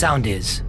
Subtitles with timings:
[0.00, 0.64] Sound is.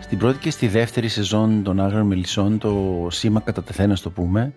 [0.00, 4.52] Στην πρώτη και στη δεύτερη σεζόν των Άγριων Μελισσών το σήμα κατά τεθένας το πούμε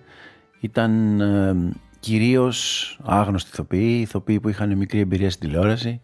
[0.59, 1.55] ήταν ε,
[2.00, 6.02] κυρίως άγνωστοι ηθοποιοί, ηθοποιοί που είχαν μικρή εμπειρία στην τηλεόραση,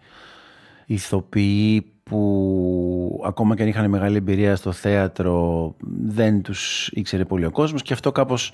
[0.94, 7.52] ηθοποιοί που ακόμα και αν είχαν μεγάλη εμπειρία στο θέατρο δεν τους ήξερε πολύ ο
[7.52, 8.54] κόσμος και αυτό κάπως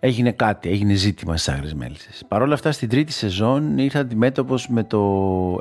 [0.00, 2.24] έγινε κάτι, έγινε ζήτημα στις Άγριες Μέλισσες.
[2.28, 5.00] Παρ' όλα αυτά στην τρίτη σεζόν ήρθα αντιμέτωπος με το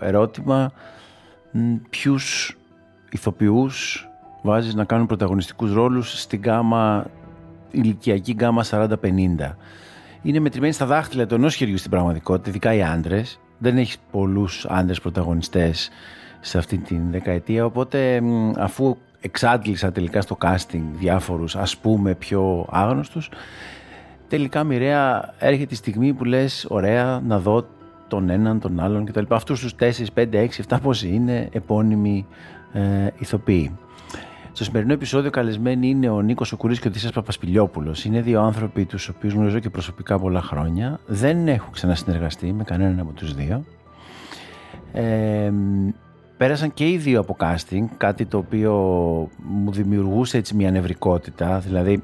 [0.02, 0.72] ερώτημα
[1.90, 2.58] ποιους
[3.12, 4.08] ηθοποιούς
[4.42, 7.06] βάζεις να κάνουν πρωταγωνιστικούς ρόλους στην γκάμα,
[7.72, 9.58] ηλικιακή γκάμα 40-50.
[10.22, 13.40] Είναι μετρημένοι στα δάχτυλα του ενός χεριού στην πραγματικότητα, ειδικά οι άντρες.
[13.64, 15.90] Δεν έχεις πολλούς άντρε πρωταγωνιστές
[16.40, 18.22] σε αυτή την δεκαετία, οπότε
[18.58, 23.30] αφού εξάντλησα τελικά στο casting διάφορους ας πούμε πιο άγνωστους
[24.32, 27.68] τελικά μοιραία έρχεται η στιγμή που λες ωραία να δω
[28.08, 29.24] τον έναν, τον άλλον κτλ.
[29.30, 32.26] Αυτούς τους 4, 5, 6, 7 πόσοι είναι επώνυμοι
[32.74, 33.78] ε, ηθοποιοί.
[34.54, 37.96] Στο σημερινό επεισόδιο καλεσμένοι είναι ο Νίκος Οκουρή και ο Δησέα Παπασπιλιόπουλο.
[38.06, 41.00] Είναι δύο άνθρωποι τους οποίους γνωρίζω και προσωπικά πολλά χρόνια.
[41.06, 43.64] Δεν έχω ξανασυνεργαστεί με κανέναν από τους δύο.
[44.94, 45.52] Ε,
[46.38, 48.74] πέρασαν και οι δύο από casting, κάτι το οποίο
[49.38, 51.60] μου δημιουργούσε έτσι μια νευρικότητα.
[51.60, 52.04] Δηλαδή,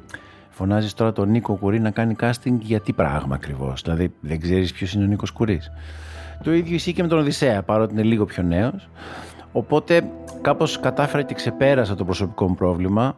[0.50, 4.72] φωνάζεις τώρα τον Νίκο Κουρί να κάνει casting για τι πράγμα ακριβώς; Δηλαδή, δεν ξέρεις
[4.72, 5.62] ποιος είναι ο Νίκος Κουρί.
[6.44, 8.90] Το ίδιο ισχύει και με τον Οδυσσέα, παρότι είναι λίγο πιο νέος.
[9.58, 13.18] Οπότε κάπως κατάφερα και ξεπέρασα το προσωπικό μου πρόβλημα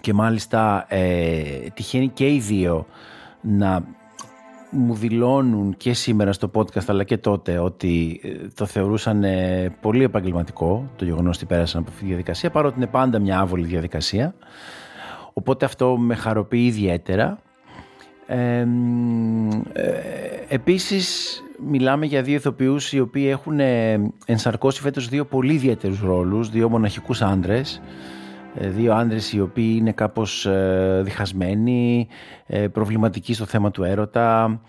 [0.00, 1.42] και μάλιστα ε,
[1.74, 2.86] τυχαίνει και οι δύο
[3.40, 3.84] να
[4.70, 10.04] μου δηλώνουν και σήμερα στο podcast αλλά και τότε ότι ε, το θεωρούσαν ε, πολύ
[10.04, 14.34] επαγγελματικό το γεγονός ότι πέρασαν από αυτή τη διαδικασία παρότι είναι πάντα μια άβολη διαδικασία.
[15.32, 17.38] Οπότε αυτό με χαροποιεί ιδιαίτερα
[18.32, 18.66] ε,
[20.48, 26.50] επίσης μιλάμε για δύο ηθοποιούς οι οποίοι έχουν ε, ενσαρκώσει φέτος δύο πολύ ιδιαίτερους ρόλους,
[26.50, 27.82] δύο μοναχικούς άντρες,
[28.54, 32.08] ε, δύο άντρες οι οποίοι είναι κάπως ε, διχασμένοι,
[32.72, 34.60] προβληματικοί στο θέμα του έρωτα,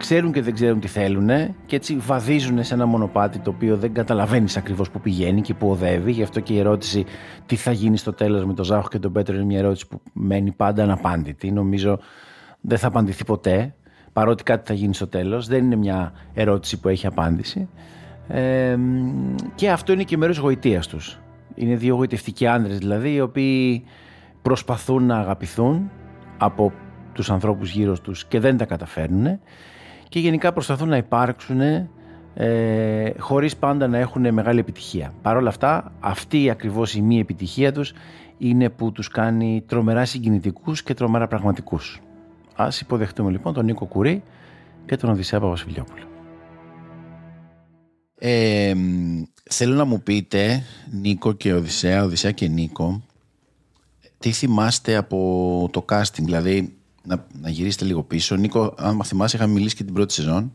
[0.00, 1.28] ξέρουν και δεν ξέρουν τι θέλουν
[1.66, 5.70] και έτσι βαδίζουν σε ένα μονοπάτι το οποίο δεν καταλαβαίνεις ακριβώς που πηγαίνει και που
[5.70, 6.12] οδεύει.
[6.12, 7.04] Γι' αυτό και η ερώτηση
[7.46, 10.00] τι θα γίνει στο τέλος με τον Ζάχο και τον Πέτρο είναι μια ερώτηση που
[10.12, 11.50] μένει πάντα αναπάντητη.
[11.50, 11.98] Νομίζω
[12.60, 13.74] δεν θα απαντηθεί ποτέ
[14.12, 15.46] παρότι κάτι θα γίνει στο τέλος.
[15.46, 17.68] Δεν είναι μια ερώτηση που έχει απάντηση.
[18.28, 18.76] Ε,
[19.54, 21.20] και αυτό είναι και μέρος γοητείας τους.
[21.54, 23.84] Είναι δύο γοητευτικοί άνδρες δηλαδή, οι οποίοι
[24.42, 25.90] προσπαθούν να αγαπηθούν
[26.38, 26.72] από
[27.12, 29.40] τους ανθρώπους γύρω τους και δεν τα καταφέρνουν
[30.10, 31.60] και γενικά προσπαθούν να υπάρξουν
[32.34, 35.14] ε, χωρίς πάντα να έχουν μεγάλη επιτυχία.
[35.22, 37.92] Παρ' όλα αυτά, αυτή ακριβώς η μη επιτυχία τους
[38.38, 42.00] είναι που τους κάνει τρομερά συγκινητικούς και τρομερά πραγματικούς.
[42.56, 44.22] Ας υποδεχτούμε λοιπόν τον Νίκο Κουρί
[44.86, 46.04] και τον Οδυσσέα Παπασφιλιόπουλο.
[48.18, 48.74] Ε,
[49.50, 53.02] θέλω να μου πείτε, Νίκο και Οδυσσέα, Οδυσσέα και Νίκο,
[54.18, 58.36] τι θυμάστε από το casting, δηλαδή να, να γυρίσετε λίγο πίσω.
[58.36, 60.52] Νίκο, αν θυμάσαι, είχαμε μιλήσει και την πρώτη σεζόν.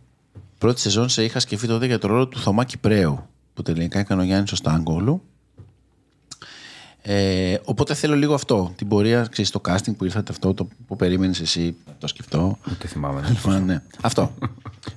[0.58, 4.22] Πρώτη σεζόν σε είχα σκεφτεί τότε για το ρόλο του Θωμά Κυπρέου, που τελικά έκανε
[4.22, 5.22] ο Γιάννης ο Στάγκολου.
[7.02, 8.74] Ε, οπότε θέλω λίγο αυτό.
[8.76, 12.58] Την πορεία, ξέρεις, το casting που ήρθατε αυτό, το που περίμενες εσύ να το σκεφτώ.
[12.72, 13.22] Ούτε θυμάμαι.
[13.48, 13.82] Ναι, ναι.
[14.02, 14.34] αυτό.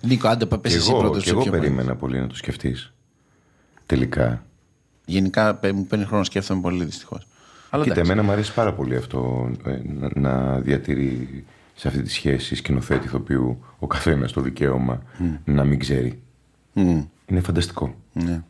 [0.00, 1.20] Νίκο, άντε πες εσύ πρώτο.
[1.20, 2.92] Και εγώ περίμενα πολύ να το σκεφτείς.
[3.86, 4.42] Τελικά.
[5.04, 7.26] Γενικά μου παίρνει χρόνο να σκέφτομαι πολύ δυστυχώς.
[7.82, 12.54] Κοίτα, εμένα μου αρέσει πάρα πολύ αυτό ε, να, να διατηρεί σε αυτή τη σχέση
[12.54, 15.02] σκηνοθέτη ηθοποιού ο καθένας το δικαίωμα
[15.44, 16.22] να μην ξέρει.
[17.26, 17.94] Είναι φανταστικό.
[18.12, 18.42] Ναι.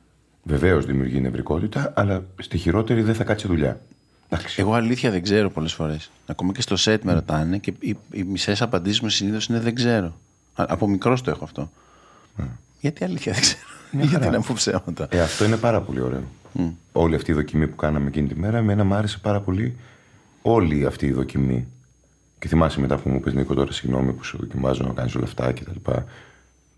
[0.43, 3.81] Βεβαίως δημιουργεί νευρικότητα, αλλά στη χειρότερη δεν θα κάτσει δουλειά.
[4.29, 4.61] Εντάξει.
[4.61, 6.11] Εγώ αλήθεια δεν ξέρω πολλές φορές.
[6.27, 9.75] Ακόμα και στο σετ με ρωτάνε και οι, οι μισές απαντήσεις μου συνήθως είναι δεν
[9.75, 10.21] ξέρω.
[10.55, 11.71] Από μικρός το έχω αυτό.
[12.39, 12.43] Mm.
[12.81, 13.61] Γιατί αλήθεια δεν ξέρω.
[14.11, 15.09] Γιατί να πω ψέματα.
[15.11, 16.23] Ε, αυτό είναι πάρα πολύ ωραίο.
[16.59, 16.71] Mm.
[16.93, 19.77] Όλη αυτή η δοκιμή που κάναμε εκείνη τη μέρα, εμένα μου άρεσε πάρα πολύ
[20.43, 21.67] όλη αυτή η δοκιμή.
[22.39, 25.25] Και θυμάσαι μετά που μου πει Νίκο τώρα, συγγνώμη που σου δοκιμάζω να κάνεις όλα
[25.25, 25.91] αυτά κτλ.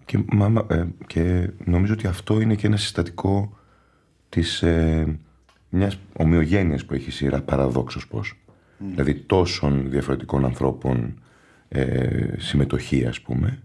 [0.04, 0.24] Και, και,
[0.68, 3.58] ε, και νομίζω ότι αυτό είναι και ένα συστατικό
[4.28, 5.18] της ε,
[5.68, 8.34] μιας ομοιογένειας που έχει η σειρά παραδόξως πώς.
[8.90, 11.22] Δηλαδή τόσων διαφορετικών ανθρώπων
[11.68, 13.58] ε, συμμετοχή ας πούμε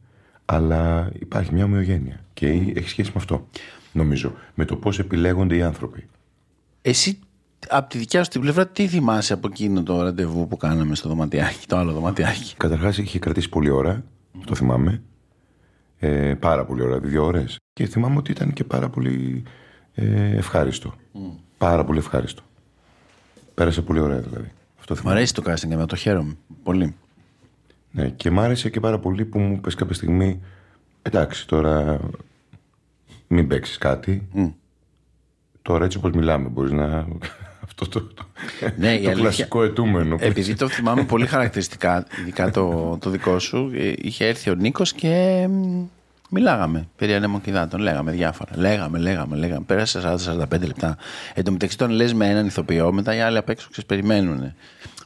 [0.45, 3.47] αλλά υπάρχει μια ομοιογένεια και έχει σχέση με αυτό
[3.91, 6.07] νομίζω με το πώς επιλέγονται οι άνθρωποι.
[6.81, 7.19] Εσύ
[7.69, 11.09] από τη δικιά σου την πλευρά τι θυμάσαι από εκείνο το ραντεβού που κάναμε στο
[11.09, 14.03] δωματιάκι, το άλλο δωματιάκι; Καταρχάς είχε κρατήσει πολλή ώρα,
[14.45, 15.01] το θυμάμαι
[15.99, 17.57] Ε, πάρα πολύ ωραία, δύο ώρες.
[17.73, 19.43] Και θυμάμαι ότι ήταν και πάρα πολύ
[19.93, 20.93] ε, ευχάριστο.
[21.57, 22.41] Πάρα πολύ ευχάριστο.
[23.53, 24.51] Πέρασε πολύ ωραία δηλαδή.
[24.79, 26.37] Αυτό Μ' αρέσει το casting με το χαίρομαι.
[26.63, 26.95] Πολύ.
[27.95, 30.41] Ναι, και μ' άρεσε και πάρα πολύ που μου πες κάποια στιγμή
[31.01, 31.99] εντάξει τώρα
[33.27, 34.27] μην παίξεις κάτι.
[35.61, 37.07] Τώρα έτσι όπως μιλάμε μπορείς να...
[37.63, 38.25] Αυτό το, το,
[38.77, 40.17] ναι, το κλασικό ετούμενο.
[40.19, 44.93] Επειδή το θυμάμαι πολύ χαρακτηριστικά, ειδικά το, το δικό σου, ε, είχε έρθει ο Νίκος
[44.93, 45.47] και
[46.29, 48.51] Μιλάγαμε περί ανεμοκυδάτων, λέγαμε διάφορα.
[48.55, 49.63] Λέγαμε, λέγαμε, λέγαμε.
[49.65, 50.17] Πέρασε
[50.49, 50.97] 40-45 λεπτά.
[51.33, 54.53] Εν τω μεταξύ, τον λες με έναν ηθοποιό, μετά οι άλλοι απ' έξω περιμένουν.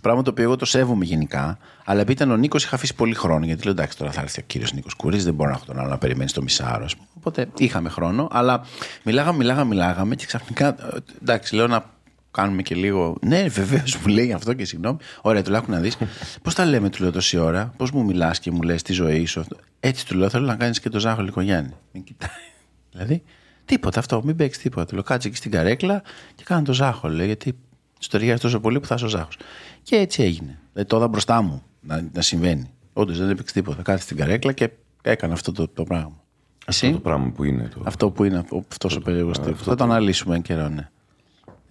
[0.02, 3.14] Πράγμα το οποίο εγώ το σέβομαι γενικά, αλλά επειδή ήταν ο Νίκος, είχα αφήσει πολύ
[3.14, 3.46] χρόνο.
[3.46, 5.80] Γιατί λέω εντάξει, τώρα θα έρθει ο κύριος Νίκος Κουρί, δεν μπορώ να έχω τον
[5.80, 6.86] άλλο να περιμένεις στο μισάρο.
[7.14, 8.66] Οπότε είχαμε χρόνο, αλλά
[9.04, 10.76] μιλάγαμε, μιλάγαμε, μιλάγαμε και ξαφνικά
[11.22, 11.84] εντάξει, λέω να
[12.32, 13.18] κάνουμε και λίγο.
[13.22, 14.98] Ναι, βεβαίως μου λέει αυτό και συγγνώμη.
[15.22, 15.98] Ωραία, του λέω να δεις.
[16.44, 19.26] Πώς τα λέμε, του λέω τόση ώρα, πώς μου μιλάς και μου λες τη ζωή
[19.26, 19.46] σου.
[19.80, 21.74] Έτσι του λέω, θέλω να κάνεις και το Ζάχο Λικογιάννη.
[21.92, 22.30] Μην κοιτάει.
[22.92, 23.24] Δηλαδή,
[23.66, 24.86] τίποτα αυτό, μην παίξεις τίποτα.
[24.86, 26.02] Του λέω, κάτσε εκεί στην καρέκλα
[26.36, 27.08] και κάνω το Ζάχο.
[27.08, 27.56] Λέει, γιατί
[28.00, 29.38] σου ταιριάζει τόσο πολύ που θα είσαι ο Ζάχος.
[29.84, 30.60] Και έτσι έγινε.
[30.74, 32.72] Δηλαδή, τώρα μπροστά μου να, να συμβαίνει.
[32.94, 33.82] Όντως δεν έπαιξε τίποτα.
[33.82, 34.70] Κάτσε στην καρέκλα και
[35.02, 36.24] έκανα αυτό το, το πράγμα.
[36.66, 37.70] Αυτό το πράγμα που είναι.
[37.74, 37.82] Το...
[37.86, 39.64] Αυτό που είναι αυτό ο περίεργος τύπος.
[39.64, 40.90] Θα το αναλύσουμε εν καιρό, ναι.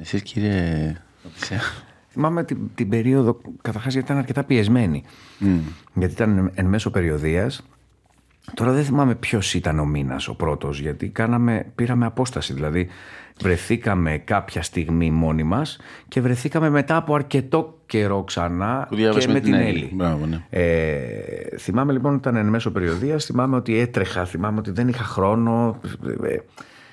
[0.01, 0.97] Εσείς κύριε
[2.09, 5.05] Θυμάμαι την, την περίοδο, καταρχάς γιατί ήταν αρκετά πιεσμένη.
[5.41, 5.47] Mm.
[5.95, 7.63] Γιατί ήταν εν μέσω περιοδίας.
[8.55, 12.53] Τώρα δεν θυμάμαι ποιος ήταν ο μήνας ο πρώτος, γιατί κάναμε, πήραμε απόσταση.
[12.53, 12.89] Δηλαδή,
[13.41, 15.79] βρεθήκαμε κάποια στιγμή μόνοι μας
[16.09, 19.93] και βρεθήκαμε μετά από αρκετό καιρό ξανά και με την Έλλη.
[20.29, 20.45] Ναι.
[20.51, 23.25] Ε, θυμάμαι λοιπόν ότι ήταν εν μέσω περιοδίας.
[23.25, 25.81] Θυμάμαι ότι έτρεχα, θυμάμαι ότι δεν είχα χρόνο.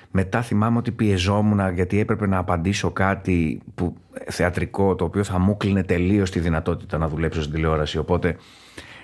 [0.06, 5.38] Ε, μετά θυμάμαι ότι πιεζόμουν γιατί έπρεπε να απαντήσω κάτι που, θεατρικό το οποίο θα
[5.38, 7.98] μου κλείνε τελείως τη δυνατότητα να δουλέψω στην τηλεόραση.
[7.98, 8.36] Οπότε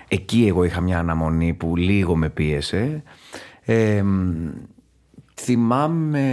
[0.07, 3.03] εκεί εγώ είχα μια αναμονή που λίγο με πίεσε.
[5.41, 6.23] θυμάμαι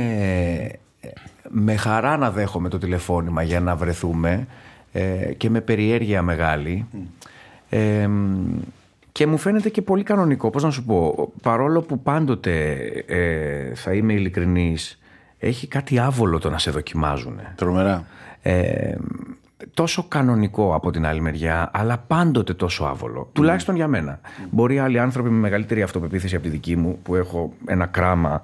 [1.49, 4.47] με χαρά να δέχομαι το τηλεφώνημα για να βρεθούμε
[4.93, 6.87] ε, και με περιέργεια μεγάλη.
[9.21, 10.51] Και μου φαίνεται και πολύ κανονικό.
[10.51, 12.73] Πώς να σου πω, παρόλο που πάντοτε
[13.07, 14.99] ε, θα είμαι ειλικρινής,
[15.39, 17.41] έχει κάτι άβολο το να σε δοκιμάζουν.
[17.55, 18.07] Τρομερά.
[18.43, 18.95] Ε,
[19.75, 23.23] τόσο κανονικό από την άλλη μεριά, αλλά πάντοτε τόσο άβολο.
[23.23, 23.33] Mm.
[23.33, 24.21] Τουλάχιστον για μένα.
[24.23, 24.47] Mm.
[24.51, 28.43] Μπορεί άλλοι άνθρωποι με μεγαλύτερη αυτοπεποίθηση από τη δική μου, που έχω ένα κράμα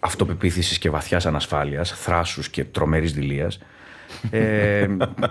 [0.00, 3.58] αυτοπεποίθησης και βαθιάς ανασφάλειας, θράσους και τρομερής δηλίας,
[4.30, 4.86] ε,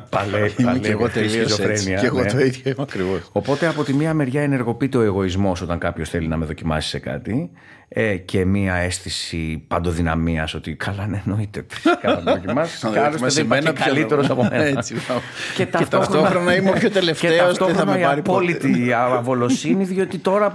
[0.10, 2.32] παλέ, παλέ, και εγώ τελείως Και εγώ ναι.
[2.32, 3.30] το ίδιο είμαι ακριβώς.
[3.32, 7.00] Οπότε από τη μία μεριά ενεργοποιείται ο εγωισμός όταν κάποιος θέλει να με δοκιμάσει σε
[7.00, 7.52] κάτι
[7.88, 11.66] ε, και μία αίσθηση παντοδυναμίας ότι καλά, ναι, εννοείται.
[11.68, 12.80] Φυσικά να με δοκιμάσεις.
[12.80, 14.64] Καλό δεν υπάρχει καλύτερος από μένα.
[14.64, 14.96] Έτσι,
[15.56, 20.54] και ταυτόχρονα είμαι ο πιο τελευταίος και ταυτόχρονα η απόλυτη αβολοσύνη, διότι τώρα,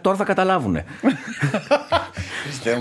[0.00, 0.78] τώρα θα καταλάβουν.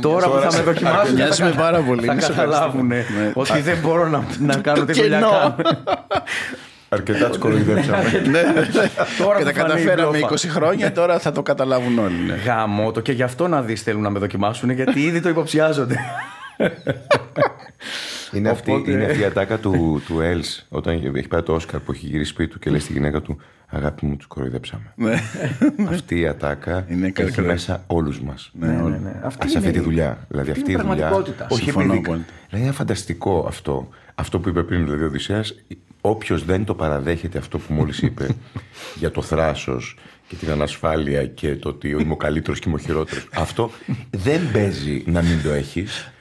[0.01, 1.55] Τώρα που θα με δοκιμάσουν.
[1.55, 2.05] πάρα πολύ.
[2.05, 3.05] Θα καταλάβουν ναι.
[3.33, 5.55] ότι δεν μπορώ να κάνω τη δουλειά καν.
[6.89, 8.03] Αρκετά του κοροϊδέψαμε.
[8.11, 8.89] ναι, ναι, ναι.
[9.17, 12.15] Τώρα και τα καταφέραμε 20 χρόνια, τώρα θα το καταλάβουν όλοι.
[12.27, 12.33] Ναι.
[12.33, 15.95] Γάμο το και γι' αυτό να δεις θέλουν να με δοκιμάσουν, γιατί ήδη το υποψιάζονται.
[18.31, 21.91] Είναι, αυτή, είναι αυτή η ατάκα του, του Έλς όταν έχει πάει το Όσκαρ που
[21.91, 23.37] έχει γυρίσει σπίτι του και λέει στη γυναίκα του
[23.69, 24.93] Αγάπη μου, τους κοροϊδέψαμε.
[24.95, 25.21] Ναι.
[25.89, 28.51] αυτή η ατάκα είναι έχει μέσα όλους μας.
[28.53, 29.19] Ναι, ναι, ναι.
[29.23, 30.25] Αυτή σε αυτή τη δουλειά.
[30.27, 31.23] Δηλαδή αυτή η δουλειά.
[31.49, 32.01] Όχι επειδή.
[32.01, 33.89] Δηλαδή είναι φανταστικό αυτό.
[34.15, 35.55] Αυτό που είπε πριν δηλαδή ο Οδυσσέας,
[36.09, 38.27] όποιος δεν το παραδέχεται αυτό που μόλις είπε
[39.01, 39.97] για το θράσος
[40.27, 43.27] και την ανασφάλεια και το ότι είμαι ο καλύτερος και είμαι ο χειρότερος.
[43.35, 43.71] αυτό
[44.09, 46.11] δεν παίζει να μην το έχεις.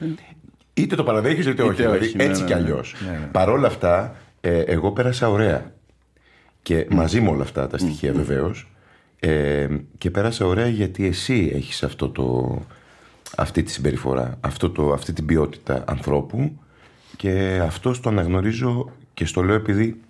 [0.74, 1.76] Είτε το παραδέχεις είτε όχι.
[1.76, 2.60] δηλαδή, ναι, έτσι ναι, κι ναι.
[2.60, 2.94] αλλιώς.
[3.06, 5.74] Ναι, Παρ' όλα αυτά, ε, εγώ πέρασα ωραία.
[6.62, 8.14] Και μαζί με όλα αυτά τα στοιχεία mm.
[8.14, 8.70] βεβαίως.
[9.20, 9.66] Ε,
[9.98, 12.58] και πέρασα ωραία γιατί εσύ έχεις αυτό το,
[13.36, 16.58] αυτή τη συμπεριφορά, αυτό το, αυτή την ποιότητα ανθρώπου
[17.16, 20.00] και αυτό το αναγνωρίζω και στο λέω επειδή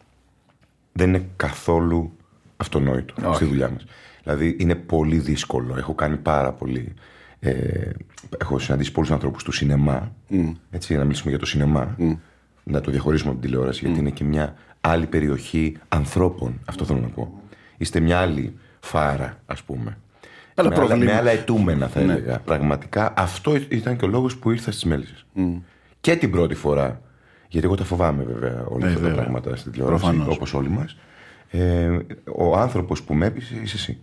[0.92, 2.12] δεν είναι καθόλου
[2.56, 3.34] αυτονόητο Όχι.
[3.34, 3.84] στη δουλειά μας.
[4.22, 5.76] Δηλαδή είναι πολύ δύσκολο.
[5.76, 6.94] Έχω κάνει πάρα πολύ.
[7.38, 7.90] Ε,
[8.38, 10.12] έχω συναντήσει πολλούς ανθρώπους του σινεμά.
[10.30, 10.52] Mm.
[10.70, 11.96] Έτσι, να μιλήσουμε για το σινεμά.
[11.98, 12.16] Mm.
[12.62, 14.00] Να το διαχωρίσουμε από την τηλεόραση, γιατί mm.
[14.00, 16.60] είναι και μια άλλη περιοχή ανθρώπων.
[16.64, 17.40] Αυτό θέλω να πω.
[17.76, 19.98] Είστε μια άλλη φάρα, ας πούμε.
[20.54, 22.12] Αλλά με, άλλα, με άλλα ετούμενα θα ναι.
[22.12, 22.38] έλεγα.
[22.38, 25.26] Πραγματικά αυτό ήταν και ο λόγος που ήρθα στις Μέλισσες.
[26.00, 27.00] Και την πρώτη φορά
[27.48, 30.96] γιατί εγώ τα φοβάμαι βέβαια όλα ε, αυτά τα πράγματα στην τηλεόραση, όπως όλοι μας.
[31.50, 31.98] Ε,
[32.36, 33.98] ο άνθρωπος που με έπεισε είσαι εσύ.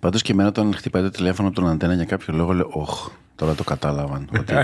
[0.00, 3.10] Πάντως και εμένα όταν χτυπάει το τηλέφωνο από τον αντένα για κάποιο λόγο λέω Ωχ,
[3.34, 4.28] τώρα το κατάλαβαν.
[4.38, 4.54] ότι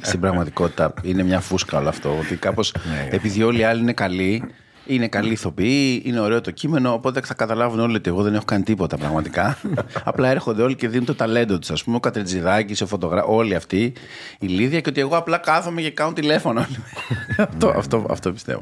[0.00, 2.18] στην πραγματικότητα είναι μια φούσκα όλο αυτό.
[2.18, 3.08] Ότι κάπως ναι.
[3.10, 4.44] επειδή όλοι οι άλλοι είναι καλοί,
[4.90, 8.44] Είναι καλή ηθοποιή, είναι ωραίο το κείμενο, οπότε θα καταλάβουν όλοι ότι εγώ δεν έχω
[8.44, 9.58] κάνει τίποτα πραγματικά.
[10.04, 11.70] απλά έρχονται όλοι και δίνουν το ταλέντο τους.
[11.70, 13.92] Α πούμε, ο Κατρετζιδάκη, ο φωτογράφο, όλοι αυτοί,
[14.38, 16.66] η Λίδια, και ότι εγώ απλά κάθομαι και κάνω τηλέφωνο.
[17.36, 18.60] αυτό, αυτό, αυτό πιστεύω.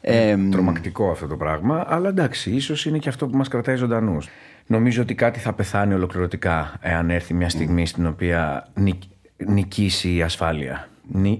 [0.00, 4.28] Ε, Τρομακτικό αυτό το πράγμα, αλλά εντάξει, ίσως είναι και αυτό που μας κρατάει ζωντανούς.
[4.66, 8.68] Νομίζω ότι κάτι θα πεθάνει ολοκληρωτικά εάν έρθει μια στιγμή στην οποία
[9.36, 10.88] νικήσει η ασφάλεια.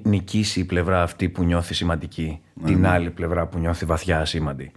[0.02, 2.40] Νικήσει η πλευρά αυτή που νιώθει σημαντική.
[2.64, 4.72] Την άλλη πλευρά που νιώθει βαθιά ασήμαντη.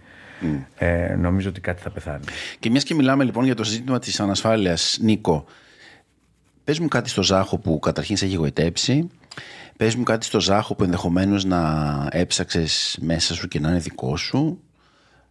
[0.76, 2.24] Ε, νομίζω ότι κάτι θα πεθάνει.
[2.58, 5.44] Και μιας και μιλάμε λοιπόν για το ζήτημα της ανασφάλειας, Νίκο,
[6.64, 9.10] πες μου κάτι στο Ζάχο που καταρχήν σε έχει γοητέψει.
[9.76, 14.16] Πες μου κάτι στο Ζάχο που ενδεχομένως να έψαξες μέσα σου και να είναι δικό
[14.16, 14.58] σου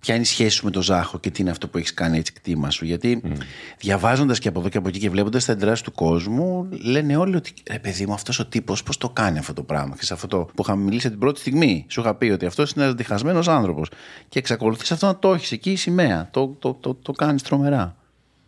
[0.04, 2.18] ποια είναι η σχέση σου με τον Ζάχο και τι είναι αυτό που έχεις κάνει
[2.18, 2.86] έτσι κτήμα σου.
[2.86, 3.32] Γιατί mm.
[3.80, 7.36] διαβάζοντας και από εδώ και από εκεί και βλέποντας τα εντράσει του κόσμου, λένε όλοι
[7.36, 9.96] ότι ρε παιδί μου, αυτός ο τύπος πώς το κάνει αυτό το πράγμα.
[9.96, 12.72] Και σε αυτό το που είχαμε μιλήσει την πρώτη στιγμή, σου είχα πει ότι αυτός
[12.72, 13.90] είναι ένας διχασμένος άνθρωπος.
[14.30, 16.28] Και εξακολουθείς αυτό να το έχεις εκεί η σημαία.
[16.32, 17.96] Το, το, το, το κάνεις τρομερά.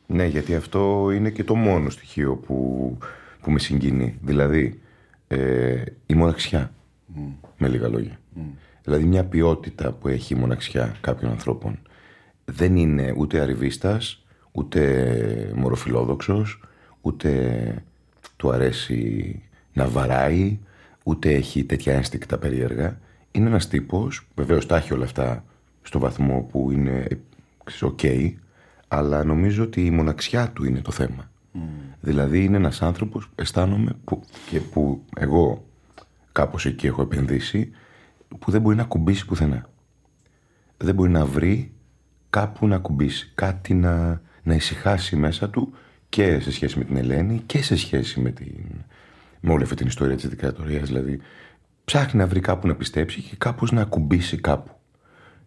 [0.08, 2.98] Ναι, γιατί αυτό είναι και το μόνο στοιχείο που,
[3.42, 4.18] που με συγκινεί.
[4.22, 4.80] Δηλαδή,
[5.28, 6.72] ε, η μοναξιά.
[7.16, 7.20] Mm.
[7.58, 8.20] Με λίγα λόγια.
[8.38, 8.42] Mm.
[8.86, 11.80] Δηλαδή μια ποιότητα που έχει η μοναξιά κάποιων ανθρώπων.
[12.46, 16.64] Δεν είναι ούτε αριβίστας, ούτε μωροφιλόδοξος,
[17.02, 17.84] ούτε
[18.36, 19.42] του αρέσει
[19.74, 20.60] να βαράει,
[21.04, 23.00] ούτε έχει τέτοια ένστικτα περίεργα.
[23.32, 25.44] Είναι ένας τύπος, βεβαίως τα έχει όλα αυτά
[25.82, 27.08] στο βαθμό που είναι
[27.82, 28.00] οκ,
[28.88, 31.30] αλλά νομίζω ότι η μοναξιά του είναι το θέμα.
[31.54, 31.58] Mm.
[32.02, 35.66] Δηλαδή είναι ένας άνθρωπος, αισθάνομαι, που, και που εγώ
[36.32, 37.72] κάπως εκεί έχω επενδύσει,
[38.40, 39.70] που δεν μπορεί να κουμπίσει πουθενά.
[40.78, 41.72] Δεν μπορεί να βρει
[42.30, 45.74] κάπου να κουμπίσει, κάτι να, να ησυχάσει μέσα του
[46.10, 48.54] και σε σχέση με την Ελένη και σε σχέση με, την,
[49.40, 50.88] με όλη αυτή την ιστορία της δικτατορίας.
[50.88, 51.20] Δηλαδή
[51.86, 54.72] ψάχνει να βρει κάπου να πιστέψει και κάπως να κουμπίσει κάπου.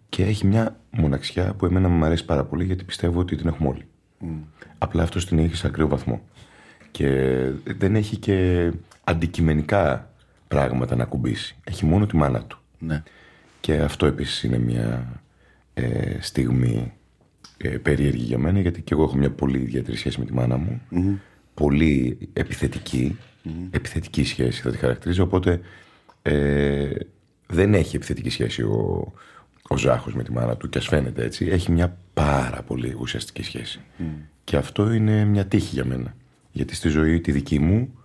[0.09, 3.68] Και έχει μια μοναξιά που εμένα μου αρέσει πάρα πολύ γιατί πιστεύω ότι την έχουμε
[3.68, 3.88] όλοι.
[4.21, 4.26] Mm.
[4.78, 6.21] Απλά αυτό την έχει σε ακραίο βαθμό.
[6.90, 7.09] Και
[7.78, 8.71] δεν έχει και
[9.04, 10.11] αντικειμενικά
[10.49, 11.57] πράγματα να κουμπίσει.
[11.64, 12.59] Έχει μόνο τη μάνα του.
[12.78, 13.02] Ναι.
[13.61, 15.20] Και αυτό επίσης είναι μια
[15.75, 16.92] ε, στιγμή
[17.56, 20.56] ε, περίεργη για μένα γιατί και εγώ έχω μια πολύ ιδιαίτερη σχέση με τη μάνα
[20.56, 20.80] μου.
[21.54, 23.16] Πολύ επιθετική.
[23.70, 25.23] Επιθετική σχέση θα τη χαρακτηρίζω.
[25.23, 25.61] Οπότε
[26.23, 26.90] ε,
[27.47, 29.12] δεν έχει επιθετική σχέση ο,
[29.68, 31.47] ο Ζάχος με τη μάνα του και ας φαίνεται έτσι.
[31.47, 33.80] Έχει μια πάρα πολύ ουσιαστική σχέση.
[34.44, 36.14] Και αυτό είναι μια τύχη για μένα.
[36.52, 37.99] Γιατί στη ζωή τη δική μου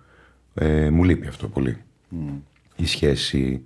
[0.54, 1.78] ε, μου λείπει αυτό πολύ.
[2.76, 3.64] Η σχέση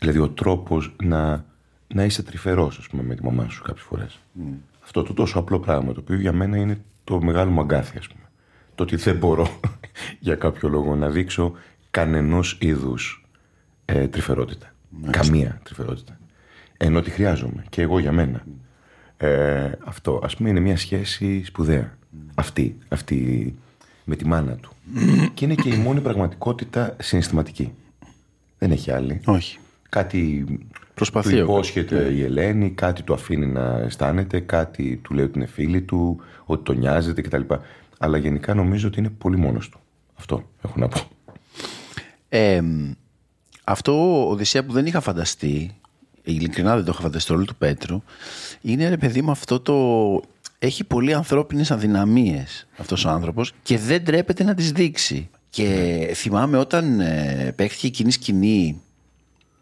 [0.00, 1.44] Δηλαδή ο τρόπος να,
[1.86, 4.18] να είσαι τρυφερός, πούμε, με τη μαμά σου κάποιες φορές.
[4.38, 4.54] Mm.
[4.82, 8.08] Αυτό το τόσο απλό πράγμα, το οποίο για μένα είναι το μεγάλο μου αγκάθι, ας
[8.08, 8.24] πούμε.
[8.74, 9.60] Το ότι δεν μπορώ
[10.18, 11.52] για κάποιο λόγο να δείξω
[11.90, 13.28] κανενός είδους
[13.84, 14.74] ε, τρυφερότητα.
[15.10, 16.18] Καμία τρυφερότητα.
[16.76, 18.44] Ενώ τη χρειάζομαι και εγώ για μένα.
[19.16, 21.98] Ε, αυτό, ας πούμε, είναι μια σχέση σπουδαία.
[22.34, 23.54] Αυτή, αυτή
[24.04, 24.72] με τη μάνα του.
[25.34, 27.72] και είναι και η μόνη πραγματικότητα συναισθηματική.
[28.58, 29.20] Δεν έχει άλλη.
[29.24, 29.58] Όχι.
[29.90, 30.44] Κάτι
[30.94, 35.46] Προσπαθεί του υπόσχεται η Ελένη, κάτι του αφήνει να αισθάνεται, κάτι του λέει ότι είναι
[35.46, 37.42] φίλη του, ότι τον νοιάζεται κτλ.
[37.98, 39.80] Αλλά γενικά νομίζω ότι είναι πολύ μόνος του.
[40.18, 41.00] Αυτό έχω να πω.
[42.28, 42.62] Ε,
[43.64, 45.76] αυτό Οδυσσέα που δεν είχα φανταστεί,
[46.22, 48.02] ειλικρινά δεν το είχα φανταστεί όλο του Πέτρου,
[48.60, 49.74] είναι ρε παιδί μου αυτό το...
[50.62, 55.28] Έχει πολύ ανθρώπινες αδυναμίες αυτός ο άνθρωπος και δεν τρέπεται να τις δείξει.
[55.50, 58.80] Και θυμάμαι όταν ε, παίχτηκε εκείνη σκηνή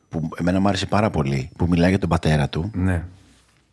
[0.09, 2.71] που εμένα μου άρεσε πάρα πολύ, που μιλάει για τον πατέρα του.
[2.75, 3.05] Ναι.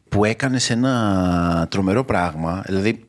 [0.10, 2.64] Που έκανε σε ένα τρομερό πράγμα.
[2.66, 3.06] Δηλαδή,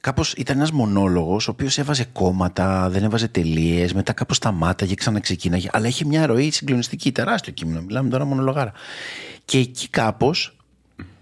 [0.00, 5.68] κάπως ήταν ένας μονόλογος, ο οποίος έβαζε κόμματα, δεν έβαζε τελείες, μετά κάπως σταμάταγε, ξαναξεκίναγε.
[5.72, 7.80] Αλλά είχε μια ροή συγκλονιστική, τεράστιο κείμενο.
[7.80, 8.72] Μιλάμε τώρα μονολογάρα.
[9.44, 10.56] Και εκεί κάπως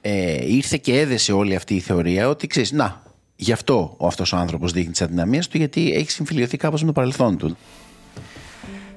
[0.00, 3.02] ε, ήρθε και έδεσε όλη αυτή η θεωρία ότι ξέρεις, να,
[3.36, 6.86] γι' αυτό ο αυτός ο άνθρωπος δείχνει τις αδυναμίες του, γιατί έχει συμφιλειωθεί κάπως με
[6.86, 7.56] το παρελθόν του.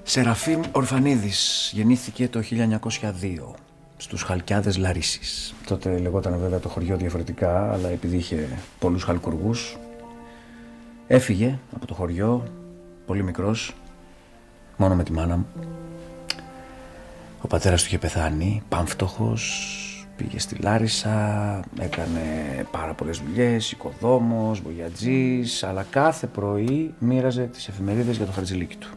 [0.08, 3.56] Σεραφείμ Ορφανίδης γεννήθηκε το 1902
[3.98, 5.54] στους Χαλκιάδες Λαρίσης.
[5.68, 8.48] Τότε λεγόταν βέβαια το χωριό διαφορετικά, αλλά επειδή είχε
[8.80, 9.78] πολλούς χαλκουργούς,
[11.08, 12.44] έφυγε από το χωριό,
[13.06, 13.76] πολύ μικρός,
[14.78, 15.48] μόνο με τη μάνα μου.
[17.42, 22.22] Ο πατέρας του είχε πεθάνει, πάμφτωχος, πήγε στη Λάρισα, έκανε
[22.72, 28.90] πάρα πολλές δουλειές, οικοδόμος, βοιατζής, αλλά κάθε πρωί μοίραζε τις εφημερίδες για το χαρτζηλίκι του.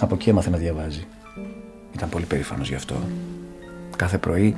[0.00, 1.06] Από εκεί έμαθε να διαβάζει.
[1.92, 2.96] Ήταν πολύ περήφανος γι' αυτό.
[3.96, 4.56] Κάθε πρωί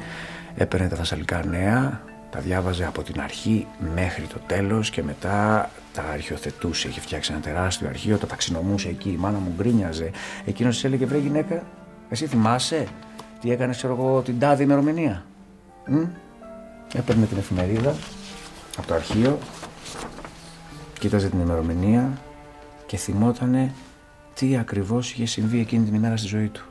[0.55, 6.03] έπαιρνε τα Θασσαλικά νέα, τα διάβαζε από την αρχή μέχρι το τέλος και μετά τα
[6.03, 6.89] αρχιοθετούσε.
[6.89, 9.11] Είχε φτιάξει ένα τεράστιο αρχείο, τα ταξινομούσε εκεί.
[9.11, 10.11] Η μάνα μου γκρίνιαζε.
[10.45, 11.63] Εκείνος της έλεγε: Βρε γυναίκα,
[12.09, 12.87] εσύ θυμάσαι
[13.41, 15.25] τι έκανες, ξέρω εγώ, την τάδη ημερομηνία;
[15.87, 16.03] Μ;
[16.95, 17.95] Έπαιρνε την εφημερίδα
[18.79, 19.39] από το αρχείο,
[20.99, 22.19] κοίταζε την ημερομηνία
[22.87, 23.73] και θυμότανε
[24.35, 26.65] τι ακριβώς είχε συμβεί εκείνη την ημέρα στη ζωή του.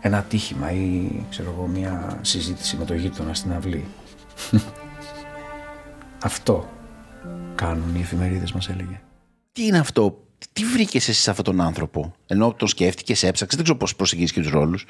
[0.00, 3.84] Ένα ατύχημα ή ξέρω εγώ μια συζήτηση με το γείτονα στην αυλή.
[6.24, 6.68] Αυτό
[7.54, 9.00] κάνουν οι εφημερίδες μας έλεγε.
[9.52, 13.64] Τι είναι αυτό, τι βρήκες εσύ σε αυτόν τον άνθρωπο, ενώ τον σκέφτηκες, έψαξες, δεν
[13.64, 14.86] ξέρω πώς προσεγγίζεις και τους ρόλους.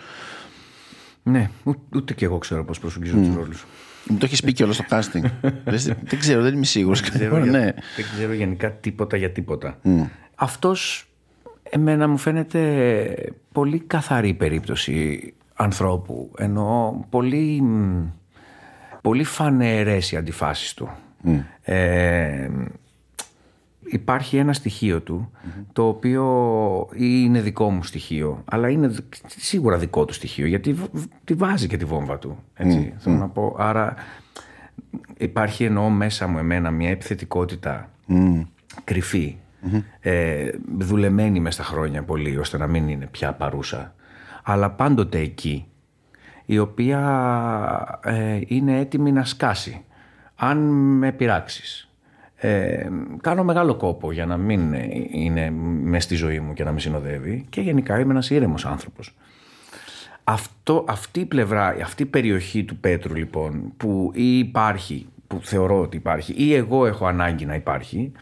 [1.23, 3.65] Ναι, ούτε, ούτε και εγώ ξέρω πώς προσεγγίζω τους ρόλους.
[4.09, 5.23] Μου το έχεις πει κιόλας στο casting.
[5.65, 7.01] δεν, δεν ξέρω, δεν είμαι σίγουρος.
[7.01, 7.65] Δεν ξέρω, για- ναι.
[7.97, 9.79] δεν ξέρω γενικά τίποτα για τίποτα.
[10.35, 11.09] Αυτός
[11.75, 16.31] εμένα μου φαίνεται πολύ καθαρή περίπτωση ανθρώπου.
[16.39, 18.03] Εννοώ πολύ, μ,
[19.03, 20.89] πολύ φανερές οι αντιφάσεις του.
[21.63, 22.49] Ε,
[23.85, 25.31] υπάρχει ένα στοιχείο του
[25.73, 26.25] το οποίο
[26.97, 31.35] είναι δικό μου στοιχείο αλλά είναι δ- σίγουρα δικό του στοιχείο γιατί β- β- τη
[31.35, 33.95] βάζει και τη βόμβα του έτσι θέλω να πω άρα
[35.17, 37.91] υπάρχει εννοώ μέσα μου εμένα μια επιθετικότητα
[38.85, 39.37] κρυφή
[40.01, 43.95] ε, δουλεμένη μέσα στα χρόνια πολύ ώστε να μην είναι πια παρούσα
[44.43, 45.67] αλλά πάντοτε εκεί
[46.45, 49.85] η οποία ε, είναι έτοιμη να σκάσει
[50.35, 50.59] αν
[50.99, 51.89] με πειράξεις
[52.47, 52.89] ε,
[53.21, 55.51] κάνω μεγάλο κόπο για να μην ε, είναι
[55.83, 59.15] μες στη ζωή μου και να με συνοδεύει και γενικά είμαι ένας ήρεμος άνθρωπος.
[60.25, 65.81] Αυτό, αυτή η πλευρά, αυτή η περιοχή του Πέτρου λοιπόν που ή υπάρχει, που θεωρώ
[65.81, 68.13] ότι υπάρχει ή εγώ έχω ανάγκη να υπάρχει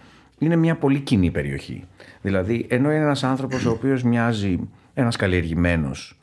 [0.44, 1.84] είναι μια πολύ κοινή περιοχή.
[2.22, 4.58] Δηλαδή ενώ είναι ένας άνθρωπος ο οποίος μοιάζει
[4.94, 6.18] ένας καλλιεργημένος,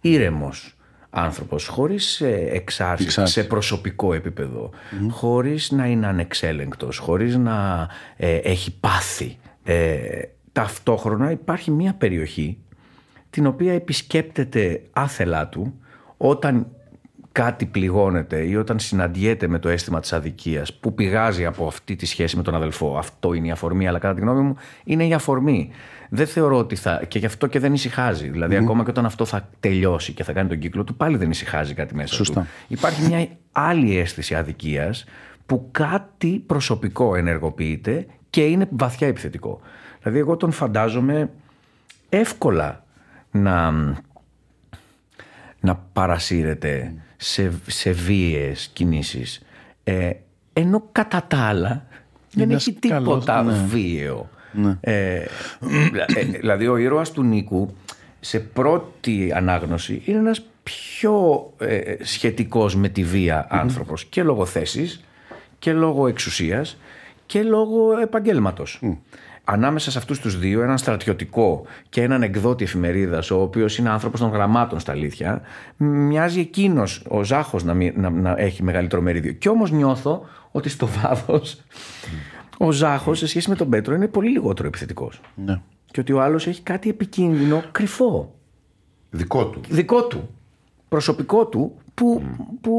[0.00, 0.76] ήρεμος
[1.10, 3.34] άνθρωπος χωρίς ε, εξάρσεις Εξάρσεις.
[3.34, 4.70] σε προσωπικό επίπεδο,
[5.10, 9.38] χωρίς να είναι ανεξέλεγκτος, χωρίς να ε, έχει πάθη.
[9.64, 9.98] Ε,
[10.52, 12.58] ταυτόχρονα υπάρχει μια περιοχή
[13.30, 15.74] την οποία επισκέπτεται άθελά του
[16.16, 16.66] όταν
[17.34, 22.06] κάτι πληγώνεται ή όταν συναντιέται με το αίσθημα της αδικίας που πηγάζει από αυτή τη
[22.06, 22.96] σχέση με τον αδελφό.
[22.98, 25.70] Αυτό είναι η αφορμή, αλλά κατά τη γνώμη μου είναι η αφορμή.
[26.08, 27.02] Δεν θεωρώ ότι θα.
[27.08, 28.28] και γι' αυτό και δεν ησυχάζει.
[28.28, 31.30] Δηλαδή, ακόμα και όταν αυτό θα τελειώσει και θα κάνει τον κύκλο του, πάλι δεν
[31.30, 32.40] ησυχάζει κάτι μέσα Σωστά.
[32.40, 32.46] του.
[32.68, 35.04] Υπάρχει μια άλλη αίσθηση αδικίας
[35.46, 39.60] που κάτι προσωπικό ενεργοποιείται και είναι βαθιά επιθετικό.
[40.02, 41.30] Δηλαδή, εγώ τον φαντάζομαι
[42.08, 42.84] εύκολα
[43.30, 43.70] να,
[45.60, 49.42] να παρασύρεται σε, σε βίαιες κινήσεις.
[49.84, 50.10] Ε,
[50.52, 51.86] ενώ κατά τα άλλα
[52.32, 53.64] δεν ένας έχει καλός, τίποτα ναι.
[53.66, 54.28] βίαιο.
[54.80, 55.26] Ε, ε,
[56.40, 57.74] δηλαδή ο ήρωας του Νίκου
[58.20, 65.04] σε πρώτη ανάγνωση είναι ένας πιο ε, σχετικός με τη βία άνθρωπος και λόγω θέσης
[65.58, 66.78] και λόγω εξουσίας
[67.26, 68.80] και λόγω επαγγέλματος.
[69.44, 74.20] Ανάμεσα σε αυτούς τους δύο, έναν στρατιωτικό και έναν εκδότη εφημερίδας, ο οποίος είναι άνθρωπος
[74.20, 75.40] των γραμμάτων στα αλήθεια,
[75.76, 79.32] μοιάζει εκείνος, ο Ζάχος, να, μη- να, να έχει μεγαλύτερο μερίδιο.
[79.32, 81.60] Και όμως νιώθω ότι στο βάθος
[82.58, 85.20] ο Ζάχος σε σχέση με τον Πέτρο είναι πολύ λιγότερο επιθετικός.
[85.34, 85.60] Ναι.
[85.90, 88.34] Και ότι ο άλλος έχει κάτι επικίνδυνο, κρυφό,
[89.10, 89.60] Δικό του.
[89.68, 90.28] δικό του,
[90.88, 92.22] προσωπικό του, που,
[92.60, 92.72] που,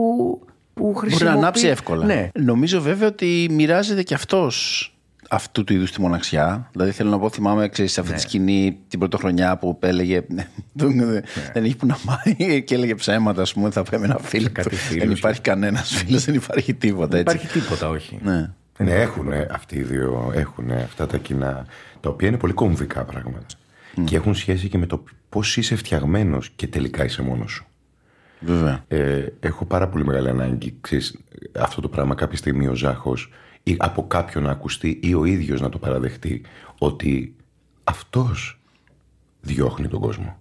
[0.74, 1.26] που Μπορεί χρησιμοποιεί...
[1.34, 2.06] να ανάψει εύκολα.
[2.06, 2.30] Ναι.
[2.34, 4.90] Νομίζω βέβαια ότι μοιράζεται και αυτός
[5.36, 6.70] αυτού του είδους τη μοναξιά.
[6.72, 8.18] Δηλαδή θέλω να πω, θυμάμαι ξέρεις, σε αυτή Ναι.
[8.18, 10.22] τη σκηνή την πρωτοχρονιά που έλεγε
[11.54, 14.50] δεν έχει που να πάει και έλεγε ψέματα, ας πούμε, θα πάει με ένα φίλο.
[14.52, 14.76] κάτι του.
[14.76, 17.36] φίλους Δεν και- υπάρχει κανένας φίλος, δεν υπάρχει τίποτα Δεν έτσι.
[17.36, 18.20] υπάρχει τίποτα, όχι.
[18.24, 18.50] Ναι.
[18.78, 21.66] Ναι, έχουν αυτοί οι δύο έχουν αυτά τα κοινά,
[22.00, 23.46] τα οποία είναι πολύ κομβικά πράγματα.
[24.04, 27.66] Και έχουν σχέση και με το πώς είσαι φτιαγμένος και τελικά είσαι μόνος σου.
[28.40, 28.84] Βέβαια.
[28.88, 31.18] Ε, έχω πάρα πολύ μεγάλη ανάγκη ξέρεις,
[31.60, 33.32] αυτό το πράγμα κάποια στιγμή ο Ζάχος
[33.68, 36.42] ή από κάποιον να ακουστεί ή ο ίδιος να το παραδεχτεί
[36.78, 37.36] ότι
[37.84, 38.60] αυτός
[39.42, 40.38] διώχνει τον κόσμο.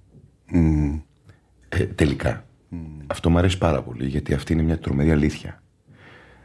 [1.68, 2.46] Ε, τελικά.
[3.06, 5.62] Αυτό μου αρέσει πάρα πολύ γιατί αυτή είναι μια τρομερή αλήθεια.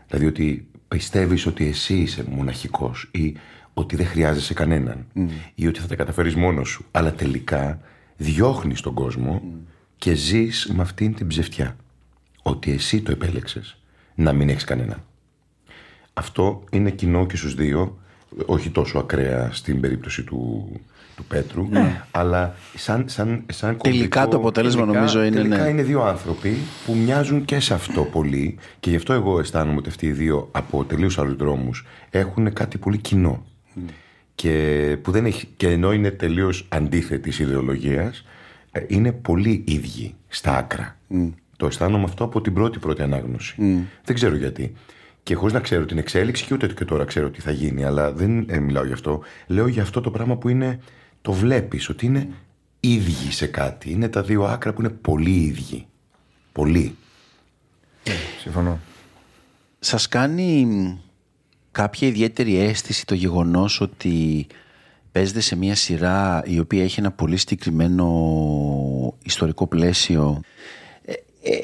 [0.08, 3.36] Δηλαδή ότι πιστεύεις ότι εσύ είσαι μοναχικός ή
[3.74, 5.06] ότι δεν χρειάζεσαι κανέναν
[5.56, 6.86] ή ότι θα τα καταφέρεις μόνος σου.
[6.92, 7.80] Αλλά τελικά
[8.18, 9.42] διώχνεις τον κόσμο
[9.98, 11.76] και ζεις με αυτήν την ψευτιά.
[12.42, 13.82] Ότι εσύ το επέλεξες
[14.16, 15.04] να μην έχεις κανέναν.
[16.14, 17.98] Αυτό είναι κοινό και στους δύο,
[18.46, 20.70] όχι τόσο ακραία στην περίπτωση του,
[21.16, 21.68] του Πέτρου,
[22.12, 25.70] αλλά σαν, σαν, σαν Τελικά κομβικό- το αποτέλεσμα νομίζω είναι, τελικά ναι.
[25.70, 29.90] είναι δύο άνθρωποι που μοιάζουν και σε αυτό πολύ και γι' αυτό εγώ αισθάνομαι ότι
[29.90, 33.44] αυτοί οι δύο από τελείως άλλους δρόμους έχουν κάτι πολύ κοινό.
[34.36, 38.26] Και, που δεν έχει, και ενώ είναι τελείως αντίθετης ιδεολογίας,
[38.72, 40.98] ε, είναι πολύ ίδιοι στα άκρα.
[41.58, 43.56] Το αισθάνομαι αυτό από την πρώτη πρώτη ανάγνωση.
[44.06, 44.74] Δεν ξέρω γιατί.
[45.30, 48.12] Και χωρίς να ξέρω την εξέλιξη και ούτε και τώρα ξέρω τι θα γίνει, αλλά
[48.12, 49.22] δεν ε, μιλάω γι' αυτό.
[49.48, 50.80] Λέω για αυτό το πράγμα που είναι,
[51.22, 52.30] το βλέπεις, ότι είναι
[52.80, 53.92] ίδιοι σε κάτι.
[53.92, 55.88] Είναι τα δύο άκρα που είναι πολύ ίδιοι.
[56.52, 56.96] Πολύ.
[58.42, 58.80] Συμφωνώ.
[59.80, 60.68] Σας κάνει
[61.72, 64.48] κάποια ιδιαίτερη αίσθηση το γεγονός ότι
[65.12, 68.08] παίζετε σε μια σειρά η οποία έχει ένα πολύ συγκεκριμένο
[69.24, 70.42] ιστορικό πλαίσιο;
[71.06, 71.58] Ε, ε,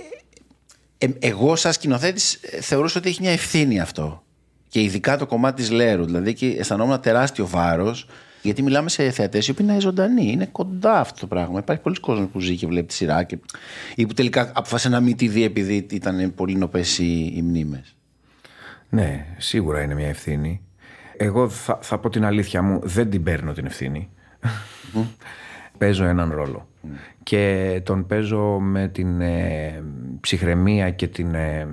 [1.06, 4.24] ε, εγώ σαν σκηνοθέτης ε, θεωρούσα ότι έχει μια ευθύνη αυτό.
[4.68, 6.06] Και ειδικά το κομμάτι της Λέρου.
[6.06, 8.08] Δηλαδή και αισθανόμουν τεράστιο βάρος
[8.42, 10.32] γιατί μιλάμε σε θεατές οι οποίοι είναι ζωντανοί.
[10.32, 11.60] Είναι κοντά αυτό το πράγμα.
[11.60, 13.38] Υπάρχει πολλοί κόσμο που ζει και βλέπει τη σειρά και...
[13.96, 17.96] ή που τελικά αποφάσισε να μην τη δει επειδή ήταν πολύ νοπές οι, οι μνήμες.
[18.90, 20.62] Ναι, σίγουρα είναι μια ευθύνη.
[21.18, 24.10] Εγώ θα, θα πω την αλήθεια μου, δεν την παίρνω την ευθύνη.
[25.78, 26.68] παίζω έναν ρόλο.
[27.24, 29.84] Και τον παίζω με την ε,
[30.22, 31.68] ψυχραιμία και την ε,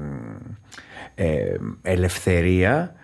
[1.15, 2.95] ε, ελευθερία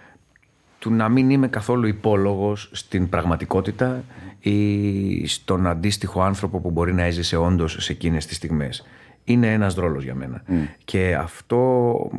[0.79, 4.05] του να μην είμαι καθόλου υπόλογος στην πραγματικότητα
[4.41, 8.87] ή στον αντίστοιχο άνθρωπο που μπορεί να έζησε όντως σε εκείνες τις στιγμές.
[9.25, 10.43] Είναι ένας ρόλος για μένα.
[10.85, 12.11] Και αυτό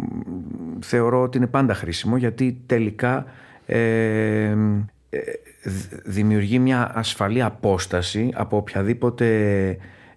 [0.80, 3.26] θεωρώ ότι είναι πάντα χρήσιμο γιατί τελικά
[3.66, 4.56] ε,
[5.10, 5.20] ε,
[6.06, 9.28] δημιουργεί μια ασφαλή απόσταση από οποιαδήποτε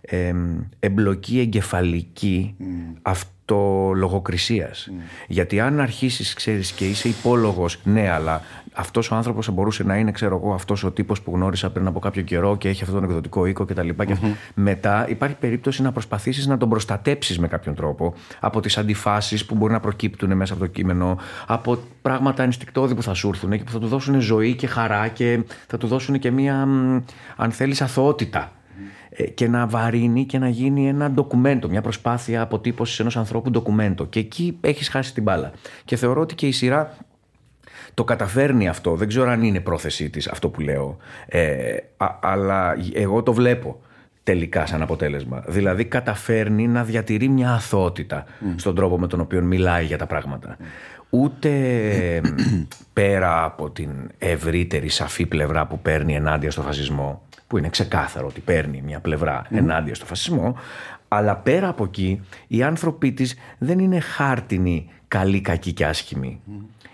[0.00, 0.34] ε,
[0.78, 2.56] εμπλοκή εγκεφαλική
[3.42, 4.88] αυτολογοκρισίας.
[4.90, 4.94] Mm.
[5.28, 9.96] Γιατί αν αρχίσεις, ξέρεις, και είσαι υπόλογος, ναι, αλλά αυτός ο άνθρωπος θα μπορούσε να
[9.96, 13.00] είναι, ξέρω εγώ, αυτός ο τύπος που γνώρισα πριν από κάποιο καιρό και έχει αυτόν
[13.00, 13.88] τον εκδοτικό οίκο κτλ.
[13.88, 14.34] Και mm-hmm.
[14.54, 19.54] μετά υπάρχει περίπτωση να προσπαθήσεις να τον προστατέψεις με κάποιον τρόπο από τις αντιφάσεις που
[19.54, 23.64] μπορεί να προκύπτουν μέσα από το κείμενο, από πράγματα ενστικτόδη που θα σου έρθουν και
[23.64, 26.68] που θα του δώσουν ζωή και χαρά και θα του δώσουν και μία,
[27.36, 28.52] αν θέλεις, αθωότητα.
[29.14, 34.06] Ε, και να βαρύνει και να γίνει ένα ντοκουμέντο, μια προσπάθεια αποτύπωσης ενός ανθρώπου ντοκουμέντο.
[34.06, 35.52] Και εκεί έχεις χάσει την μπάλα.
[35.84, 36.96] Και θεωρώ ότι και η σειρά
[37.94, 38.94] το καταφέρνει αυτό.
[38.94, 40.96] Δεν ξέρω αν είναι πρόθεσή της αυτό που λέω.
[41.26, 41.76] Ε,
[42.20, 43.80] αλλά εγώ το βλέπω
[44.22, 45.44] τελικά σαν αποτέλεσμα.
[45.46, 48.24] Δηλαδή καταφέρνει να διατηρεί μια αθότητα
[48.56, 50.56] στον τρόπο με τον οποίο μιλάει για τα πράγματα.
[51.14, 51.50] Ούτε
[52.92, 58.40] πέρα από την ευρύτερη σαφή πλευρά που παίρνει ενάντια στο φασισμό που είναι ξεκάθαρο ότι
[58.40, 60.56] παίρνει μια πλευρά ενάντια στο φασισμό,
[61.08, 66.40] αλλά πέρα από εκεί οι άνθρωποι της δεν είναι χάρτινοι, καλοί, κακοί και άσχημοι.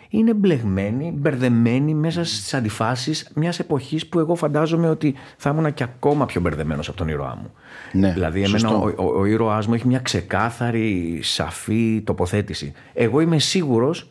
[0.09, 5.83] Είναι μπλεγμένοι, μπερδεμένοι μέσα στις αντιφάσεις μιας εποχής που εγώ φαντάζομαι ότι θα ήμουν και
[5.83, 7.53] ακόμα πιο μπερδεμένος από τον ήρωά μου.
[7.93, 12.73] Ναι, δηλαδή εμένα ο, ο, ο ήρωάς μου έχει μια ξεκάθαρη, σαφή τοποθέτηση.
[12.93, 14.11] Εγώ είμαι σίγουρος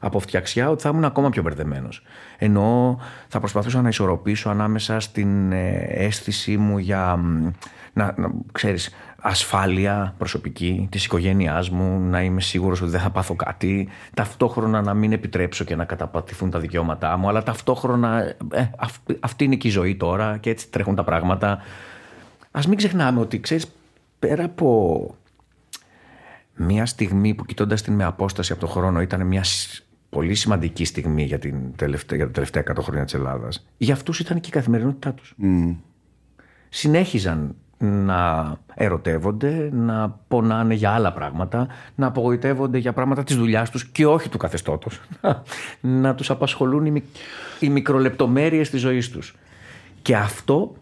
[0.00, 2.02] από φτιαξιά ότι θα ήμουν ακόμα πιο μπερδεμένος.
[2.38, 7.18] Ενώ θα προσπαθούσα να ισορροπήσω ανάμεσα στην ε, αίσθησή μου για
[7.92, 8.90] να, να ξέρεις,
[9.22, 14.94] ασφάλεια προσωπική της οικογένειάς μου, να είμαι σίγουρος ότι δεν θα πάθω κάτι, ταυτόχρονα να
[14.94, 18.70] μην επιτρέψω και να καταπατηθούν τα δικαιώματά μου, αλλά ταυτόχρονα ε,
[19.20, 21.58] αυτή είναι και η ζωή τώρα και έτσι τρέχουν τα πράγματα.
[22.50, 23.72] Ας μην ξεχνάμε ότι, ξέρεις,
[24.18, 25.14] πέρα από
[26.54, 29.44] μια στιγμή που κοιτώντας την με απόσταση από το χρόνο ήταν μια
[30.08, 33.66] πολύ σημαντική στιγμή για, την τελευταία, για τα τελευταία 100 χρόνια της Ελλάδας.
[33.76, 35.34] Για αυτούς ήταν και η καθημερινότητά τους.
[35.42, 35.76] Mm.
[36.68, 37.54] Συνέχιζαν
[37.84, 44.06] να ερωτεύονται, να πονάνε για άλλα πράγματα, να απογοητεύονται για πράγματα της δουλειάς τους και
[44.06, 45.00] όχι του καθεστώτος.
[45.80, 47.02] να τους απασχολούν οι,
[47.60, 49.34] οι μικρολεπτομέρειες της ζωής τους.
[50.02, 50.74] Και αυτό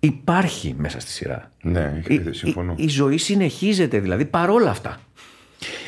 [0.00, 1.50] υπάρχει μέσα στη σειρά.
[1.62, 2.74] Ναι, συμφωνώ.
[2.76, 4.98] Η, η, η ζωή συνεχίζεται δηλαδή παρόλα αυτά.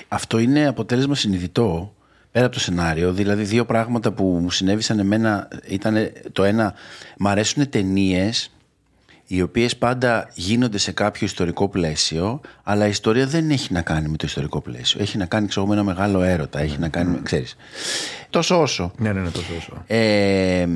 [0.09, 1.95] Αυτό είναι αποτέλεσμα συνειδητό
[2.31, 3.12] πέρα από το σενάριο.
[3.12, 5.97] Δηλαδή, δύο πράγματα που μου συνέβησαν εμένα ήταν
[6.33, 6.75] το ένα,
[7.19, 8.56] μ' αρέσουν ταινίες
[9.27, 14.09] οι οποίες πάντα γίνονται σε κάποιο ιστορικό πλαίσιο, αλλά η ιστορία δεν έχει να κάνει
[14.09, 15.01] με το ιστορικό πλαίσιο.
[15.03, 16.61] Έχει να κάνει, ξέρω, με ένα μεγάλο έρωτα.
[16.61, 17.57] Έχει να κάνει, ξέρεις.
[18.31, 18.93] Τόσο όσο.
[18.99, 19.83] Ναι, ναι, ναι, τόσο όσο.
[19.87, 20.67] Ε,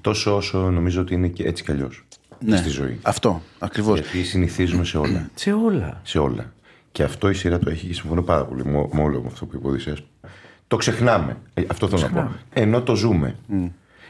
[0.00, 2.04] τόσο όσο νομίζω ότι είναι και έτσι κι αλλιώς.
[2.40, 2.98] Ναι, στη ζωή.
[3.02, 4.00] Αυτό, ακριβώς.
[4.00, 5.30] Γιατί συνηθίζουμε σε όλα.
[5.34, 6.00] σε όλα.
[6.02, 6.52] Σε όλα.
[6.92, 9.94] Και αυτό η σειρά το έχει και συμφωνώ πάρα πολύ με όλο αυτό που είπε
[10.68, 11.36] το ξεχνάμε.
[11.54, 12.32] Ε, αυτό θέλω να πω.
[12.52, 13.36] Ενώ το ζούμε.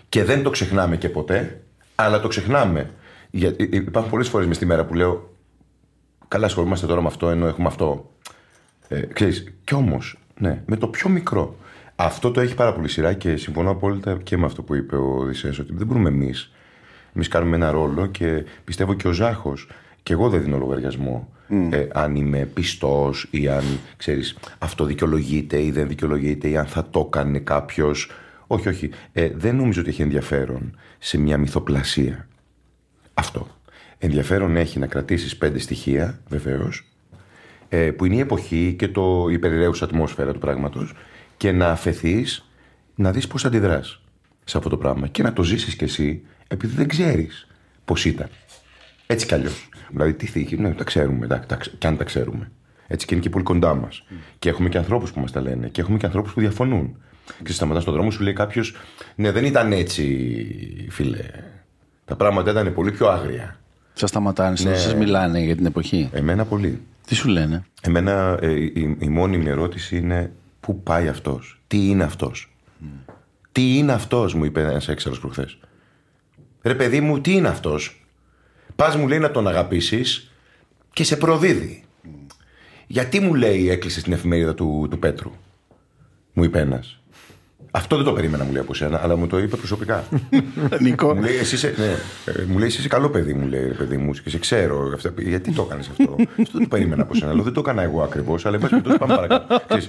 [0.09, 1.61] Και δεν το ξεχνάμε και ποτέ,
[1.95, 2.91] αλλά το ξεχνάμε.
[3.31, 5.37] Γιατί ε, υπάρχουν πολλές φορές μες στη μέρα που λέω
[6.29, 8.11] Καλά, ασχολούμαστε τώρα με αυτό, ενώ έχουμε αυτό.
[8.88, 11.57] Ε, ξέρεις, κι όμως, ναι, με το πιο μικρό.
[11.97, 15.17] Αυτό το έχει πάρα πολύ σειρά και συμφωνώ απόλυτα και με αυτό που είπε ο
[15.19, 16.53] Οδυσσέας, ότι δεν μπορούμε εμείς.
[17.14, 19.69] Εμείς κάνουμε ένα ρόλο και πιστεύω και ο Ζάχος.
[20.03, 21.29] Και εγώ δεν δίνω λογαριασμό
[21.71, 23.64] ε, αν είμαι πιστός ή αν
[23.97, 28.11] ξέρεις, αυτό δικαιολογείται ή δεν δικαιολογείται ή αν θα το έκανε κάποιος.
[28.47, 28.91] Όχι, όχι.
[29.12, 32.29] Ε, δεν νομίζω ότι έχει ενδιαφέρον σε μια μυθοπλασία.
[33.19, 33.47] Αυτό.
[33.99, 36.85] Ενδιαφέρον έχει να κρατήσεις πέντε στοιχεία, βεβαίως,
[37.69, 40.95] ε, που είναι η εποχή και το, η περιραίουσα ατμόσφαιρα του πράγματος
[41.37, 42.51] και να αφαιθείς
[42.95, 44.01] να δεις πώς αντιδράς
[44.45, 47.47] σε αυτό το πράγμα και να το ζήσεις κι εσύ επειδή δεν ξέρεις
[47.85, 48.29] πώς ήταν.
[49.07, 49.69] Έτσι κι αλλιώς.
[49.91, 52.51] Δηλαδή, τι θήκη, ναι, τα ξέρουμε, τα, τα, κι αν τα ξέρουμε.
[52.87, 54.05] Έτσι και είναι και πολύ κοντά μας.
[54.39, 55.69] Και έχουμε και ανθρώπους που μας τα λένε.
[55.69, 57.03] Και έχουμε και ανθρώπους που διαφωνούν.
[57.43, 58.77] Και σταματάς στον δρόμο σου λέει κάποιος,
[59.15, 61.25] Ναι, δεν ήταν έτσι, φίλε.
[62.09, 63.59] Τα πράγματα ήταν πολύ πιο άγρια.
[63.92, 64.77] Σας σταματάνε, ναι.
[64.77, 66.11] σας μιλάνε για την εποχή.
[66.12, 66.83] Εμένα πολύ.
[67.07, 72.05] Τι σου λένε; Εμένα ε, η, η μόνιμη ερώτηση είναι πού πάει αυτός, τι είναι
[72.05, 72.57] αυτός;
[73.53, 75.59] Τι είναι αυτός, μου είπε ένας έξαλλο προχθές.
[76.62, 78.07] Ρε παιδί μου, τι είναι αυτός;
[78.77, 80.33] Πας μου λέει να τον αγαπήσεις
[80.92, 81.85] και σε προδίδει.
[82.87, 85.31] Γιατί μου λέει έκλεισε την εφημερίδα του, του Πέτρου,
[86.33, 87.01] μου είπε ένας.
[87.71, 90.05] Αυτό δεν το περίμενα, μου λέει από σένα, αλλά μου το είπε προσωπικά.
[90.81, 91.15] Νικό.
[91.15, 91.85] μου, λέει, εσύ είσαι, ναι,
[92.33, 94.91] ε, μου λέει, εσύ είσαι καλό παιδί, μου λέει, παιδί μου, και σε ξέρω.
[94.95, 97.31] Αυτά, γιατί το έκανες αυτό; αυτό δεν το περίμενα από σένα.
[97.31, 99.63] Αλλά δεν το έκανα εγώ ακριβώς, αλλά υπάρχει περιπτώσει πάμε παρακάτω.
[99.67, 99.89] Ξέρεις,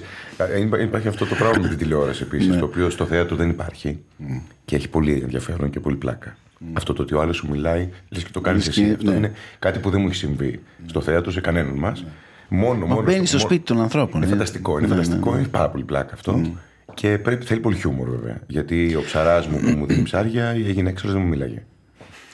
[0.78, 2.56] ε, υπάρχει αυτό το πράγμα με την τηλεόραση επίσης, ναι.
[2.56, 3.98] το οποίο στο θέατρο δεν υπάρχει
[4.64, 6.36] και έχει πολύ ενδιαφέρον και πολύ πλάκα.
[6.72, 8.90] Αυτό το ότι ο άλλος σου μιλάει, λες και το κάνεις εσύ.
[8.90, 9.16] Αυτό ναι.
[9.16, 12.04] είναι κάτι που δεν μου έχει συμβεί στο θέατρο σε κανέναν μας.
[12.48, 13.02] Μόνο, μόνο.
[13.02, 14.22] Μπαίνεις στο, σπίτι των ανθρώπων.
[14.22, 14.78] Είναι φανταστικό.
[14.78, 15.38] Είναι φανταστικό.
[15.38, 16.40] Είναι πάρα πολύ πλάκα αυτό.
[16.94, 18.40] Και πρέπει, θέλει πολύ χιούμορ βέβαια.
[18.46, 21.64] Γιατί ο ψαράς μου που μου δίνει ψάρια έγινε έξω, δεν μου μιλάγε.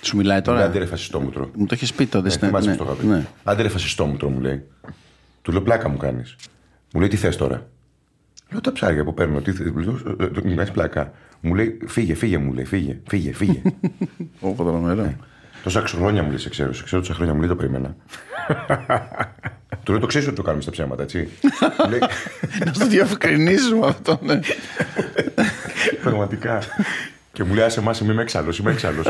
[0.00, 1.50] Σου μιλάει τώρα; Άντε ρε φασιστόμουτρο.
[1.54, 2.38] Μου το έχεις πει τότε.
[2.40, 3.26] Ναι, ναι, ναι, το ναι.
[3.44, 4.64] Άντε ρε φασιστόμουτρο μου λέει.
[5.42, 6.36] Του λέω πλάκα μου κάνεις.
[6.92, 7.68] Μου λέει τι θες τώρα;
[8.50, 9.40] Λέω τα ψάρια που παίρνω.
[9.40, 9.72] Τι θες;
[10.44, 11.12] Μου πλάκα.
[11.40, 12.64] Μου λέει φύγε, φύγε μου λέει.
[12.64, 13.62] Φύγε, φύγε, φύγε.
[14.40, 15.16] Όπω το ναι.
[15.62, 16.72] Τόσα χρόνια μου λέει σε ξέρω.
[16.72, 17.96] Σε ξέρω τόσα χρόνια μου λέει το περίμενα.
[19.86, 21.28] Του λέω το ξέρεις ότι το κάνουμε στα ψέματα, έτσι.
[22.64, 24.40] Να το διευκρινίσουμε αυτό, ναι.
[26.02, 26.62] Πραγματικά.
[27.32, 28.58] Και μου λέει, άσε εμά, είμαι έξαλλος.
[28.58, 29.06] Είμαι έξαλλος.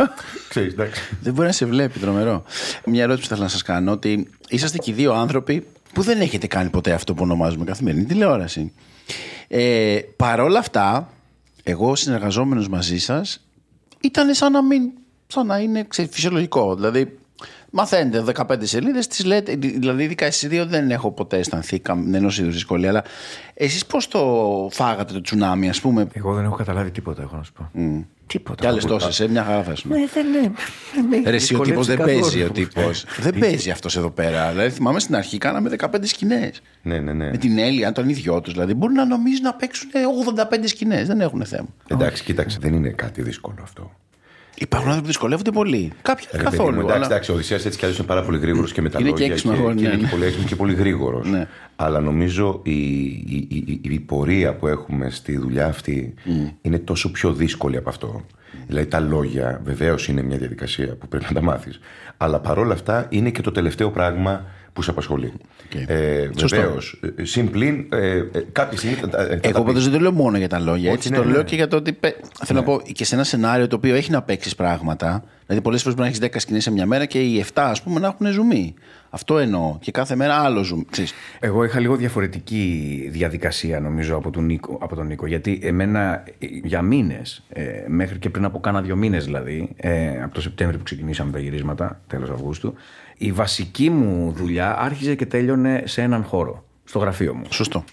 [1.22, 2.44] Δεν μπορεί να σε βλέπει, τρομερό.
[2.84, 6.20] Μια ερώτηση που θέλω να σας κάνω, ότι είσαστε και οι δύο άνθρωποι που δεν
[6.20, 8.72] έχετε κάνει ποτέ αυτό που ονομάζουμε καθημερινή τηλεόραση.
[9.48, 11.12] Ε, Παρ' όλα αυτά,
[11.62, 13.46] εγώ συνεργαζόμενος μαζί σας,
[14.00, 14.82] ήταν σαν να μην.
[15.26, 16.74] σαν να είναι φυσιολογικό.
[16.74, 17.18] Δηλαδή,
[17.70, 19.56] Μαθαίνετε 15 σελίδες, τις λέτε.
[19.56, 22.88] Δηλαδή, ειδικά εσείς δύο δεν έχω ποτέ αισθανθεί κανένα είδου δυσκολία.
[22.88, 23.04] Αλλά
[23.54, 27.42] εσείς πώς το φάγατε το τσουνάμι, ας πούμε; Εγώ δεν έχω καταλάβει τίποτα, έχω να
[27.42, 27.70] σου πω.
[27.74, 28.04] Mm.
[28.26, 28.60] Τίποτα.
[28.62, 31.30] Κι άλλες τόσε, ε, μια χαρά θα σου Ναι, δεν είναι.
[31.30, 32.42] Ρε, εσύ ο τύπος δεν παίζει.
[32.42, 33.04] Ο τύπος.
[33.20, 34.50] δεν παίζει αυτός εδώ πέρα.
[34.50, 36.62] Δηλαδή, θυμάμαι στην αρχή κάναμε 15 σκηνές.
[36.82, 37.30] Ναι, ναι, ναι.
[37.30, 38.52] Με την Έλλη, αν τον ίδιο τους.
[38.52, 41.06] Δηλαδή, μπορεί να νομίζουν να παίξουν 85 σκηνές.
[41.06, 41.68] Δεν έχουν θέμα.
[41.86, 43.92] Εντάξει, κοίταξε, δεν είναι κάτι δύσκολο αυτό.
[44.58, 45.92] Υπάρχουν άνθρωποι που δυσκολεύονται πολύ.
[46.02, 46.80] Κάποιοι δεν καθόλου.
[46.80, 47.06] Εντάξει, αλλά...
[47.06, 49.26] εντάξει, ο Οδυσσέας έτσι κι αλλιώς είναι πάρα πολύ γρήγορος και με τα είναι λόγια.
[49.26, 49.96] Και, έξυπνο, και, ναι, και, ναι.
[49.96, 51.28] και, πολύ έξυπνος και πολύ γρήγορος.
[51.28, 51.48] Ναι.
[51.76, 56.52] Αλλά νομίζω η, η, η, η, πορεία που έχουμε στη δουλειά αυτή mm.
[56.62, 58.24] είναι τόσο πιο δύσκολη από αυτό.
[58.26, 58.56] Mm.
[58.66, 61.80] Δηλαδή τα λόγια βεβαίως είναι μια διαδικασία που πρέπει να τα μάθεις.
[62.16, 64.44] Αλλά παρόλα αυτά είναι και το τελευταίο πράγμα
[64.76, 65.32] που σε απασχολεί.
[65.72, 65.84] Okay.
[65.86, 67.00] Ε, Βεβαίως.
[67.22, 68.96] Συμπλήν, ε, ε, κάποια στιγμή.
[69.40, 70.92] Εγώ πάντως δεν το λέω μόνο για τα λόγια.
[70.92, 71.32] έτσι, ναι, το ναι.
[71.32, 71.98] λέω και για το ότι.
[72.44, 72.76] Θέλω να ναι.
[72.76, 75.24] πω και σε ένα σενάριο το οποίο έχει να παίξει πράγματα.
[75.46, 77.82] Δηλαδή, πολλές φορές μπορεί να έχεις 10 σκηνές σε μια μέρα και οι 7 ας
[77.82, 78.74] πούμε να έχουν ζουμί.
[79.10, 79.78] Αυτό εννοώ.
[79.80, 80.86] Και κάθε μέρα άλλο ζουμί.
[81.40, 84.78] Εγώ είχα λίγο διαφορετική διαδικασία νομίζω από τον Νίκο.
[84.80, 86.24] Από τον Νίκο γιατί εμένα
[86.62, 90.78] για μήνες, ε, μέχρι και πριν από κάνα δύο μήνες δηλαδή, ε, από το Σεπτέμβριο
[90.78, 92.74] που ξεκινήσαμε τα γυρίσματα, τέλος Αυγούστου,
[93.16, 97.44] η βασική μου δουλειά άρχιζε και τέλειωνε σε έναν χώρο, στο γραφείο μου.
[97.48, 97.84] Σωστό.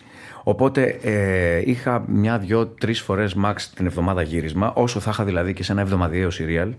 [0.43, 5.53] Οπότε ε, είχα μια, δυο, τρεις φορές max την εβδομάδα γύρισμα, όσο θα είχα δηλαδή
[5.53, 6.71] και σε ένα εβδομαδιαίο serial.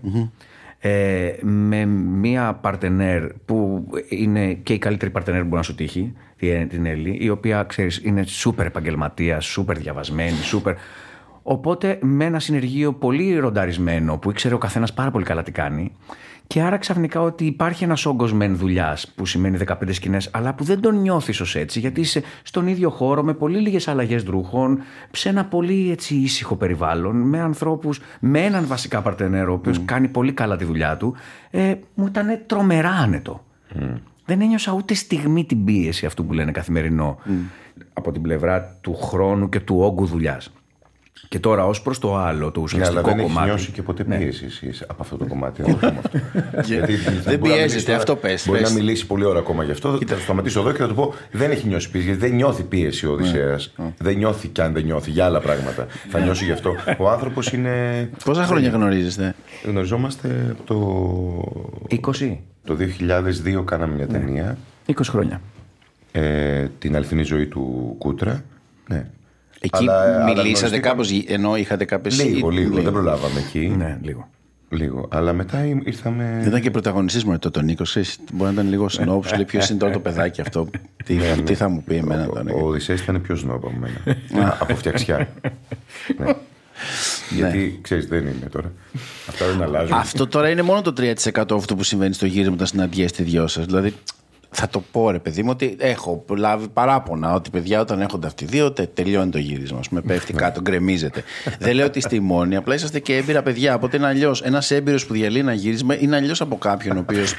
[0.79, 6.13] Ε, με μια παρτενέρ που είναι και η καλύτερη παρτενέρ που μπορεί να σου τύχει,
[6.69, 10.75] την Έλλη, η οποία ξέρεις είναι σούπερ επαγγελματία, σούπερ διαβασμένη, σούπερ.
[11.43, 15.91] Οπότε με ένα συνεργείο πολύ ρονταρισμένο που ήξερε ο καθένας πάρα πολύ καλά τι κάνει.
[16.47, 20.63] Και άρα ξαφνικά ότι υπάρχει ένας όγκος μεν δουλειάς που σημαίνει 15 σκηνές, αλλά που
[20.63, 24.79] δεν τον νιώθεις ως έτσι, γιατί είσαι στον ίδιο χώρο με πολύ λίγες αλλαγές δρούχων,
[25.11, 29.83] σε ένα πολύ έτσι ήσυχο περιβάλλον, με ανθρώπους, με έναν βασικά παρτενέρο, ο οποίος mm.
[29.85, 31.15] κάνει πολύ καλά τη δουλειά του.
[31.49, 33.43] Ε, μου ήταν τρομερά άνετο.
[33.79, 33.97] Mm.
[34.25, 37.31] Δεν ένιωσα ούτε στιγμή την πίεση αυτού που λένε καθημερινό mm.
[37.93, 40.51] από την πλευρά του χρόνου και του όγκου δουλειάς.
[41.29, 43.47] Και τώρα ως προς το άλλο, το ουσιαστικό ναι, αλλά δεν κομμάτι.
[43.47, 44.17] Δεν νιώσει και ποτέ ναι.
[44.17, 45.63] πίεσης από αυτό το κομμάτι.
[46.65, 48.47] Γιατί δεν πιέζεται, αυτό πες.
[48.47, 49.99] Μπορεί να μιλήσει πολύ ώρα ακόμα γι' αυτό.
[50.07, 53.07] Θα σταματήσω εδώ και θα του πω: Δεν έχει νιώσει πίεση, γιατί δεν νιώθει πίεση
[53.07, 53.73] ο Οδυσσέας.
[53.77, 53.93] Ναι.
[53.97, 55.87] Δεν νιώθει κι αν δεν νιώθει για άλλα πράγματα.
[56.09, 56.75] Θα νιώσει γι' αυτό.
[56.97, 58.09] Ο άνθρωπος είναι.
[58.25, 62.09] Πόσα χρόνια γνωρίζεστε, Γνωριζόμαστε από το.
[62.19, 62.37] 20.
[62.63, 62.77] Το
[63.59, 64.57] 2002 κάναμε μια ταινία.
[64.87, 65.41] 20 χρόνια.
[66.11, 68.43] Ε, την αληθινή ζωή του Κούτρα.
[68.89, 69.05] Ναι.
[69.59, 72.23] Εκεί αλλά, μιλήσατε κάπως, ενώ είχατε κάποιες.
[72.23, 73.73] Λίγο, λίγο, δεν προλάβαμε εκεί.
[73.77, 74.29] Ναι, λίγο.
[74.69, 75.07] Λίγο.
[75.11, 76.37] Αλλά μετά ήρθαμε.
[76.39, 77.97] Δεν ήταν και πρωταγωνιστής μόνο το Νίκος.
[78.33, 79.25] Μπορεί να ήταν λίγο σνόπ.
[79.35, 80.67] Λέει ποιος είναι τώρα το παιδάκι αυτό.
[81.05, 81.41] Τι, ναι, ναι.
[81.41, 84.57] τι θα μου πει εμένα τώρα; Ο Οδυσσέας ήταν πιο σνόπ από μένα.
[84.59, 85.27] από φτιαξιά.
[86.17, 86.33] ναι.
[87.29, 87.71] Γιατί ναι.
[87.81, 88.71] ξέρεις, δεν είναι τώρα.
[89.27, 89.97] Αυτά δεν αλλάζουν.
[89.97, 91.13] Αυτό τώρα είναι μόνο το 3%
[91.51, 93.65] αυτό που συμβαίνει στο γύρισμα όταν συναντιέστε οι δυο σας.
[93.65, 93.93] Δηλαδή
[94.57, 98.43] θα το πω ρε παιδί μου ότι έχω λάβει παράπονα ότι παιδιά όταν έχονται αυτοί
[98.43, 99.79] οι δύο τε, τελειώνει το γύρισμα.
[99.89, 100.39] Με πέφτει Ναι.
[100.39, 101.23] κάτω, γκρεμίζεται.
[101.59, 103.75] Δεν λέω ότι είστε μόνοι, απλά είσαστε και έμπειρα παιδιά.
[103.75, 104.41] Οπότε είναι αλλιώς.
[104.41, 107.33] Ένας έμπειρος που διαλύει ένα γύρισμα είναι αλλιώς από κάποιον ο οποίος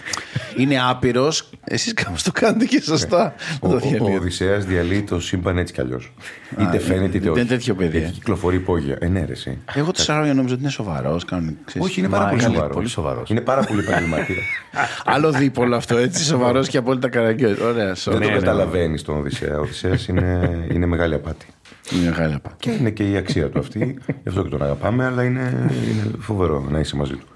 [0.56, 1.50] είναι άπειρος.
[1.64, 3.34] Εσείς κάπως το κάνετε και σωστά.
[3.60, 4.16] Ο, το ο, ο διαλύετε.
[4.16, 6.12] Οδυσσέας διαλύει το σύμπαν έτσι κι αλλιώς.
[6.60, 7.40] Είτε φαίνεται είτε δεν όχι.
[7.40, 8.10] είναι τέτοιο παιδί, Έχει ε.
[8.10, 8.96] κυκλοφορεί υπόγεια.
[9.00, 9.58] Ε, ναι, ρε, εσύ.
[9.74, 11.24] Εγώ τόσα χρόνια νόμιζα ότι είναι σοβαρός.
[11.78, 12.74] Όχι, είναι πάρα Μα πολύ είναι σοβαρός.
[12.74, 13.30] πολύ σοβαρός.
[13.30, 14.36] Είναι πάρα πολύ επαγγελματία.
[15.14, 17.48] Άλλο δίπολο αυτό, έτσι σοβαρός και απόλυτα καραγκιό.
[17.62, 18.22] Ωραία, Δεν σοβαρό.
[18.24, 18.40] το ναι, ναι.
[18.40, 19.58] καταλαβαίνεις τον Οδυσσέα.
[19.58, 21.46] Ο Οδυσσέας είναι, είναι μεγάλη απάτη.
[21.92, 22.54] Είναι μεγάλη απάτη.
[22.58, 23.98] Και είναι και η αξία του αυτή.
[24.22, 27.26] Γι' αυτό και τον αγαπάμε, αλλά είναι, είναι φοβερό να είσαι μαζί του.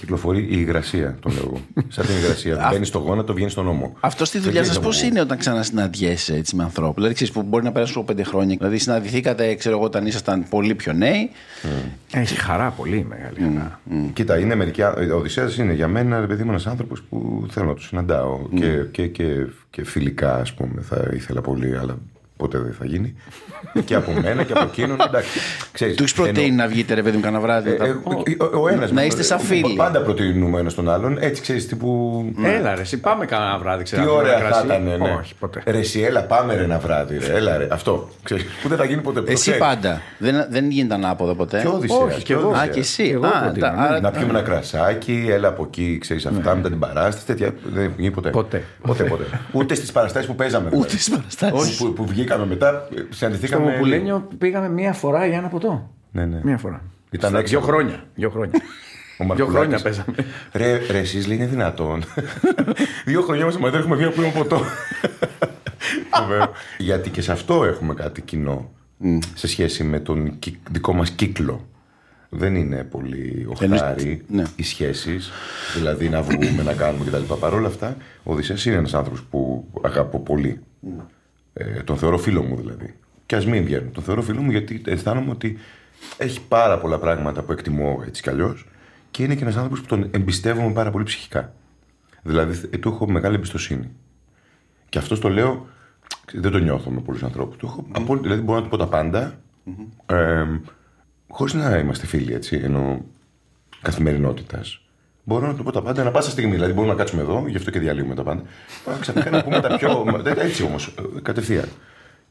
[0.00, 1.60] Κυκλοφορεί η υγρασία, τον λέω εγώ.
[1.88, 2.68] Σαν την υγρασία.
[2.72, 3.96] Μπαίνει στο γόνατο, βγαίνεις στον ώμο.
[4.00, 5.12] Αυτό στη Δεν δουλειά ξέρεις σας πώς από πού.
[5.12, 8.56] είναι όταν ξανασυναντιέσαι έτσι με ανθρώπους; Δηλαδή, ξέρεις, που μπορεί να περάσουν από πέντε χρόνια.
[8.58, 11.30] Δηλαδή, συναντηθήκατε, ξέρω εγώ, όταν ήσασταν πολύ πιο νέοι.
[12.12, 13.80] Έχει χαρά, πολύ μεγάλη χαρά.
[14.12, 14.82] Κοίτα, είναι μερικοί.
[14.82, 18.48] Ο Οδυσσέας είναι για μένα, ρε παιδί μου, ένας άνθρωπος που θέλω να του συναντάω.
[18.54, 19.24] Και, και, και,
[19.70, 21.96] και φιλικά, ας πούμε, θα ήθελα πολύ, αλλά
[22.36, 23.14] ποτέ δεν θα γίνει.
[23.84, 25.00] και από μένα και από εκείνον.
[25.06, 25.38] Εντάξει,
[25.72, 27.70] ξέρεις, Του έχεις προτείνει εννοώ- να βγείτε, ρε παιδί μου, κανένα βράδυ.
[27.70, 29.74] Ε, τα- ε, ο, ο ένας Να με- είστε σαν φίλοι.
[29.76, 31.16] Πάντα προτείνουμε ένας τον άλλον.
[31.20, 32.24] Έτσι ξέρεις τύπου.
[32.44, 34.02] Έλα ρε, εσύ πάμε κανένα βράδυ, ξέρω.
[34.02, 34.66] Τι να πιούμε ωραία ένα θα κρασί.
[34.82, 35.14] ήταν, ναι.
[35.18, 35.62] Όχι, ποτέ.
[35.66, 37.18] Ρε, εσύ, έλα, πάμε ρε ένα βράδυ.
[37.18, 37.32] Ρε.
[37.34, 37.66] Έλα, ρε.
[37.70, 38.08] Αυτό.
[38.22, 39.20] Ξέρεις, που δεν θα γίνει ποτέ.
[39.20, 39.58] το Εσύ ξέρεις.
[39.60, 40.00] πάντα.
[40.18, 41.60] Δεν, δεν γίνεται ανάποδο ποτέ.
[41.60, 42.48] Και ο Οδυσσέας, Όχι, και και ο εγώ.
[42.48, 42.68] Οδυσσέας.
[42.68, 43.02] Α, και εσύ.
[43.14, 43.82] Εγώ Α, προτείνω, τα- ναι.
[43.82, 47.26] άρα- Να πιούμε ένα κρασάκι, έλα από εκεί, ξέρεις αυτά, μετά την παράσταση.
[47.26, 47.54] Τέτοια.
[47.74, 48.30] Δεν έχει γίνει ποτέ.
[48.30, 48.62] Ποτέ.
[48.82, 49.24] ποτέ, ποτέ.
[49.52, 50.66] Ούτε στις παραστάσεις που παίζαμε.
[50.66, 50.96] Ούτε δηλαδή.
[50.98, 51.76] στις παραστάσεις.
[51.76, 53.70] Που, που βγήκαμε μετά, ε, Στο συναντηθήκαμε.
[53.70, 55.90] Μοπουλένιο πήγαμε μία φορά για ένα ποτό.
[56.12, 56.40] Ναι, ναι.
[56.42, 56.82] Μία φορά.
[57.10, 57.58] Ήταν Στα- έξω.
[57.58, 58.04] Δύο χρόνια.
[58.14, 58.52] Δύο χρόνια.
[58.54, 58.60] Ο
[59.16, 59.58] Δύο Μαρκουλάκης.
[59.58, 60.16] χρόνια παίζαμε.
[60.52, 62.04] Ρε, ρε εσείς λέει είναι δυνατόν.
[63.06, 64.60] Δύο χρόνια μας μαζί έχουμε βγει να πούμε ποτό.
[66.20, 66.50] Φοβερό.
[66.78, 68.70] Γιατί και σε αυτό έχουμε κάτι κοινό
[69.34, 71.68] σε σχέση με τον κυ- δικό μας κύκλο.
[72.28, 74.42] Δεν είναι πολύ οχτάρι ναι.
[74.56, 75.30] οι σχέσεις,
[75.76, 77.32] δηλαδή να βγούμε, να κάνουμε κτλ.
[77.40, 80.60] Παρ' όλα αυτά, ο Οδυσσέας είναι ένας άνθρωπος που αγαπώ πολύ.
[81.54, 82.94] Ε, τον θεωρώ φίλο μου δηλαδή.
[83.26, 83.92] Και ας μην βγαίνουν.
[83.92, 85.58] Τον θεωρώ φίλο μου γιατί αισθάνομαι ότι
[86.16, 88.66] έχει πάρα πολλά πράγματα που εκτιμώ έτσι κι αλλιώς
[89.10, 91.54] και είναι και ένας άνθρωπος που τον εμπιστεύομαι πάρα πολύ ψυχικά.
[92.22, 93.90] Δηλαδή, ε, του έχω μεγάλη εμπιστοσύνη.
[94.88, 95.66] Και αυτός το λέω,
[96.32, 97.56] δεν το νιώθω με πολλούς ανθρώπους.
[97.56, 99.38] Του έχω απόλυτη- δηλαδή, μπορώ να του πω τα πάντα,
[100.06, 100.44] ε,
[101.28, 103.04] χωρίς να είμαστε φίλοι, έτσι, ενώ
[103.82, 104.83] καθημερινότητας.
[105.24, 106.52] Μπορώ να του πω τα πάντα, να πάσα στιγμή.
[106.52, 108.42] Δηλαδή, μπορούμε να κάτσουμε εδώ, γι' αυτό και διαλύουμε τα πάντα.
[108.86, 110.04] Αλλά ξαφνικά να πούμε τα πιο.
[110.22, 111.68] δεν- Έτσι όμως, κατευθείαν.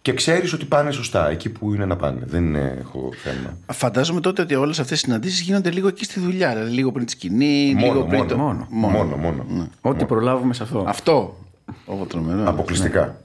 [0.02, 2.20] Και ξέρεις ότι πάνε σωστά εκεί που είναι να πάνε.
[2.26, 3.58] Δεν ε, έχω θέμα.
[3.72, 6.50] Φαντάζομαι τότε ότι όλες αυτές οι συναντήσεις γίνονται λίγο εκεί στη δουλειά.
[6.54, 8.18] Δηλαδή λίγο πριν τη σκηνή, Μόνο, λίγο πριν.
[8.18, 8.38] μόνο, το...
[8.38, 8.68] μόνο.
[8.70, 9.68] μόνο, μόνο.
[9.82, 10.84] Ό,τι προλάβουμε σε αυτό.
[10.88, 11.38] Αυτό.
[11.86, 12.50] Ω, τρομερό.
[12.50, 13.22] Αποκλειστικά.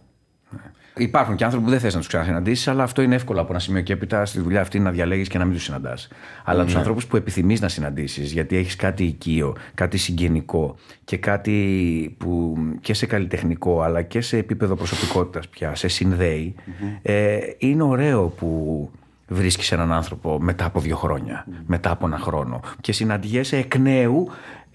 [0.99, 3.59] Υπάρχουν και άνθρωποι που δεν θες να τους ξανασυναντήσεις, αλλά αυτό είναι εύκολο από ένα
[3.59, 6.09] σημείο και έπειτα στη δουλειά αυτή να διαλέγεις και να μην τους συναντάς.
[6.45, 12.17] Αλλά τους ανθρώπους που επιθυμείς να συναντήσεις, γιατί έχεις κάτι οικείο, κάτι συγγενικό και κάτι
[12.19, 16.55] που και σε καλλιτεχνικό αλλά και σε επίπεδο προσωπικότητας πια σε συνδεει
[17.03, 18.91] ε, είναι ωραίο που
[19.29, 22.61] βρίσκεις έναν άνθρωπο μετά από δύο χρόνια, μετά από ένα χρόνο.
[22.81, 24.29] Και συναντιέσαι εκ νέου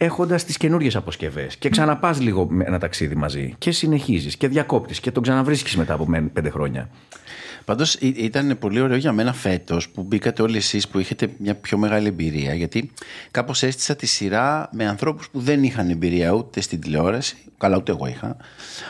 [0.04, 1.56] έχοντας τις καινούριε αποσκευές.
[1.56, 3.56] Και ξαναπάς λίγο με ένα ταξίδι μαζί.
[3.58, 6.90] Και συνεχίζεις και διακόπτεις και τον ξαναβρίσκεις μετά από μεν- πέντε χρόνια.
[7.66, 11.78] Πάντως ήταν πολύ ωραίο για μένα φέτος που μπήκατε όλοι εσείς που είχατε μια πιο
[11.78, 12.54] μεγάλη εμπειρία.
[12.54, 12.92] Γιατί
[13.32, 17.36] κάπως έστησα τη σειρά με ανθρώπους που δεν είχαν εμπειρία ούτε στην τηλεόραση.
[17.58, 18.38] Καλά, ούτε εγώ είχα.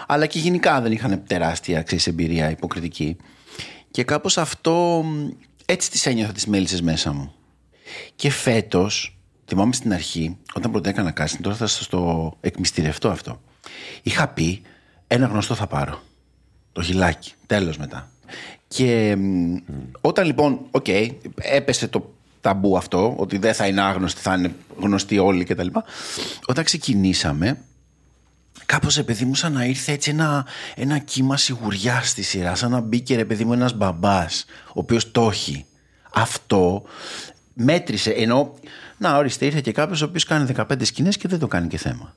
[0.08, 3.17] Αλλά και γενικά δεν είχαν τεράστια ξέρεις, εμπειρία υποκριτική.
[3.91, 5.28] Και κάπως αυτό μ,
[5.65, 7.34] έτσι τις ένιωθα τις μέλισσες μέσα μου.
[8.15, 9.12] Και φέτος,
[9.45, 13.41] θυμάμαι στην αρχή, όταν πρώτα έκανα casting, τώρα θα σας το εκμυστηρευτώ αυτό.
[14.01, 14.62] Είχα πει
[15.08, 16.01] ένα γνωστό θα πάρω.
[16.71, 17.34] Το Χειλάκη.
[17.47, 18.12] Τέλος μετά.
[18.67, 19.56] Και μ,
[20.01, 20.86] όταν λοιπόν, οκ,
[21.36, 25.67] έπεσε το ταμπού αυτό, ότι δεν θα είναι άγνωστοι, θα είναι γνωστοί όλοι κτλ.
[26.45, 27.58] Όταν ξεκινήσαμε,
[28.65, 32.71] κάπως ρε παιδί μου σαν να ήρθε έτσι ένα, ένα κύμα σιγουριά στη σειρά, σαν
[32.71, 35.65] να μπήκε ρε παιδί μου ένας μπαμπάς, ο οποίος το έχει.
[36.13, 36.84] Αυτό
[37.53, 38.53] μέτρησε, ενώ,
[38.97, 41.77] να ορίστε, ήρθε και κάποιος ο οποίος κάνει 15 σκηνές και δεν το κάνει και
[41.77, 42.13] θέμα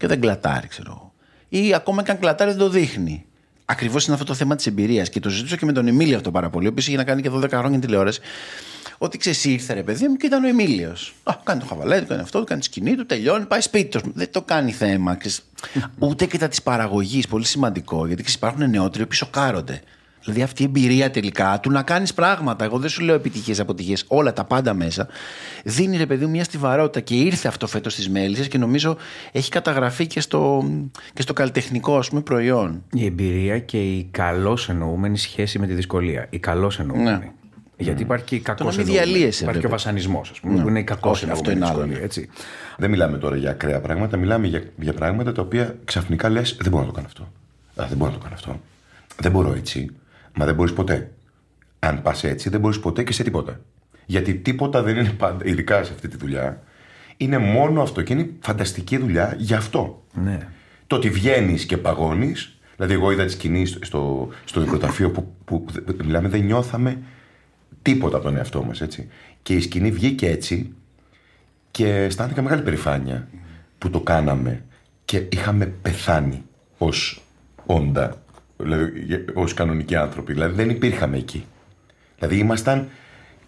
[0.00, 1.12] και δεν κλατάρει, ξέρω εγώ.
[1.48, 3.24] Ή ακόμα και αν κλατάρει, δεν το δείχνει.
[3.64, 5.08] Ακριβώς είναι αυτό το θέμα της εμπειρίας.
[5.08, 7.22] Και το συζητούσα και με τον Εμίλιο αυτό πάρα πολύ, ο οποίος είχε να κάνει
[7.22, 8.20] και 12 χρόνια τηλεόραση.
[8.98, 11.14] Ότι ξέρεις, ήρθε ρε παιδί μου και ήταν ο Εμίλιος.
[11.22, 13.98] Α, κάνει το χαβαλέ, του κάνει αυτό, του κάνει τη σκηνή του, τελειώνει, πάει σπίτι
[13.98, 14.12] του.
[14.14, 15.14] Δεν το κάνει θέμα.
[15.14, 15.42] Ξέρεις.
[15.98, 18.06] Ούτε και τα της παραγωγής, πολύ σημαντικό.
[18.06, 19.82] Γιατί ξέρεις, υπάρχουν νεότεροι που σοκάρονται.
[20.24, 22.64] Δηλαδή αυτή η εμπειρία τελικά του να κάνεις πράγματα.
[22.64, 25.08] Εγώ δεν σου λέω επιτυχίες, αποτυχίες, όλα τα πάντα μέσα.
[25.64, 28.96] Δίνει ρε παιδί μου μια στιβαρότητα και ήρθε αυτό φέτος στις μέλισσες και νομίζω
[29.32, 30.64] έχει καταγραφεί και στο,
[31.12, 32.82] και στο καλλιτεχνικό ας πούμε, προϊόν.
[32.92, 36.26] Η εμπειρία και η καλώς εννοούμενη σχέση με τη δυσκολία.
[36.30, 37.18] Η καλώς εννοούμενη.
[37.18, 37.30] Ναι.
[37.76, 39.70] Γιατί υπάρχει και η κακό να μην διαλύεσαι, Υπάρχει και ο βέβαια.
[39.70, 41.98] βασανισμός, ας πούμε, που είναι η κακό Όχι, αυτό είναι άλλο, ναι.
[41.98, 42.28] Έτσι.
[42.76, 46.70] Δεν μιλάμε τώρα για ακραία πράγματα, μιλάμε για, για πράγματα τα οποία ξαφνικά λες: Δεν
[46.70, 47.22] μπορώ να το κάνω αυτό.
[47.82, 48.60] Α, δεν μπορώ να το κάνω αυτό.
[49.20, 49.90] Δεν μπορώ έτσι.
[50.34, 51.10] Μα δεν μπορείς ποτέ.
[51.78, 53.60] Αν πας έτσι, δεν μπορείς ποτέ και σε τίποτα.
[54.06, 56.62] Γιατί τίποτα δεν είναι πάντα, ειδικά σε αυτή τη δουλειά,
[57.16, 60.02] είναι μόνο αυτό και είναι φανταστική δουλειά γι' αυτό.
[60.12, 60.38] Ναι.
[60.86, 65.34] Το ότι βγαίνεις και παγώνεις, δηλαδή, εγώ είδα τη σκηνή στο, στο, στο νεκροταφείο που,
[65.44, 66.98] που, που μιλάμε, δεν νιώθαμε
[67.82, 69.08] τίποτα από τον εαυτό μας, έτσι.
[69.42, 70.74] Και η σκηνή βγήκε έτσι
[71.70, 73.28] και αισθάνθηκα μεγάλη περηφάνεια
[73.78, 74.64] που το κάναμε
[75.04, 76.42] και είχαμε πεθάνει
[76.78, 77.22] ως
[77.66, 78.19] όντα,
[78.62, 80.32] δηλαδή ως κανονικοί άνθρωποι.
[80.32, 81.46] Δηλαδή δεν υπήρχαμε εκεί.
[82.18, 82.88] Δηλαδή ήμασταν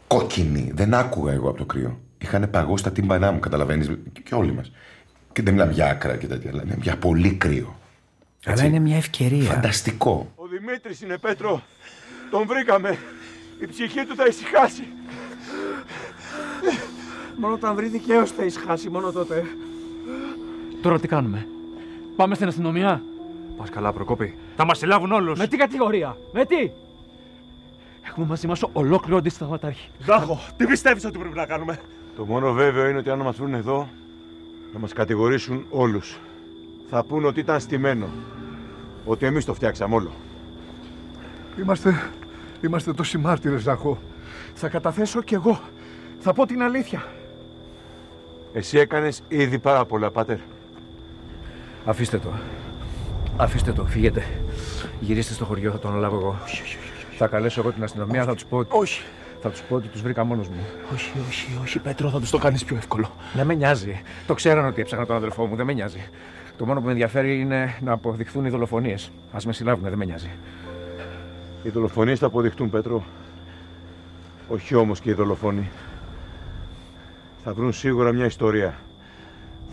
[0.06, 0.72] κόκκινοι.
[0.74, 2.00] Δεν άκουγα εγώ από το κρύο.
[2.18, 3.90] Είχαν παγώσει τα τύμπανά μου, καταλαβαίνεις,
[4.22, 4.72] και όλοι μας.
[5.32, 7.76] Και δεν μιλάμε για άκρα και τέτοια, αλλά για πολύ κρύο.
[8.44, 9.42] Αλλά είναι μια ευκαιρία.
[9.42, 10.32] Φανταστικό.
[10.34, 11.62] Ο Δημήτρης είναι Πέτρο.
[12.30, 12.98] Τον βρήκαμε.
[13.60, 14.82] Η ψυχή του θα ησυχάσει.
[17.36, 19.44] Μόνο όταν βρει δικαίω θα ησυχάσει, μόνο τότε.
[20.82, 21.46] Τώρα τι κάνουμε;
[22.16, 23.02] Πάμε στην αστυνομία;
[23.56, 24.38] Πας καλά, Προκόπη.
[24.56, 25.38] Θα μας συλλάβουν όλους.
[25.38, 26.70] Με τι κατηγορία, με τι;
[28.06, 29.88] Έχουμε μαζί μας ολόκληρο αντισταγματάρχη.
[29.98, 31.80] Ζάχο, τι πιστεύεις ότι πρέπει να κάνουμε;
[32.16, 33.88] Το μόνο βέβαιο είναι ότι αν μας βρουν εδώ,
[34.72, 36.18] θα μας κατηγορήσουν όλους.
[36.90, 38.08] Θα πούν ότι ήταν στημένο.
[39.04, 40.10] Ότι εμείς το φτιάξαμε όλο.
[41.58, 42.10] Είμαστε,
[42.64, 43.98] είμαστε τόσοι μάρτυρες, Ζαχό.
[44.54, 45.60] Θα καταθέσω κι εγώ.
[46.18, 47.04] Θα πω την αλήθεια.
[48.52, 50.38] Εσύ έκανες ήδη πάρα πολλά, Πάτερ.
[51.84, 52.28] Αφήστε το.
[53.36, 54.22] Αφήστε το, φύγετε.
[55.00, 56.36] Γυρίστε στο χωριό, θα το αναλάβω εγώ.
[57.16, 58.64] Θα καλέσω εγώ την αστυνομία, θα τους πω.
[58.68, 59.02] Όχι.
[59.40, 60.60] Θα τους πω ότι τους βρήκα μόνος μου.
[60.92, 63.10] Όχι, όχι, όχι, Πέτρο, θα τους το κάνεις πιο εύκολο.
[63.34, 64.02] Δεν με νοιάζει.
[64.26, 66.08] Το ξέραν ότι έψαχνα τον αδελφό μου, δεν με νοιάζει.
[66.56, 69.12] Το μόνο που με ενδιαφέρει είναι να αποδειχθούν οι δολοφονίες.
[69.32, 70.30] Α με συλλάβουν, δεν με νοιάζει.
[71.62, 73.04] Οι δολοφονίες θα αποδειχτούν, Πέτρο.
[74.48, 75.70] Όχι όμως και οι δολοφόνοι.
[77.44, 78.74] Θα βρουν σίγουρα μια ιστορία.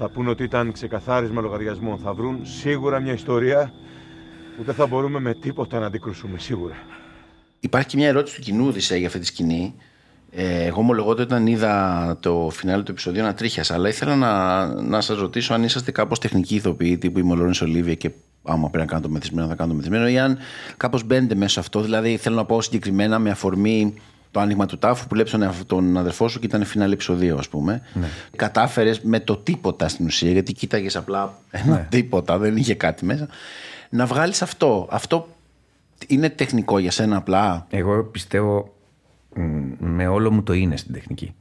[0.01, 1.97] Θα πούν ότι ήταν ξεκαθάρισμα λογαριασμών.
[1.97, 3.73] Θα βρουν σίγουρα μια ιστορία
[4.57, 6.75] που δεν θα μπορούμε με τίποτα να αντικρούσουμε, σίγουρα.
[7.59, 9.75] Υπάρχει και μια ερώτηση του κοινού Οδυσσέα για αυτή τη σκηνή.
[10.31, 15.01] Ε, εγώ ομολογώ ότι όταν είδα το φινάλε του επεισοδίου ανατρίχιασα, αλλά ήθελα να, να
[15.01, 18.11] σας ρωτήσω αν είσαστε κάπως τεχνικοί ηθοποιοί, τύπου είμαι ο Λόρεν Ολίβια και
[18.43, 20.37] άμα πρέπει να κάνω το μεθυσμένο, θα κάνω το μεθυσμένο, ή αν
[20.77, 21.81] κάπως μπαίνετε μέσα σε αυτό.
[21.81, 23.93] Δηλαδή, θέλω να πω συγκεκριμένα με αφορμή
[24.31, 27.37] το άνοιγμα του τάφου που βλέπει τον, εαυτ- τον αδερφό σου και ήταν φινάλε επεισοδίου,
[27.37, 27.81] ας πούμε.
[27.93, 28.07] Ναι.
[28.35, 33.27] Κατάφερες με το τίποτα στην ουσία, γιατί κοίταγες απλά ένα τίποτα, δεν είχε κάτι μέσα.
[33.89, 34.87] Να βγάλεις αυτό.
[34.91, 35.27] Αυτό
[36.07, 38.73] είναι τεχνικό για σένα απλά; Εγώ πιστεύω
[39.35, 39.41] μ,
[39.79, 41.33] με όλο μου το είναι στην τεχνική.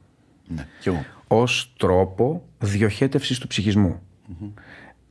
[0.47, 1.05] Ναι, κι εγώ.
[1.27, 3.99] Ως τρόπο διοχέτευσης του ψυχισμού.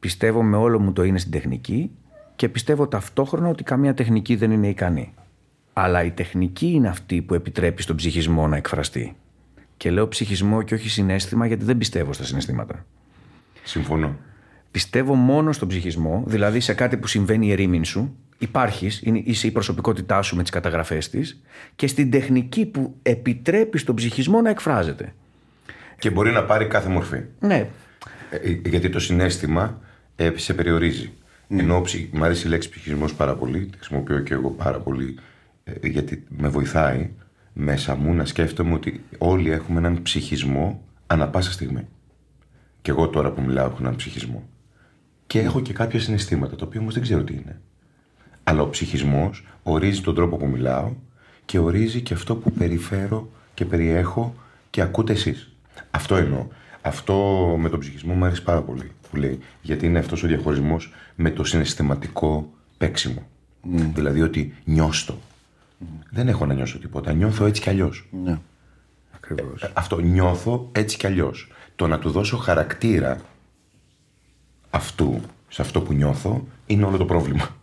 [0.00, 1.90] Πιστεύω με όλο μου το είναι στην τεχνική
[2.36, 5.14] και πιστεύω ταυτόχρονα ότι καμία τεχνική δεν είναι ικανή.
[5.80, 9.16] Αλλά η τεχνική είναι αυτή που επιτρέπει στον ψυχισμό να εκφραστεί.
[9.76, 12.86] Και λέω ψυχισμό και όχι συνέστημα γιατί δεν πιστεύω στα συναισθήματα.
[13.64, 14.16] Συμφωνώ.
[14.70, 19.46] Πιστεύω μόνο στον ψυχισμό, δηλαδή σε κάτι που συμβαίνει η ερήμην σου, υπάρχεις, είναι- είσαι
[19.46, 21.42] η προσωπικότητά σου με τις καταγραφές της
[21.76, 25.14] και στην τεχνική που επιτρέπει στον ψυχισμό να εκφράζεται.
[25.98, 27.20] Και μπορεί να πάρει κάθε μορφή.
[27.40, 27.68] Ναι,
[28.30, 29.80] Ε, ε, γιατί το συνέστημα
[30.16, 31.12] ε, σε περιορίζει.
[31.48, 35.14] Ενώ ψυχ- μ' αρέσει η λέξη ψυχισμός πάρα πολύ, τη χρησιμοποιώ και εγώ πάρα πολύ,
[35.14, 35.20] ε,
[35.82, 37.10] γιατί με βοηθάει
[37.52, 41.86] μέσα μου να σκέφτομαι ότι όλοι έχουμε έναν ψυχισμό ανα πάσα στιγμή.
[42.82, 44.48] Και εγώ τώρα που μιλάω έχω έναν ψυχισμό.
[45.26, 47.60] Και έχω και κάποια συναισθήματα, τα οποία όμως δεν ξέρω τι είναι.
[48.44, 50.92] Αλλά ο ψυχισμός ορίζει τον τρόπο που μιλάω
[51.44, 54.34] και ορίζει και αυτό που περιφέρω και περιέχω
[54.70, 55.52] και ακούτε εσείς.
[55.90, 56.46] Αυτό εννοώ.
[56.80, 57.14] Αυτό
[57.58, 59.38] με τον ψυχισμό μου αρέσει πάρα πολύ που λέει.
[59.62, 63.26] Γιατί είναι αυτός ο διαχωρισμός με το συναισθηματικό παίξιμο.
[63.94, 65.18] Δηλαδή ότι νιώστο.
[66.10, 67.12] Δεν έχω να νιώσω τίποτα.
[67.12, 68.08] Νιώθω έτσι κι αλλιώς.
[68.24, 68.38] Ναι.
[69.14, 69.70] ακριβώς.
[69.74, 71.52] Αυτό νιώθω έτσι κι αλλιώς.
[71.76, 73.20] Το να του δώσω χαρακτήρα
[74.70, 77.56] αυτού, σε αυτό που νιώθω, είναι όλο το πρόβλημα.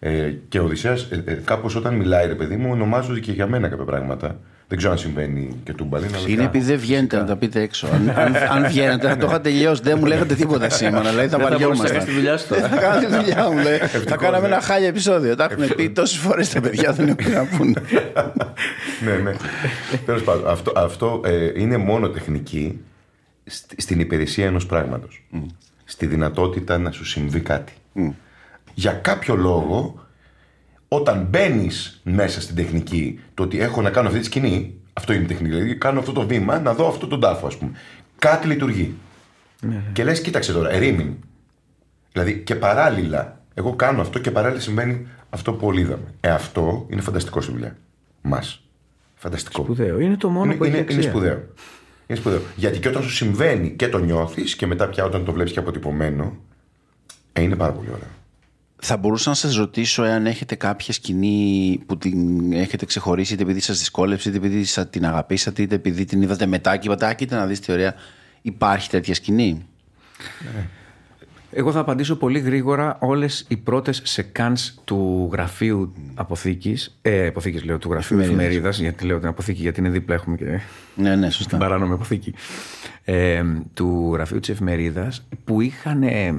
[0.00, 3.46] Ε, και ο Οδυσσέας, ε, ε, κάπως όταν μιλάει, ρε παιδί μου, ονομάζονται και για
[3.46, 4.40] μένα κάποια πράγματα.
[4.68, 6.16] Δεν ξέρω αν συμβαίνει και του Μπαλίνα.
[6.16, 7.86] αλλά- Είναι επειδή δεν βγαίνετε να τα πείτε έξω.
[7.86, 9.82] Αν, αν, αν βγαίνετε, θα το είχα τελειώσει.
[9.82, 11.10] Δεν μου λέγατε τίποτα σήμερα.
[11.10, 12.04] Δηλαδή θα βαριόμασταν.
[12.04, 13.58] τη δουλειά σου Δεν θα κάνω τη δουλειά μου.
[13.58, 13.78] λέει.
[13.78, 15.34] Θα κάναμε ένα χάλια επεισόδιο.
[15.36, 17.82] Τα έχουν πει τόσες φορές τα παιδιά δεν έχουν να πούνε.
[19.04, 19.32] ναι, ναι.
[20.06, 22.80] Τέλος πάντων, αυτό, αυτό ε, είναι μόνο τεχνική
[23.44, 25.24] στη- στην υπηρεσία ενός πράγματος.
[25.84, 27.72] Στη δυνατότητα να σου συμβεί κάτι.
[28.74, 30.06] Για κάποιο λόγο,
[30.88, 35.22] όταν μπαίνεις μέσα στην τεχνική, το ότι έχω να κάνω αυτή τη σκηνή, αυτό είναι
[35.22, 35.54] η τεχνική.
[35.54, 37.72] Δηλαδή, κάνω αυτό το βήμα, να δω αυτό τον τάφο, ας πούμε.
[38.18, 38.94] Κάτι λειτουργεί.
[39.92, 41.14] Και λες, κοίταξε τώρα, ερήμην.
[42.12, 46.14] Δηλαδή, και παράλληλα, εγώ κάνω αυτό και παράλληλα συμβαίνει αυτό που όλοι είδαμε.
[46.20, 47.76] Ε, αυτό είναι φανταστικό στη δουλειά
[48.22, 48.62] μας.
[49.14, 49.62] Φανταστικό.
[49.62, 50.00] Σπουδαίο.
[50.00, 51.00] Είναι το μόνο είναι, που έχει είναι, αξία.
[51.00, 51.42] είναι σπουδαίο.
[52.06, 52.40] Είναι σπουδαίο.
[52.56, 55.58] Γιατί και όταν σου συμβαίνει και το νιώθεις και μετά πια όταν το βλέπεις και
[55.58, 56.36] αποτυπωμένο,
[57.32, 58.08] ε, είναι πάρα πολύ ωραίο.
[58.80, 63.60] Θα μπορούσα να σας ρωτήσω εάν έχετε κάποια σκηνή που την έχετε ξεχωρίσει είτε επειδή
[63.60, 67.14] σας δυσκόλεψε, είτε επειδή σας την αγαπήσατε, είτε επειδή την είδατε μετά και είπατε «Α,
[67.14, 67.94] κοίτα να δεις τι ωραία».
[68.42, 69.66] Υπάρχει τέτοια σκηνή.
[71.50, 77.78] Εγώ θα απαντήσω πολύ γρήγορα όλες οι πρώτες σεκάνς του γραφείου αποθήκης, ε, αποθήκης λέω,
[77.78, 78.44] του γραφείου Εφημερίδας.
[78.46, 80.44] εφημερίδας, γιατί λέω την αποθήκη γιατί είναι δίπλα έχουμε και
[80.94, 81.56] Ναι, ναι, την σωστά.
[81.56, 82.34] παράνομη αποθήκη,
[83.04, 83.42] ε,
[83.74, 86.34] του γραφείου της εφημερίδας, που είχαν ε,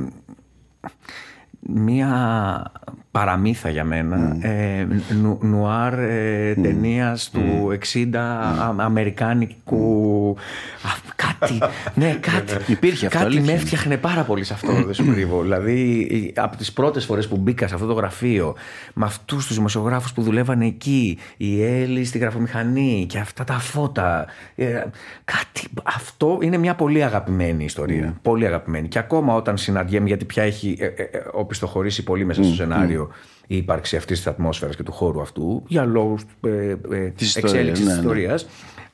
[1.74, 2.72] μία
[3.12, 4.88] παραμύθα για μένα, ε,
[5.22, 10.36] νου, νουάρ ε, ταινίας του 60 α- αμερικάνικου
[10.84, 11.60] α, κάτι,
[11.94, 12.72] ναι κάτι.
[12.72, 13.46] Υπήρχε αυτό, κάτι αλήθεια.
[13.46, 13.62] με είναι.
[13.62, 17.68] έφτιαχνε πάρα πολύ σε αυτό δεν σου κρύβω δηλαδή από τις πρώτες φορές που μπήκα
[17.68, 18.56] σε αυτό το γραφείο
[18.94, 24.26] με αυτούς τους δημοσιογράφους που δουλεύαν εκεί η Έλλη στη γραφομηχανή και αυτά τα φώτα
[24.56, 24.84] ε,
[25.26, 28.20] κάτι αυτό είναι μια πολύ αγαπημένη ιστορία.
[28.22, 28.88] Πολύ αγαπημένη.
[28.88, 33.12] Και ακόμα όταν συναντιέμαι γιατί πια έχει ε, ε, ε, οπισθοχωρήσει πολύ μέσα στο σενάριο
[33.48, 37.54] η ύπαρξη αυτής της ατμόσφαιρας και του χώρου αυτού για λόγους ε, ε, Της ιστορίας,
[37.54, 38.50] εξέλιξης ναι, της ναι.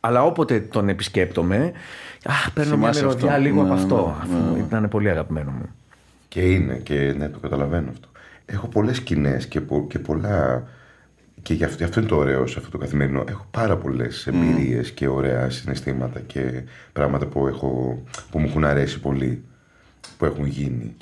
[0.05, 1.71] Ιστορίας αλλά όποτε τον επισκέπτομαι
[2.23, 3.41] α, παίρνω μια Θυμάσαι μυρωδιά αυτό.
[3.41, 5.65] λίγο Ναι, από αυτό ναι, Αυτό ήταν πολύ αγαπημένο μου
[6.27, 8.07] Και είναι, και ναι, το καταλαβαίνω αυτό.
[8.45, 10.63] Έχω πολλές σκηνές και, πο- και πολλά.
[11.41, 13.23] Και γι' αυτό, γι' αυτό είναι το ωραίο σε αυτό το καθημερινό.
[13.29, 18.99] Έχω πάρα πολλές εμπειρίες και ωραία συναισθήματα και πράγματα που, έχω, που μου έχουν αρέσει
[18.99, 19.43] πολύ,
[20.17, 20.95] που έχουν γίνει.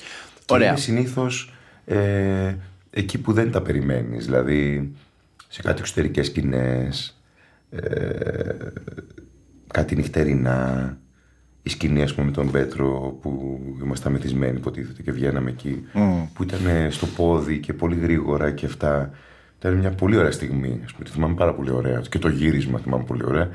[0.50, 0.74] Ωραία.
[0.74, 1.54] Και είναι συνήθως
[1.86, 2.54] ε,
[2.90, 4.26] εκεί που δεν τα περιμένεις.
[4.26, 4.92] Δηλαδή
[5.48, 7.18] σε κάτι εξωτερικές σκηνές,
[7.76, 8.56] ε,
[9.68, 10.98] κάτι νυχτερινά.
[11.64, 15.84] Η σκηνή, ας πούμε, με τον Πέτρο που ήμασταν μεθυσμένοι, υποτίθεται, και βγαίναμε εκεί.
[16.34, 19.12] Που ήταν ε, στο πόδι και πολύ γρήγορα και αυτά.
[19.60, 20.82] Ήταν μια πολύ ωραία στιγμή.
[20.86, 22.02] Ας πούμε, τη θυμάμαι πάρα πολύ ωραία.
[22.10, 23.50] Και το γύρισμα θυμάμαι πολύ ωραία.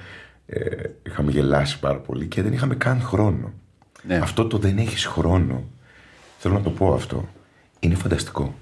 [0.46, 0.66] Ε,
[1.06, 3.52] είχαμε γελάσει πάρα πολύ και δεν είχαμε καν χρόνο.
[4.06, 4.16] Ναι.
[4.16, 5.64] Αυτό το δεν έχεις χρόνο.
[6.38, 7.28] Θέλω να το πω αυτό.
[7.80, 8.54] Είναι φανταστικό.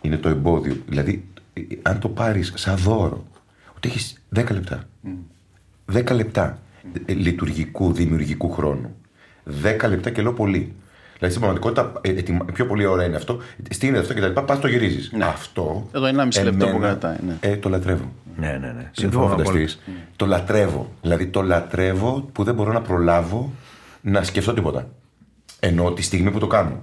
[0.00, 0.76] Είναι το εμπόδιο.
[0.88, 3.24] Δηλαδή, ε, αν το πάρεις σαν δώρο,
[3.84, 4.84] ότι έχεις 10 λεπτά.
[5.92, 6.58] 10 λεπτά
[7.06, 8.94] ε, λειτουργικού, δημιουργικού χρόνου.
[9.82, 10.72] 10 λεπτά και λέω πολύ.
[11.18, 13.38] Δηλαδή στην πραγματικότητα, ε, ετοιμα- πιο πολύ ώρα είναι αυτό.
[13.70, 14.42] Στείνεται αυτό και τα λοιπά.
[14.42, 15.12] Πας το γυρίζεις.
[15.22, 15.88] Αυτό.
[15.94, 17.36] Εδώ είναι 1,5 λεπτό εμένα, που κρατάει, ναι.
[17.40, 18.12] Ε, το λατρεύω.
[18.36, 19.76] ναι ναι ναι Δεν το συμφωνώ φανταστείς.
[19.84, 19.96] πολύ.
[20.16, 20.92] Το λατρεύω.
[21.02, 23.52] Δηλαδή το λατρεύω που δεν μπορώ να προλάβω
[24.00, 24.88] να σκεφτώ τίποτα.
[25.60, 26.82] Ενώ τη στιγμή που το κάνω.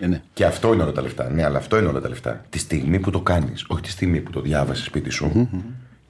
[0.00, 0.22] Ε, ναι.
[0.32, 1.30] Και αυτό είναι όλα τα λεφτά.
[1.30, 2.44] Ναι, αλλά αυτό είναι όλα τα λεφτά.
[2.50, 5.48] Τη στιγμή που το κάνεις, όχι τη στιγμή που το διάβασες σπίτι σου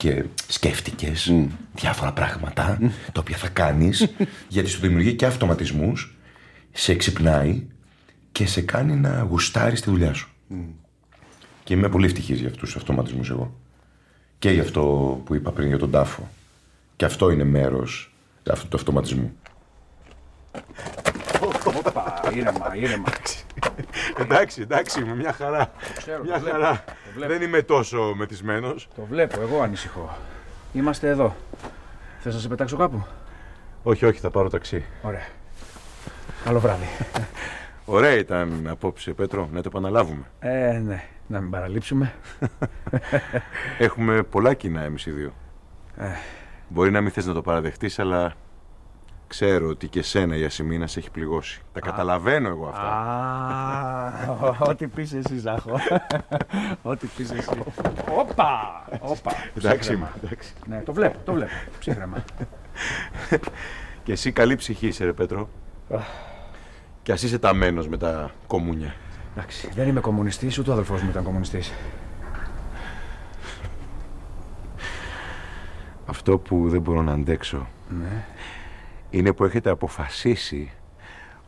[0.04, 1.32] και σκέφτηκες
[1.74, 2.78] διάφορα πράγματα
[3.12, 4.14] τα οποία θα κάνεις,
[4.48, 6.16] γιατί σου δημιουργεί και αυτοματισμούς,
[6.72, 7.66] σε εξυπνάει
[8.32, 10.28] και σε κάνει να γουστάρεις τη δουλειά σου.
[11.64, 13.54] Και είμαι πολύ ευτυχής για αυτούς τους αυτοματισμούς εγώ.
[14.38, 14.82] Και για αυτό
[15.24, 16.28] που είπα πριν για τον τάφο.
[16.96, 18.14] Και αυτό είναι μέρος
[18.50, 19.32] αυτού του αυτοματισμού.
[22.34, 23.08] ήρεμα ήρεμα
[24.22, 25.70] Εντάξει, εντάξει, με μια χαρά.
[26.24, 26.84] μια χαρά.
[27.26, 28.88] Δεν είμαι τόσο μεθυσμένος.
[28.96, 30.16] το βλέπω εγώ ανησυχώ
[30.72, 31.36] είμαστε εδώ
[32.20, 33.04] θες να σε πετάξω κάπου;
[33.82, 34.84] Όχι, όχι, θα πάρω ταξί.
[35.02, 35.26] ωραία
[36.44, 36.86] καλό βράδυ
[37.84, 40.24] Ωραία ήταν απόψε, Πέτρο, να το επαναλάβουμε.
[40.38, 42.12] ε ναι να μην παραλείψουμε
[43.78, 45.32] Έχουμε πολλά κοινά εμείς οι δύο.
[46.68, 48.32] Μπορεί να μην θες να το παραδεχτείς, αλλά
[49.38, 51.60] ξέρω ότι και σένα η ασημίνα σε έχει πληγώσει.
[51.72, 52.82] Τα καταλαβαίνω εγώ αυτά.
[52.82, 55.78] Α, ό,τι πεις εσύ Ζάχο
[56.82, 57.48] ό,τι πεις εσύ
[58.18, 60.12] όπα όπα εντάξει, ψύχρεμα.
[60.24, 60.52] εντάξει.
[60.66, 62.24] ναι το βλέπω το βλέπω ψύχρεμα
[64.04, 65.48] Και εσύ καλή ψυχή είσαι, ρε Πέτρο.
[67.02, 68.94] Και ας είσαι ταμένος με τα κομμούνια.
[69.36, 71.72] εντάξει δεν είμαι κομμουνιστής ούτε ο αδελφός μου ήταν κομμουνιστής
[76.06, 77.66] Αυτό που δεν μπορώ να αντέξω
[79.14, 80.70] είναι που έχετε αποφασίσει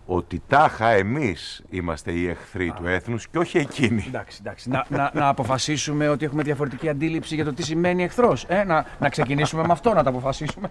[0.06, 4.04] ότι τάχα εμείς είμαστε οι εχθροί του έθνους και όχι εκείνοι.
[4.08, 4.68] Εντάξει, εντάξει.
[4.68, 8.44] Να, να, να αποφασίσουμε ότι έχουμε διαφορετική αντίληψη για το τι σημαίνει εχθρός.
[8.48, 10.68] Ε, να, να ξεκινήσουμε με αυτό, να το αποφασίσουμε.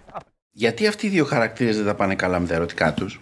[0.51, 3.19] Γιατί αυτοί οι δύο χαρακτήρες δεν τα πάνε καλά με τα ερωτικά τους;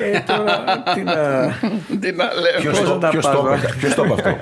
[0.00, 1.14] Ε, τώρα τι να.
[2.00, 2.60] Τι να λέω.
[2.60, 4.36] Ποιος Πώς το, να τα ποιος πάω, το, ε; είπε- ποιος το είπε αυτό;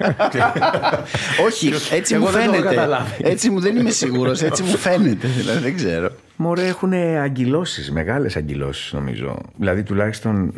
[1.47, 2.75] Όχι, έτσι Εγώ μου δεν το έχω φαίνεται.
[2.75, 3.15] καταλάβει.
[3.23, 5.27] Έτσι μου δεν είμαι σίγουρος, έτσι μου φαίνεται.
[5.29, 6.11] Δηλαδή δεν ξέρω.
[6.37, 9.39] Μωρέ, έχουν αγκυλώσει, μεγάλες αγκυλώσει νομίζω.
[9.57, 10.53] Δηλαδή τουλάχιστον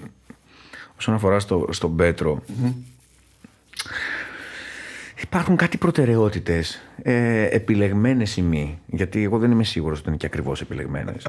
[0.99, 2.43] όσον αφορά στο, στον πετρο
[5.23, 8.79] Υπάρχουν κάτι προτεραιότητες, ε, επιλεγμένες ή μη.
[8.87, 11.27] Γιατί εγώ δεν είμαι σίγουρος ότι είναι και ακριβώς επιλεγμένες.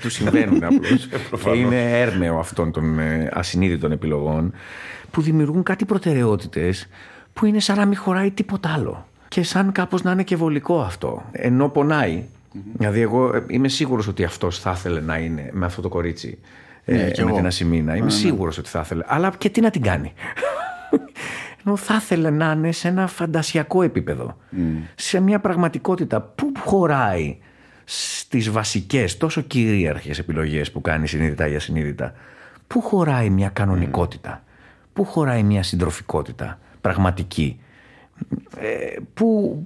[0.00, 1.08] Τους συμβαίνουν απλώς.
[1.42, 4.52] και είναι έρμεο αυτών των ε, ασυνείδητων επιλογών
[5.10, 6.88] που δημιουργούν κάτι προτεραιότητες
[7.32, 9.06] που είναι σαν να μην χωράει τίποτα άλλο.
[9.28, 11.22] και σαν κάπως να είναι και βολικό αυτό.
[11.32, 12.24] Ενώ πονάει.
[12.72, 16.38] Δηλαδή εγώ ε, είμαι σίγουρος ότι αυτός θα ήθελε να είναι με αυτό το κορίτσι.
[16.84, 17.36] ε, Ναι, κι με εγώ.
[17.36, 17.96] την Ασημίνα.
[17.96, 19.04] Είμαι σίγουρος ότι θα ήθελε.
[19.06, 20.12] Αλλά και τι να την κάνει.
[21.64, 24.36] Ενώ θα ήθελε να είναι σε ένα φαντασιακό επίπεδο.
[24.94, 27.38] Σε μια πραγματικότητα που χωράει
[27.84, 32.12] στις βασικές τόσο κυρίαρχες επιλογές που κάνει συνείδητα ή ασυνείδητα.
[32.66, 34.42] Πού χωράει μια κανονικότητα.
[34.92, 37.60] Πού χωράει μια συντροφικότητα πραγματική.
[38.56, 39.56] Ε, που,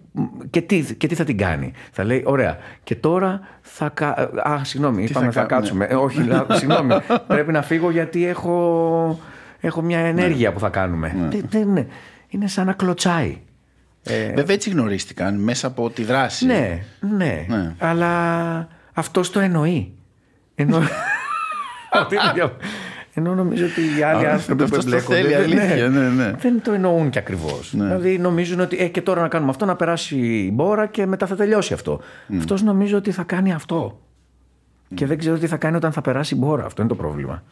[0.50, 1.72] και, τι, και τι θα την κάνει.
[1.92, 3.88] Θα λέει, ωραία, και τώρα θα.
[3.88, 5.84] κα- Α, συγγνώμη, είπαμε θα θα, κάνουμε; κάτσουμε.
[5.84, 6.94] Ε, όχι, λα- συγγνώμη.
[7.26, 9.20] πρέπει να φύγω γιατί έχω,
[9.60, 11.14] έχω μια ενέργεια που θα κάνουμε.
[11.30, 11.86] Δεν, δεν είναι.
[12.28, 13.38] Είναι σαν να κλωτσάει.
[14.34, 16.46] Βέβαια έτσι γνωρίστηκαν μέσα από τη δράση.
[16.46, 16.82] Ναι,
[17.16, 17.74] ναι, Ναι.
[17.78, 19.92] Αλλά αυτός το εννοεί.
[20.54, 20.76] Ενώ,
[22.02, 22.56] Ότι είναι δια-
[23.18, 26.08] ενώ νομίζω ότι οι άλλοι Α, άνθρωποι που αυτός το εμπλέκονται θέλει δεν- αλήθεια, ναι,
[26.08, 26.32] ναι.
[26.38, 27.70] δεν το εννοούν και ακριβώς.
[27.76, 31.26] Δηλαδή νομίζουν ότι ε, και τώρα να κάνουμε αυτό, να περάσει η μπόρα και μετά
[31.26, 32.00] θα τελειώσει αυτό.
[32.38, 34.00] Αυτός νομίζω ότι θα κάνει αυτό.
[34.94, 36.64] Και δεν ξέρω τι θα κάνει όταν θα περάσει η μπόρα.
[36.64, 37.42] Αυτό είναι το πρόβλημα.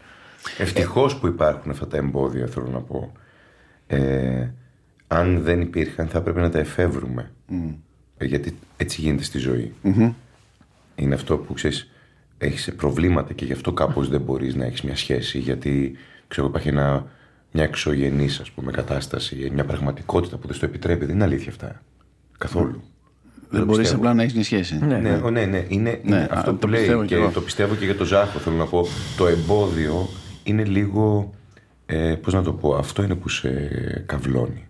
[0.58, 3.12] Ευτυχώς που υπάρχουν αυτά τα εμπόδια, θέλω να πω.
[3.86, 4.48] Ε,
[5.06, 7.30] αν δεν υπήρχαν, θα πρέπει να τα εφεύρουμε.
[8.16, 9.74] Ε, γιατί έτσι γίνεται στη ζωή.
[10.94, 11.90] Είναι αυτό που ξέρεις,
[12.38, 15.38] έχεις προβλήματα και γι' αυτό κάπως δεν μπορείς να έχεις μια σχέση.
[15.38, 15.96] Γιατί
[16.28, 17.06] ξέρω, υπάρχει ένα,
[17.52, 21.04] μια εξωγενής ας πούμε, κατάσταση, μια πραγματικότητα που δεν στο επιτρέπει.
[21.04, 21.82] Δεν είναι αλήθεια αυτά.
[22.38, 22.82] Καθόλου.
[23.50, 24.00] Δεν το μπορείς πιστεύω.
[24.00, 24.78] απλά να έχεις μια σχέση.
[24.78, 24.98] Ναι.
[24.98, 25.64] Ναι, ο, ναι, ναι.
[25.68, 27.28] Είναι, είναι α, αυτό το που λέει πιστεύω κι και εγώ.
[27.30, 28.38] το πιστεύω και για τον Ζάχο.
[28.38, 30.08] Θέλω να πω, το εμπόδιο
[30.42, 31.30] είναι λίγο.
[31.86, 33.50] Ε, Πώς να το πω, αυτό είναι που σε
[34.06, 34.66] καυλώνει.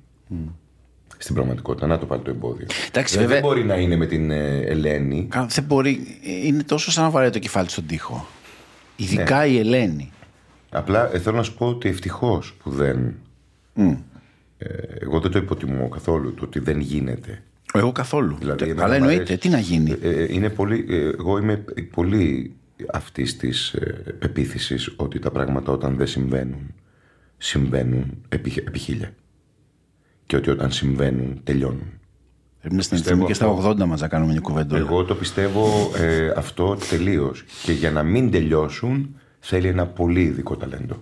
[1.25, 2.67] Στην πραγματικότητα, να το πάρει το εμπόδιο.
[2.89, 5.27] Εντάξει, Δηλαδή, βέβαια- Δεν μπορεί να είναι με την ε, Ελένη.
[5.31, 6.07] Κα- Δεν μπορεί.
[6.45, 8.27] Είναι τόσο σαν να βαράει το κεφάλι στον τοίχο.
[8.97, 9.47] Ειδικά Ναι.
[9.47, 10.13] η Ελένη.
[10.71, 13.15] Απλά ε, θέλω να σου πω ότι ευτυχώς που δεν.
[14.59, 14.67] Ε,
[15.01, 17.43] εγώ δεν το υποτιμώ καθόλου το ότι δεν γίνεται.
[17.75, 18.37] Εγώ καθόλου.
[18.39, 19.23] Δηλαδή, εμένα Αλλά μου εννοείται.
[19.23, 19.39] αρέσει.
[19.39, 21.65] Τι να γίνει; Ε, ε, είναι πολύ, ε, εγώ είμαι
[21.95, 22.55] πολύ
[22.93, 26.75] αυτής της ε, πεποίθησης ότι τα πράγματα όταν δεν συμβαίνουν,
[27.39, 29.13] συμβαίνουν επί, επί χίλια.
[30.27, 31.93] Και ότι όταν συμβαίνουν, τελειώνουν.
[32.61, 33.71] Πρέπει να συνεχίσουμε και στα αυτό.
[33.71, 34.77] 80 μας να κάνουμε μια κουβέντα.
[34.77, 37.45] Εγώ το πιστεύω ε, αυτό τελείως.
[37.63, 40.97] Και για να μην τελειώσουν, θέλει ένα πολύ ειδικό ταλέντο.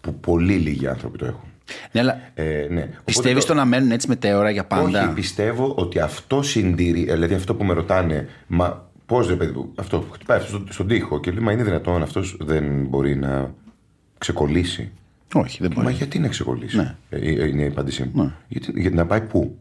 [0.00, 1.48] Που πολύ λίγοι άνθρωποι το έχουν.
[1.92, 2.80] Ναι, αλλά Ε, ναι.
[2.82, 7.06] Οπότε πιστεύεις το- το να μένουν έτσι μετέωρα για πάντα; όχι, πιστεύω ότι αυτό συντηρεί,
[7.08, 10.48] ε, δηλαδή αυτό που με ρωτάνε, μα πώς ρε παιδί μου, αυτό που χτυπάει αυτό
[10.48, 13.54] στον, στον τοίχο και λέει, μα είναι δυνατόν αυτός δεν μπορεί να
[14.18, 14.90] ξεκολλήσει.
[15.34, 15.86] Όχι, δεν μπορεί.
[15.86, 16.94] Μα γιατί να ξεκολλήσει, Ναι.
[17.10, 18.32] ε, ε, είναι η απάντησή μου.
[18.48, 19.58] Γιατί, γιατί να πάει πού,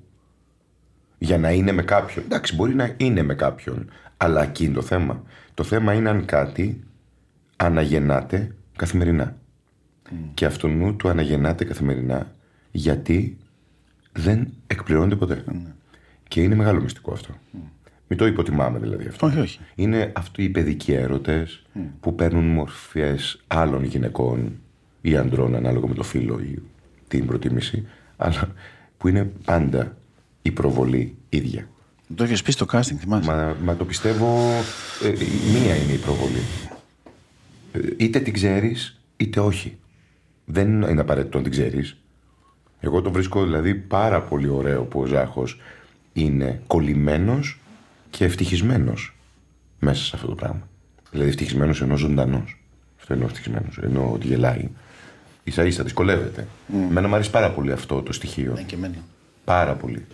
[1.17, 2.25] για να είναι με κάποιον.
[2.25, 5.23] Εντάξει, μπορεί να είναι με κάποιον, αλλά εκεί είναι το θέμα.
[5.53, 6.83] Το θέμα είναι αν κάτι
[7.55, 9.35] αναγεννάται καθημερινά.
[10.33, 12.35] Και αυτό νου του αναγεννάται καθημερινά
[12.71, 13.37] γιατί
[14.11, 15.43] δεν εκπληρώνεται ποτέ.
[16.27, 17.33] Και είναι μεγάλο μυστικό αυτό.
[18.07, 19.25] Μην το υποτιμάμε δηλαδή αυτό.
[19.25, 19.59] Όχι, όχι.
[19.75, 21.65] Είναι αυτοί οι παιδικοί έρωτες
[21.99, 24.59] που παίρνουν μορφές άλλων γυναικών
[25.01, 26.61] ή ανδρών ανάλογα με το φύλλο ή
[27.07, 27.87] την προτίμηση,
[28.17, 28.53] αλλά
[28.97, 29.97] που είναι πάντα
[30.41, 31.67] η προβολή ίδια.
[32.15, 33.29] Το έχεις πει στο casting, θυμάσαι.
[33.29, 34.49] Μα, μα το πιστεύω,
[35.03, 35.09] ε,
[35.51, 36.41] μία είναι η προβολή.
[37.71, 39.77] Ε, είτε την ξέρεις, είτε όχι.
[40.45, 41.97] Δεν είναι απαραίτητο να την ξέρεις.
[42.79, 45.59] Εγώ το βρίσκω δηλαδή πάρα πολύ ωραίο που ο Ζάχος
[46.13, 47.59] είναι κολλημένος
[48.09, 49.15] και ευτυχισμένος
[49.79, 50.67] μέσα σε αυτό το πράγμα.
[51.11, 52.61] Δηλαδή ευτυχισμένος ενώ ζωντανός.
[52.99, 54.69] Αυτό εννοώ ευτυχισμένος, ενώ ότι γελάει.
[55.49, 56.47] Ίσα ίσα δυσκολεύεται.
[56.73, 58.53] Εμένα μου αρέσει πάρα πολύ αυτό το στοιχείο.
[58.53, 58.95] Ναι, και εμένα.
[59.43, 60.05] Πάρα πολύ.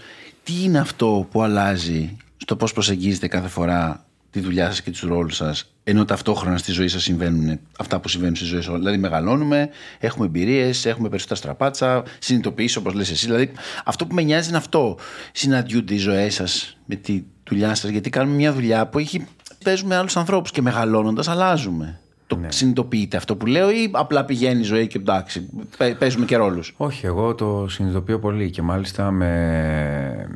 [0.44, 5.02] Τι είναι αυτό που αλλάζει στο πώς προσεγγίζετε κάθε φορά τη δουλειά σας και τους
[5.02, 8.98] ρόλους σας, ενώ ταυτόχρονα στη ζωή σας συμβαίνουν αυτά που συμβαίνουν στη ζωή σας; Δηλαδή,
[8.98, 9.70] μεγαλώνουμε,
[10.00, 13.26] έχουμε εμπειρίες, έχουμε περισσότερα στραπάτσα, συνειδητοποιήσει όπως λες εσύ.
[13.26, 13.52] Δηλαδή,
[13.86, 14.98] αυτό που με νοιάζει είναι αυτό.
[15.32, 19.28] Συναντιούνται οι ζωές σας με τη δουλειά σας, γιατί κάνουμε μια δουλειά που έχει.
[19.64, 22.00] Παίζουμε άλλους ανθρώπους και μεγαλώνοντας αλλάζουμε.
[22.28, 26.36] Το συνειδητοποιείτε αυτό που λέω, ή απλά πηγαίνει η ζωή και εντάξει, παι- παίζουμε και
[26.36, 30.30] ρόλους; Όχι, εγώ το συνειδητοποιώ πολύ και μάλιστα με,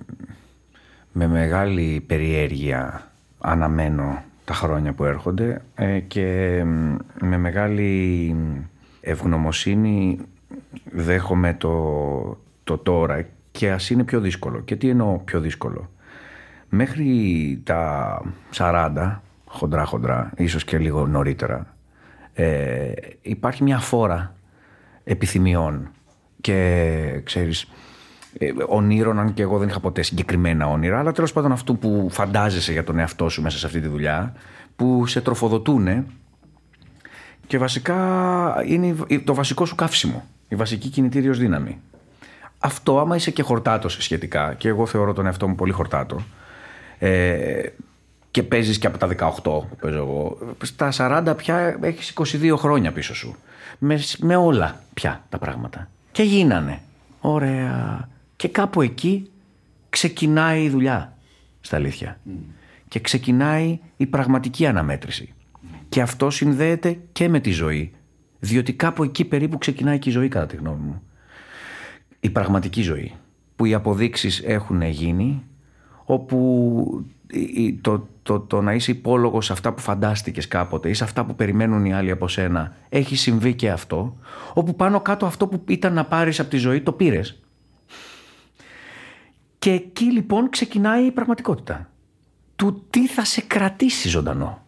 [1.11, 8.35] με μεγάλη περιέργεια αναμένω τα χρόνια που έρχονται ε, και μ, με μεγάλη
[9.01, 10.19] ευγνωμοσύνη
[10.91, 14.59] δέχομαι το, το τώρα και ας είναι πιο δύσκολο.
[14.59, 15.89] Και τι εννοώ πιο δύσκολο;
[16.69, 18.21] Μέχρι τα
[18.55, 21.75] 40, χοντρά χοντρά, ίσως και λίγο νωρίτερα,
[22.43, 24.35] ε, υπάρχει μια φόρα
[25.03, 25.91] επιθυμιών
[26.41, 27.67] και ξέρεις
[28.39, 32.07] ε, ονείρων αν και εγώ δεν είχα ποτέ συγκεκριμένα όνειρα αλλά τέλος πάντων αυτού που
[32.11, 34.33] φαντάζεσαι για τον εαυτό σου μέσα σε αυτή τη δουλειά
[34.75, 36.05] που σε τροφοδοτούν
[37.47, 37.95] και βασικά
[38.65, 41.79] είναι η- το βασικό σου καύσιμο η βασική κινητήριος δύναμη.
[42.59, 46.21] Αυτό άμα είσαι και χορτάτος σχετικά, και εγώ θεωρώ τον εαυτό μου πολύ χορτάτο,
[46.99, 47.61] ε,
[48.31, 52.91] και παίζεις και από τα 18 που παίζω εγώ, στα 40 πια έχεις 22 χρόνια
[52.91, 53.35] πίσω σου.
[53.77, 55.89] Με, με όλα πια τα πράγματα.
[56.11, 56.81] Και γίνανε.
[57.21, 58.09] Ωραία.
[58.35, 59.29] Και κάπου εκεί
[59.89, 61.17] ξεκινάει η δουλειά,
[61.61, 62.19] στα αλήθεια.
[62.87, 65.33] Και ξεκινάει η πραγματική αναμέτρηση.
[65.89, 67.93] Και αυτό συνδέεται και με τη ζωή.
[68.39, 71.01] Διότι κάπου εκεί περίπου ξεκινάει και η ζωή κατά τη γνώμη μου.
[72.19, 73.13] Η πραγματική ζωή.
[73.55, 75.43] Που οι αποδείξεις έχουν γίνει,
[76.05, 77.05] όπου
[77.81, 81.35] το, το, το να είσαι υπόλογος σε αυτά που φαντάστηκες κάποτε ή σε αυτά που
[81.35, 84.17] περιμένουν οι άλλοι από σένα έχει συμβεί και αυτό
[84.53, 87.39] όπου πάνω κάτω αυτό που ήταν να πάρεις από τη ζωή το πήρες.
[89.59, 91.89] Και εκεί λοιπόν ξεκινάει η πραγματικότητα
[92.55, 94.65] του τι θα σε κρατήσει ζωντανό.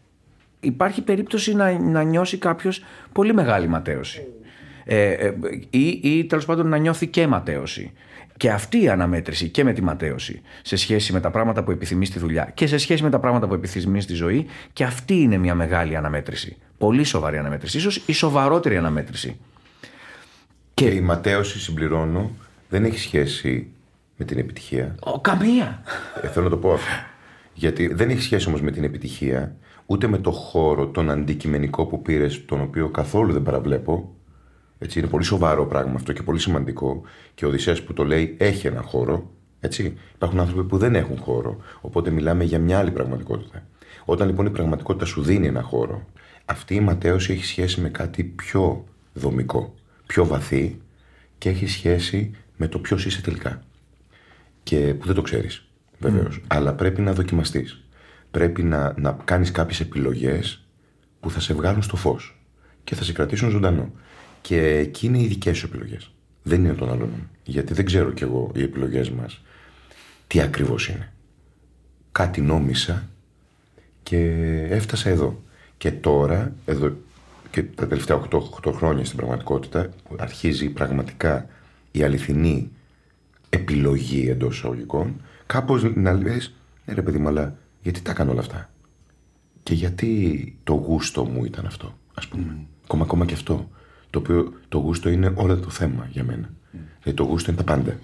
[0.59, 4.27] Υπάρχει περίπτωση να, να νιώσει κάποιος πολύ μεγάλη ματέωση
[4.83, 5.33] ε, ε,
[5.69, 7.91] ή, ή τέλος πάντων να νιώθει και ματέωση
[8.41, 12.07] και αυτή η αναμέτρηση και με τη ματέωση σε σχέση με τα πράγματα που επιθυμείς
[12.07, 15.37] στη δουλειά και σε σχέση με τα πράγματα που επιθυμείς στη ζωή, και αυτή είναι
[15.37, 16.57] μια μεγάλη αναμέτρηση.
[16.77, 17.77] Πολύ σοβαρή αναμέτρηση.
[17.77, 19.39] ίσως η σοβαρότερη αναμέτρηση.
[20.73, 22.31] Και, η ματέωση, συμπληρώνω,
[22.69, 23.67] δεν έχει σχέση
[24.17, 24.95] με την επιτυχία.
[24.99, 25.83] Ο, καμία.
[26.21, 26.91] Ε, θέλω να το πω αυτό.
[27.53, 29.55] Γιατί δεν έχει σχέση όμως με την επιτυχία,
[29.85, 34.15] ούτε με το χώρο, τον αντικειμενικό που πήρες, τον οποίο καθόλου δεν παραβλέπω,
[34.83, 37.01] έτσι, είναι πολύ σοβαρό πράγμα αυτό και πολύ σημαντικό.
[37.35, 39.31] Και ο Οδυσσέας που το λέει έχει έναν χώρο.
[39.59, 39.97] Έτσι.
[40.15, 41.57] Υπάρχουν άνθρωποι που δεν έχουν χώρο.
[41.81, 43.67] Οπότε μιλάμε για μια άλλη πραγματικότητα.
[44.05, 46.05] Όταν λοιπόν η πραγματικότητα σου δίνει ένα χώρο,
[46.45, 49.73] αυτή η ματέωση έχει σχέση με κάτι πιο δομικό,
[50.05, 50.81] πιο βαθύ
[51.37, 53.61] και έχει σχέση με το ποιος είσαι τελικά.
[54.63, 55.67] Και που δεν το ξέρεις,
[55.99, 56.41] βεβαίως.
[56.47, 57.83] Αλλά πρέπει να δοκιμαστείς.
[58.31, 60.65] Πρέπει να, να κάνεις κάποιες επιλογές
[61.19, 62.41] που θα σε βγάλουν στο φως
[62.83, 63.91] και θα σε κρατήσουν ζωντανό.
[64.41, 66.11] Και εκεί είναι οι δικές σου επιλογές.
[66.43, 67.29] Δεν είναι των άλλων.
[67.43, 69.41] Γιατί δεν ξέρω κι εγώ οι επιλογές μας
[70.27, 71.11] τι ακριβώς είναι.
[72.11, 73.09] Κάτι νόμισα
[74.03, 74.17] και
[74.69, 75.41] έφτασα εδώ.
[75.77, 76.95] Και τώρα, εδώ
[77.51, 81.47] και τα τελευταία 8, 8 χρόνια στην πραγματικότητα, αρχίζει πραγματικά
[81.91, 82.69] η αληθινή
[83.49, 86.53] επιλογή εντός εισαγωγικών, κάπως να λες,
[86.85, 88.69] ναι, ρε παιδί μου, αλλά γιατί τα κάνω όλα αυτά;
[89.63, 92.55] Και γιατί το γούστο μου ήταν αυτό, ας πούμε.
[92.59, 92.65] Mm.
[92.83, 93.69] Ακόμα, ακόμα και αυτό
[94.11, 96.49] το οποίο το γούστο είναι όλο το θέμα για μένα.
[96.49, 96.77] Mm.
[97.03, 97.99] Δηλαδή το γούστο είναι τα πάντα.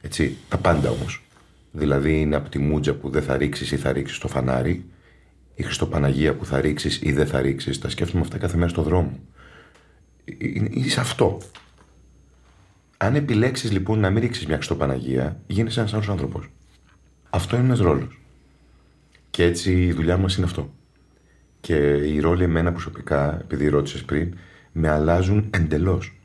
[0.00, 1.22] Έτσι, τα πάντα όμως.
[1.72, 4.84] Δηλαδή είναι από τη μούτζα που δεν θα ρίξεις ή θα ρίξεις το φανάρι,
[5.54, 7.78] η Χριστοπαναγία που θα ρίξεις ή δεν θα ρίξεις.
[7.78, 9.18] Τα σκέφτομαι αυτά κάθε μέρα στο δρόμο.
[10.38, 11.38] Είναι σε αυτό.
[12.96, 16.50] Αν επιλέξεις λοιπόν να μην ρίξεις μια Χριστοπαναγία, γίνεσαι ένας άλλος άνθρωπος.
[17.30, 18.20] Αυτό είναι ένας ρόλος.
[19.30, 20.74] Και έτσι η δουλειά μας είναι αυτό.
[21.60, 24.34] Και η ρόλη εμένα προσωπικά, επειδή ρώτησες πριν,
[24.76, 26.16] με αλλάζουν εντελώς.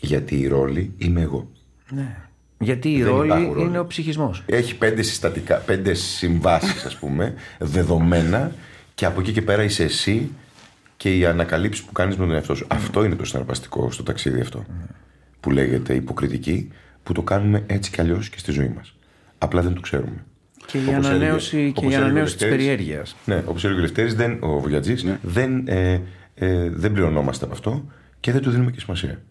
[0.00, 1.50] Γιατί η ρόλη είμαι εγώ.
[1.90, 2.16] Ναι.
[2.58, 4.42] Γιατί η ρόλη είναι ο ψυχισμός.
[4.46, 7.34] Έχει πέντε συστατικά, πέντε συμβάσεις, ας πούμε,
[7.74, 8.52] δεδομένα
[8.94, 10.30] και από εκεί και πέρα είσαι εσύ
[10.96, 12.66] και οι ανακαλύψεις που κάνεις με τον εαυτό σου.
[12.68, 14.64] Αυτό είναι το συναρπαστικό στο ταξίδι αυτό.
[15.40, 16.70] Που λέγεται υποκριτική,
[17.02, 18.94] που το κάνουμε έτσι κι αλλιώς και στη ζωή μας.
[19.38, 20.24] Απλά δεν το ξέρουμε.
[20.66, 23.16] Και η ανανέωση, και η ανανέωση της περιέργειας.
[23.24, 25.18] Ναι, όπως έλεγε ο δεν, ο Βουλιατζής, ναι.
[25.22, 26.00] δεν ε,
[26.34, 27.84] ε, δεν πληρωνόμαστε από αυτό
[28.20, 29.22] και δεν του δίνουμε και σημασία.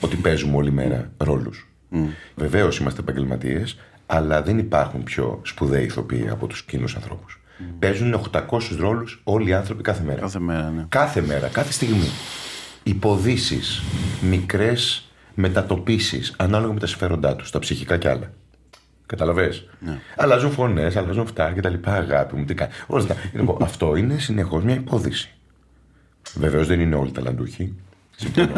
[0.00, 1.68] Ότι παίζουμε όλη μέρα ρόλους.
[1.92, 1.96] Mm.
[2.34, 7.40] Βεβαίως είμαστε επαγγελματίες, αλλά δεν υπάρχουν πιο σπουδαίοι ηθοποιοί από τους κοινούς ανθρώπους.
[7.58, 7.62] Mm.
[7.78, 10.20] Παίζουν 800 ρόλους όλοι οι άνθρωποι κάθε μέρα.
[10.20, 10.84] Κάθε μέρα, ναι.
[10.88, 12.08] Κάθε μέρα, κάθε στιγμή.
[12.82, 13.60] Υποδείξει,
[14.20, 18.32] μικρές μετατοπίσεις ανάλογα με τα συμφέροντά τους, τα ψυχικά κι άλλα.
[19.06, 19.52] Καταλαβέ.
[19.78, 19.98] Ναι.
[20.16, 21.74] Αλλάζουν φωνές, αλλάζουν αυτά κτλ.
[21.84, 22.72] Αγάπη μου, τι κάνει.
[22.86, 23.16] Όλα αυτά.
[23.32, 25.30] Λοιπόν, αυτό είναι συνεχώς μια υπόδειξη.
[26.34, 27.72] Βεβαίως δεν είναι όλοι ταλαντούχοι.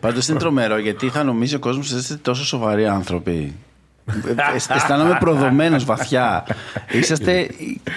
[0.00, 3.54] Πάντως είναι τρομερό γιατί θα νομίζει ο κόσμος ότι είστε τόσο σοβαροί άνθρωποι.
[4.74, 6.46] Αισθάνομαι προδομένος βαθιά.
[6.92, 7.48] Είσαστε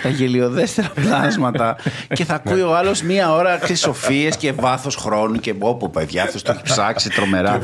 [0.04, 1.76] τα γελιοδέστερα πλάσματα
[2.14, 6.42] και θα ακούει ο άλλος μία ώρα σοφίε και βάθος χρόνου και όπου παιδιά αυτός
[6.42, 7.60] το έχει ψάξει τρομερά.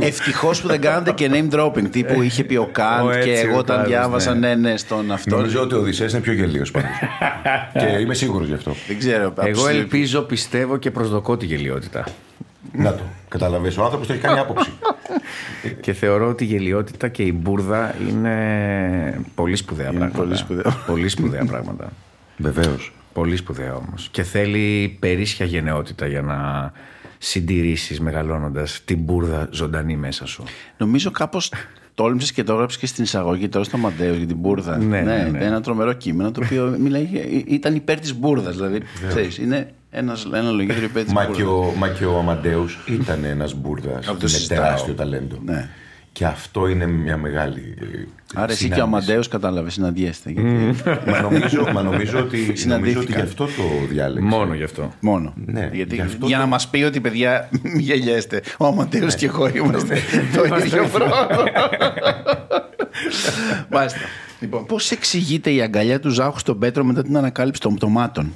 [0.00, 3.84] Ευτυχώς που δεν κάνατε και name dropping τύπου είχε πει ο Καντ και εγώ όταν
[3.84, 5.36] διάβασα ναι, ναι, στον αυτό.
[5.36, 6.90] Νομίζω ότι ο Οδυσσέας είναι πιο γελίος πάντως.
[7.80, 8.74] και είμαι σίγουρος γι' αυτό.
[8.86, 9.32] Δεν ξέρω.
[9.44, 12.04] Εγώ ελπίζω, πιστεύω και προσδοκώ τη γελιότητα.
[12.72, 13.02] Να το.
[13.28, 14.70] Καταλαβαίνεις, ο άνθρωπος το έχει κάνει άποψη.
[15.80, 20.18] και θεωρώ ότι η γελιότητα και η μπουρδα είναι πολύ σπουδαία πράγματα.
[20.18, 20.76] Πολύ σπουδαία.
[20.86, 21.92] πολύ σπουδαία πράγματα.
[22.36, 22.92] Βεβαίως.
[23.12, 24.08] Πολύ σπουδαία όμως.
[24.10, 26.72] Και θέλει περίσσια γενναιότητα για να
[27.18, 30.44] συντηρήσεις μεγαλώνοντας την μπουρδα ζωντανή μέσα σου.
[30.76, 31.52] Νομίζω κάπως
[31.94, 34.76] τόλμησες και το έγραψες και στην εισαγωγή τώρα στο Μαντέο για την μπουρδα.
[34.76, 35.44] Ναι, ναι, ναι.
[35.44, 37.08] Ένα τρομερό κείμενο το οποίο μιλάει,
[37.46, 38.54] ήταν υπέρ της μπουρδας.
[38.54, 41.12] Δηλαδή, ξέρεις, είναι Ένας, ένα λογίδριο παίζει.
[41.12, 44.58] Μα και ο, μα και ο Αμαντέους ήταν ένας μπουρδας το με συζητάω.
[44.58, 45.38] τεράστιο ταλέντο.
[45.44, 45.68] Ναι.
[46.12, 47.84] Και αυτό είναι μια μεγάλη ε,
[48.34, 48.80] Άρα εσύ και ο συνάντηση.
[48.80, 50.30] Αμαντέος κατάλαβες, συναντιέστε.
[50.30, 53.16] γιατί- Μα νομίζω, μα νομίζω, ότι, νομίζω ότι Συναντήθηκαν.
[53.16, 54.28] γι' αυτό το διάλεξε.
[54.28, 54.92] Μόνο γι' αυτό.
[55.00, 55.32] Μόνο.
[55.46, 58.42] Ναι, Γιατί, γι' αυτό για το- να μας πει ότι παιδιά, μην γελιέστε.
[58.58, 59.98] Ο Αμαντέος και εγώ είμαστε
[60.34, 61.14] το ίδιο χρόνο.
[63.70, 63.98] Μάλιστα.
[64.40, 68.32] Λοιπόν, πώς εξηγείται η αγκαλιά του Ζάχου στον Πέτρο μετά την ανακάλυψη των πτωμάτων;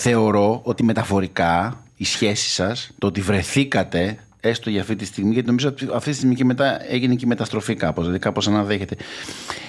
[0.00, 5.46] Θεωρώ ότι μεταφορικά η σχέση σας, το ότι βρεθήκατε έστω για αυτή τη στιγμή, γιατί
[5.46, 8.96] νομίζω ότι αυτή τη στιγμή και μετά έγινε και η μεταστροφή κάπως, δηλαδή κάπως αναδέχεται.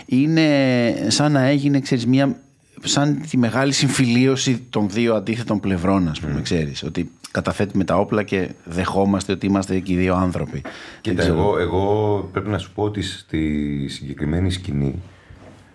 [0.06, 2.40] Είναι σαν να έγινε, ξέρεις, μια,
[2.84, 6.84] σαν τη μεγάλη συμφιλίωση των δύο αντίθετων πλευρών, ας πούμε, ξέρεις.
[6.84, 10.62] Ότι καταθέτουμε τα όπλα και δεχόμαστε ότι είμαστε και οι δύο άνθρωποι.
[11.02, 11.40] Κοίτα, Δεν ξέρω.
[11.40, 15.02] εγώ, εγώ πρέπει να σου πω ότι στη συγκεκριμένη σκηνή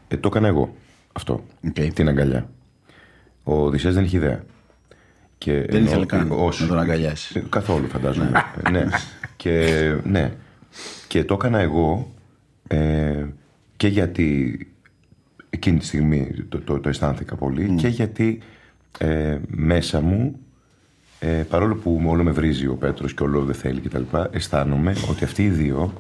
[0.09, 0.75] ε, το έκανα εγώ
[1.13, 1.45] αυτό.
[1.67, 1.93] Οκ.
[1.95, 2.49] Την αγκαλιά.
[3.45, 4.45] Ο Οδυσσέας δεν είχε ιδέα.
[5.39, 6.63] Και Δεν ενώ- ήθελε καν όχι.
[6.63, 7.39] να τον αγκαλιάσει.
[7.39, 8.31] Ε, Καθόλου φαντάζομαι.
[8.67, 8.85] Ε, ναι.
[9.37, 10.33] Και, ναι.
[11.09, 12.13] Και το έκανα εγώ
[12.69, 13.25] ε,
[13.77, 14.59] και γιατί
[15.51, 18.39] εκείνη τη στιγμή το, το, το αισθάνθηκα πολύ και γιατί
[18.99, 20.39] ε, μέσα μου
[21.19, 24.03] ε, παρόλο που όλο με βρίζει ο Πέτρος και όλο δεν θέλει κτλ.
[24.31, 25.93] αισθάνομαι ότι αυτοί οι δύο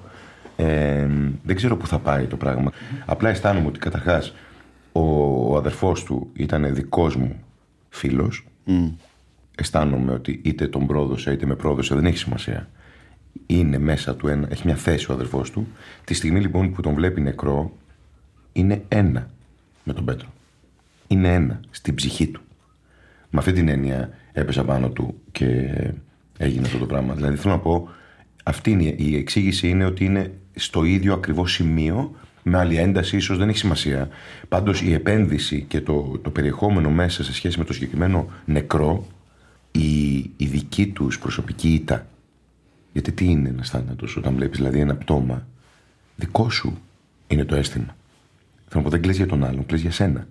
[0.56, 1.06] ε,
[1.42, 2.72] δεν ξέρω πού θα πάει το πράγμα.
[3.06, 4.34] Απλά αισθάνομαι ότι καταρχάς
[4.96, 5.00] ο,
[5.52, 7.36] ο αδερφός του ήταν δικός μου
[7.88, 8.46] φίλος.
[9.56, 12.68] Αισθάνομαι ότι είτε τον πρόδωσε είτε με πρόδωσε, δεν έχει σημασία.
[13.46, 15.66] Είναι μέσα του ένα, έχει μια θέση ο αδερφός του.
[16.04, 17.72] Τη στιγμή λοιπόν που τον βλέπει νεκρό,
[18.52, 19.30] είναι ένα
[19.84, 20.28] με τον Πέτρο.
[21.08, 22.40] Είναι ένα στην ψυχή του.
[23.30, 25.70] Με αυτή την έννοια έπεσα πάνω του και
[26.38, 27.14] έγινε αυτό το πράγμα.
[27.14, 27.88] Δηλαδή θέλω να πω,
[28.44, 32.14] αυτή είναι η- η εξήγηση είναι ότι είναι στο ίδιο ακριβώς σημείο,
[32.46, 34.08] με άλλη ένταση ίσως δεν έχει σημασία.
[34.48, 39.06] Πάντως η επένδυση και το, το περιεχόμενο μέσα σε σχέση με το συγκεκριμένο νεκρό,
[39.70, 42.06] η, η δική τους προσωπική ήττα.
[42.92, 45.46] Γιατί τι είναι ένας θάνατος όταν βλέπεις δηλαδή ένα πτώμα,
[46.16, 46.78] δικό σου
[47.26, 47.96] είναι το αίσθημα.
[48.68, 50.26] Θέλω να πω δεν κλαις για τον άλλον, κλαις για σένα.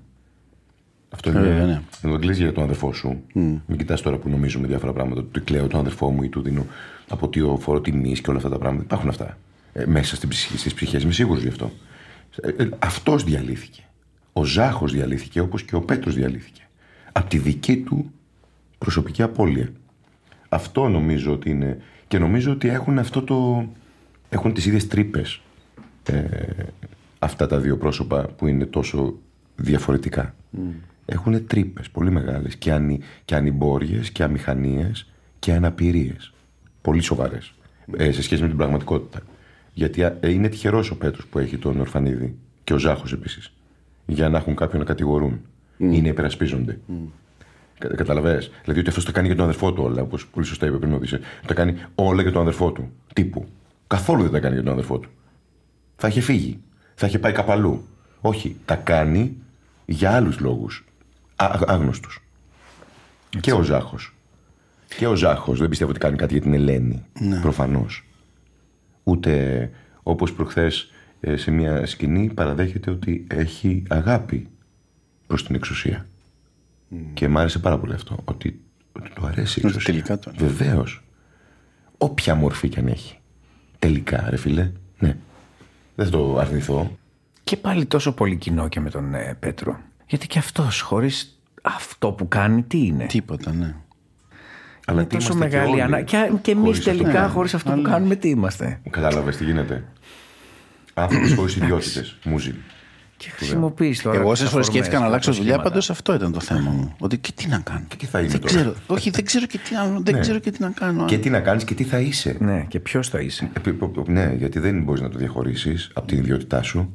[1.09, 1.39] Αυτό είναι.
[1.39, 1.81] Βέβαια, ναι.
[2.01, 3.21] Δεν κλαις για τον αδερφό σου.
[3.33, 5.23] Μην κοιτάς τώρα που νομίζουμε διάφορα πράγματα.
[5.23, 6.65] Του κλαίω τον αδερφό μου ή του δίνω
[7.09, 8.83] από τι φόρο τιμής και όλα αυτά τα πράγματα.
[8.83, 9.37] Υπάρχουν αυτά.
[9.73, 11.03] Ε, μέσα στην ψυχή, στις ψυχές.
[11.03, 11.71] Είμαι σίγουρος γι' αυτό.
[12.41, 13.83] Ε, ε, αυτός διαλύθηκε.
[14.33, 16.61] Ο Ζάχος διαλύθηκε όπως και ο Πέτρος διαλύθηκε.
[17.11, 18.11] Από τη δική του
[18.77, 19.69] προσωπική απώλεια.
[20.49, 21.81] Αυτό νομίζω ότι είναι.
[22.07, 23.67] Και νομίζω ότι έχουν αυτό το.
[24.29, 25.41] έχουν τις ίδιες τρύπες
[27.19, 29.17] αυτά τα δύο πρόσωπα που είναι τόσο
[29.55, 30.35] διαφορετικά.
[31.05, 36.33] Έχουν τρύπες πολύ μεγάλες και, ανη, και ανυμπόριες και αμηχανίες και αναπηρίες.
[36.81, 37.53] Πολύ σοβαρές
[37.97, 39.19] ε, σε σχέση με την πραγματικότητα.
[39.73, 43.53] Γιατί ε, είναι τυχερός ο Πέτρος που έχει τον Ορφανίδη και ο Ζάχος επίσης
[44.05, 45.41] για να έχουν κάποιον να κατηγορούν
[45.77, 46.79] ή να υπερασπίζονται.
[47.77, 48.51] Κα- Καταλαβες.
[48.61, 50.91] Δηλαδή ότι αυτός τα κάνει για τον αδερφό του όλα, όπως πολύ σωστά είπε πριν
[50.91, 51.21] ο Οδυσσέας.
[51.47, 52.91] Τα κάνει όλα για τον αδερφό του.
[53.13, 53.45] Τύπου.
[53.87, 55.09] Καθόλου δεν τα κάνει για τον αδερφό του.
[55.95, 56.59] Θα είχε φύγει.
[56.95, 57.85] Θα είχε πάει κάπου αλλού.
[58.21, 58.55] Όχι.
[58.65, 59.37] Τα κάνει
[59.85, 60.85] για άλλους λόγους.
[61.65, 62.09] Άγνωστου.
[63.39, 64.15] Και ο Ζάχος.
[64.97, 67.05] Και ο Ζάχος δεν πιστεύω ότι κάνει κάτι για την Ελένη.
[67.19, 67.39] Ναι.
[67.39, 68.05] Προφανώς.
[69.03, 69.69] Ούτε
[70.03, 70.91] όπως προχθές
[71.35, 74.47] σε μια σκηνή παραδέχεται ότι έχει αγάπη
[75.27, 76.05] προς την εξουσία.
[77.13, 78.17] Και μ' άρεσε πάρα πολύ αυτό.
[78.25, 78.59] Ότι,
[78.91, 79.93] ότι του αρέσει η Ότι εξουσία.
[79.93, 81.03] τελικά το- Βεβαίως.
[81.97, 83.17] Όποια μορφή κι αν έχει.
[83.79, 84.71] Τελικά, ρε φίλε.
[84.99, 85.17] Ναι.
[85.95, 86.97] Δεν θα το αρνηθώ.
[87.43, 89.79] Και πάλι τόσο πολύ κοινό και με τον ε, Πέτρο.
[90.07, 93.75] Γιατί και αυτός χωρίς αυτό που κάνει τι είναι; Τίποτα, ναι.
[94.85, 96.03] Αλλά είναι τι τόσο είμαστε και μεγάλη όλοι ανάγκη.
[96.05, 96.91] Και, και εμείς χωρίς αυτό.
[96.91, 99.83] τελικά Ναι, χωρίς αυτό αλλά- που κάνουμε τι είμαστε; Κατάλαβες τι γίνεται.
[100.93, 102.17] Άνθρωποι χωρίς ιδιότητες.
[102.23, 102.55] Μούζι.
[103.17, 104.19] Και χρησιμοποιείς τώρα.
[104.19, 105.69] Εγώ τις όσε φορέ αφορμές σκέφτηκα να και αλλάξω τα δουλειά, σχήματα.
[105.69, 106.95] πάντως αυτό ήταν το θέμα μου.
[106.99, 107.83] Ότι και τι να κάνω.
[107.87, 108.53] Και τι θα είναι δεν τώρα.
[108.53, 108.73] ξέρω.
[108.87, 110.19] Όχι, δεν ξέρω και τι, να- δεν Ναι.
[110.19, 111.05] ξέρω και τι να κάνω.
[111.05, 112.35] Και τι να κάνεις και τι θα είσαι.
[112.39, 113.49] Ναι, και ποιος θα είσαι.
[113.53, 116.93] Ε, π- π- Ναι, γιατί δεν μπορείς να το διαχωρίσεις από την ιδιότητά σου.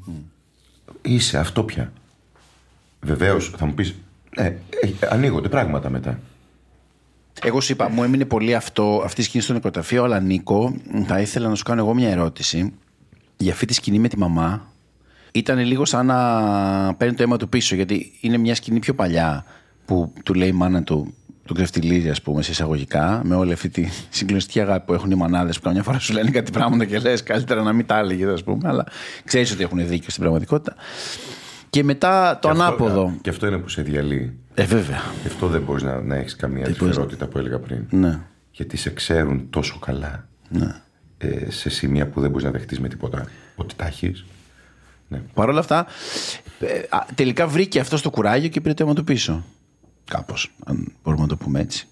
[1.03, 1.93] Είσαι αυτό πια.
[3.01, 3.95] Βεβαίως θα μου πεις.
[4.37, 4.57] Ναι, ε,
[5.11, 6.19] ανοίγονται πράγματα μετά.
[7.43, 10.75] Εγώ σου είπα, μου έμεινε πολύ αυτό, αυτή η σκηνή στο νεκροταφείο, αλλά Νίκο,
[11.07, 12.73] θα ήθελα να σου κάνω εγώ μια ερώτηση
[13.37, 14.73] για αυτή τη σκηνή με τη μαμά.
[15.33, 19.45] Ήταν λίγο σαν να παίρνει το αίμα του πίσω, γιατί είναι μια σκηνή πιο παλιά
[19.85, 21.15] που του λέει η μάνα του,
[21.45, 25.15] του κρεφτιλίζει, ας πούμε, σε εισαγωγικά, με όλη αυτή τη συγκλονιστική αγάπη που έχουν οι
[25.15, 28.27] μανάδες που καμιά φορά σου λένε κάτι πράγματα και λες, καλύτερα να μην τα έλεγε,
[28.27, 28.87] ας πούμε, αλλά
[29.25, 30.75] ξέρεις ότι έχουν δίκιο στην πραγματικότητα.
[31.71, 33.15] Και μετά το Και αυτό- ανάποδο.
[33.21, 34.39] και αυτό είναι που σε διαλύει.
[34.55, 35.01] Ε, βέβαια.
[35.23, 37.85] Γι' αυτό δεν μπορείς να, να έχεις καμία μπορείς ελευθερότητα που έλεγα πριν.
[37.91, 38.21] Ναι.
[38.51, 40.29] Γιατί σε ξέρουν τόσο καλά
[41.19, 44.25] ε, σε σημεία που δεν μπορείς να δεχτείς με τίποτα ότι τα έχεις.
[45.09, 45.21] Ναι.
[45.35, 45.87] Παρ' όλα αυτά,
[46.61, 49.45] ε, α, τελικά βρήκε αυτό το κουράγιο και πήρε το αίμα του πίσω.
[50.05, 51.87] Κάπως, αν μπορούμε να το πούμε έτσι.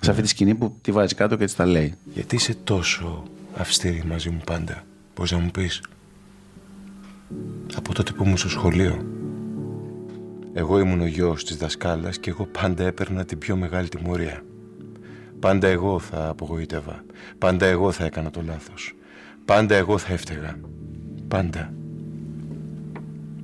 [0.00, 1.94] Σε αυτή τη σκηνή που τη βάζει κάτω και έτσι τα λέει.
[2.14, 3.22] Γιατί είσαι τόσο
[3.56, 4.82] αυστηρή μαζί μου πάντα,
[5.14, 5.80] πώς να μου πεις;
[7.76, 9.04] Από τότε που ήμουν στο σχολείο.
[10.58, 14.44] Εγώ ήμουν ο γιος της δασκάλας και εγώ πάντα έπαιρνα την πιο μεγάλη τιμωρία.
[15.40, 17.04] Πάντα εγώ θα απογοήτευα.
[17.38, 18.94] Πάντα εγώ θα έκανα το λάθος.
[19.44, 20.58] Πάντα εγώ θα έφταιγα.
[21.28, 21.72] Πάντα.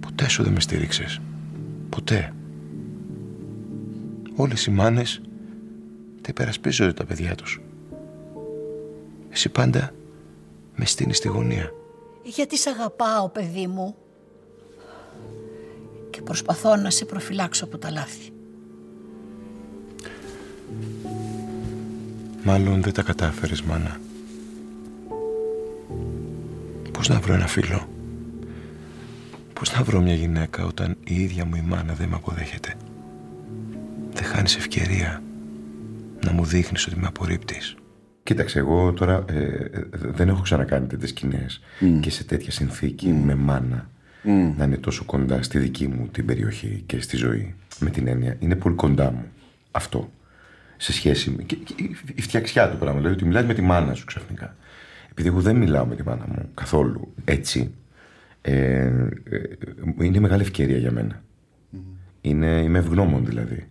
[0.01, 1.21] Ποτέ σου δεν με στήριξες.
[1.89, 2.35] Ποτέ.
[4.37, 5.21] Όλες οι μάνες
[6.21, 7.61] τα υπερασπίζονται τα παιδιά τους.
[9.31, 9.95] Εσύ πάντα
[10.75, 11.71] με στείνεις στη γωνία.
[12.23, 13.95] Γιατί σ' αγαπάω, παιδί μου.
[16.15, 18.31] Και προσπαθώ να σε προφυλάξω από τα λάθη.
[22.45, 24.01] Μάλλον δεν τα κατάφερες, μάνα.
[26.93, 27.89] Πώς να βρω ένα φίλο;
[29.53, 32.75] Πώς να βρω μια γυναίκα όταν η ίδια μου η μάνα δεν με αποδέχεται;
[34.12, 35.23] Δεν χάνεις ευκαιρία
[36.25, 37.75] να μου δείχνεις ότι με απορρίπτεις.
[38.23, 41.61] Κοίταξε, εγώ τώρα ε, ε, δεν έχω ξανακάνει τέτοιες σκηνές
[42.01, 43.89] και σε τέτοια συνθήκη με μάνα
[44.57, 47.55] να είναι τόσο κοντά στη δική μου την περιοχή και στη ζωή.
[47.79, 49.25] Με την έννοια, είναι πολύ κοντά μου
[49.70, 50.11] αυτό
[50.77, 51.43] σε σχέση με.
[51.43, 51.75] Και, και
[52.14, 52.99] η φτιαξιά του πράγμα.
[52.99, 54.57] Δηλαδή ότι μιλάει με τη μάνα σου ξαφνικά.
[55.11, 57.75] Επειδή εγώ δεν μιλάω με τη μάνα μου καθόλου έτσι,
[58.41, 59.09] ε, ε,
[60.01, 61.22] είναι μεγάλη ευκαιρία για μένα.
[62.20, 63.68] Είναι, είμαι ευγνώμων δηλαδή.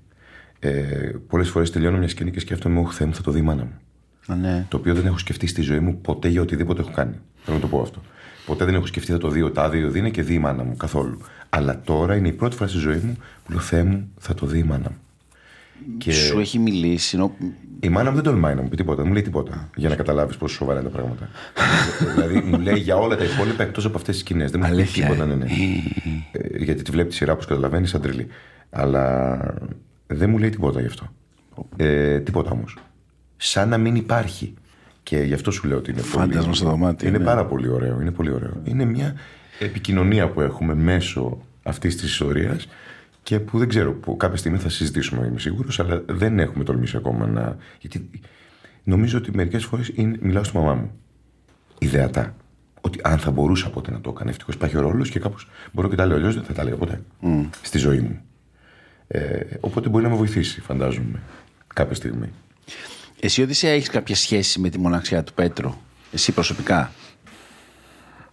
[0.60, 3.42] Ε, Πολλές φορές τελειώνω μια σκηνή και σκέφτομαι, Όχι, Θεέ μου, θα το δει η
[3.42, 3.80] μάνα μου.
[4.28, 4.66] Α, ναι.
[4.70, 7.16] Το οποίο δεν έχω σκεφτεί στη ζωή μου ποτέ για οτιδήποτε έχω κάνει.
[7.44, 8.02] Θέλω να το πω αυτό.
[8.46, 10.64] Ποτέ δεν έχω σκεφτεί θα το δει ο τάδε, ο δίνει και δει η μάνα
[10.64, 11.18] μου καθόλου.
[11.50, 14.46] Αλλά τώρα είναι η πρώτη φορά στη ζωή μου που λέω Θεέ μου, θα το
[14.46, 14.98] δει η μάνα μου.
[15.98, 17.16] Και Σου έχει μιλήσει.
[17.16, 17.36] Ενώ...
[17.80, 19.70] η μάνα μου δεν τολμάει να μου πει τίποτα, δεν μου λέει τίποτα.
[19.76, 21.30] Για να καταλάβεις πόσο σοβαρά είναι τα πράγματα.
[22.14, 24.52] δηλαδή μου λέει για όλα τα υπόλοιπα εκτός από αυτές τις σκηνές.
[24.52, 25.28] Δεν μου λέει Αλήθεια, τίποτα, ε.
[25.28, 25.46] ναι, ναι.
[26.32, 28.28] Ε, γιατί τη βλέπει τη σειρά, όπως καταλαβαίνεις, σαν τρελή.
[28.70, 29.38] Αλλά
[30.08, 31.12] δεν μου λέει τίποτα γι' αυτό.
[31.76, 32.78] Ε, τίποτα όμως.
[33.38, 34.54] Σαν να μην υπάρχει.
[35.04, 36.56] Και γι' αυτό σου λέω ότι είναι Φάντασμα πολύ.
[36.56, 37.24] στο δωμάτιο, Είναι ναι.
[37.24, 38.02] πάρα πολύ ωραίο.
[38.02, 38.62] Είναι πολύ ωραίο.
[38.64, 39.16] Είναι μια
[39.60, 42.68] επικοινωνία που έχουμε μέσω αυτής της ιστορίας
[43.24, 46.98] και που δεν ξέρω που κάποια στιγμή θα συζητήσουμε, είμαι σίγουρος, αλλά δεν έχουμε τολμήσει
[46.98, 47.58] ακόμα να.
[47.80, 48.10] Γιατί
[48.84, 50.92] νομίζω ότι μερικές φορές μιλάω στη μαμά μου.
[51.80, 52.36] Ιδεατά.
[52.82, 54.30] Ότι αν θα μπορούσα ποτέ να το έκανα.
[54.30, 56.16] Ευτυχώς υπάρχει ο ρόλος και κάπως μπορώ και τα λέω.
[56.18, 57.02] Αλλιώς δεν θα τα έλεγα ποτέ
[57.62, 58.22] στη ζωή μου.
[59.08, 61.20] Ε, οπότε μπορεί να με βοηθήσει, φαντάζομαι,
[61.74, 62.30] κάποια στιγμή.
[63.26, 65.74] Εσύ, Οδυσσέα, έχεις κάποια σχέση με τη μοναξιά του Πέτρου.
[66.12, 66.92] Εσύ προσωπικά;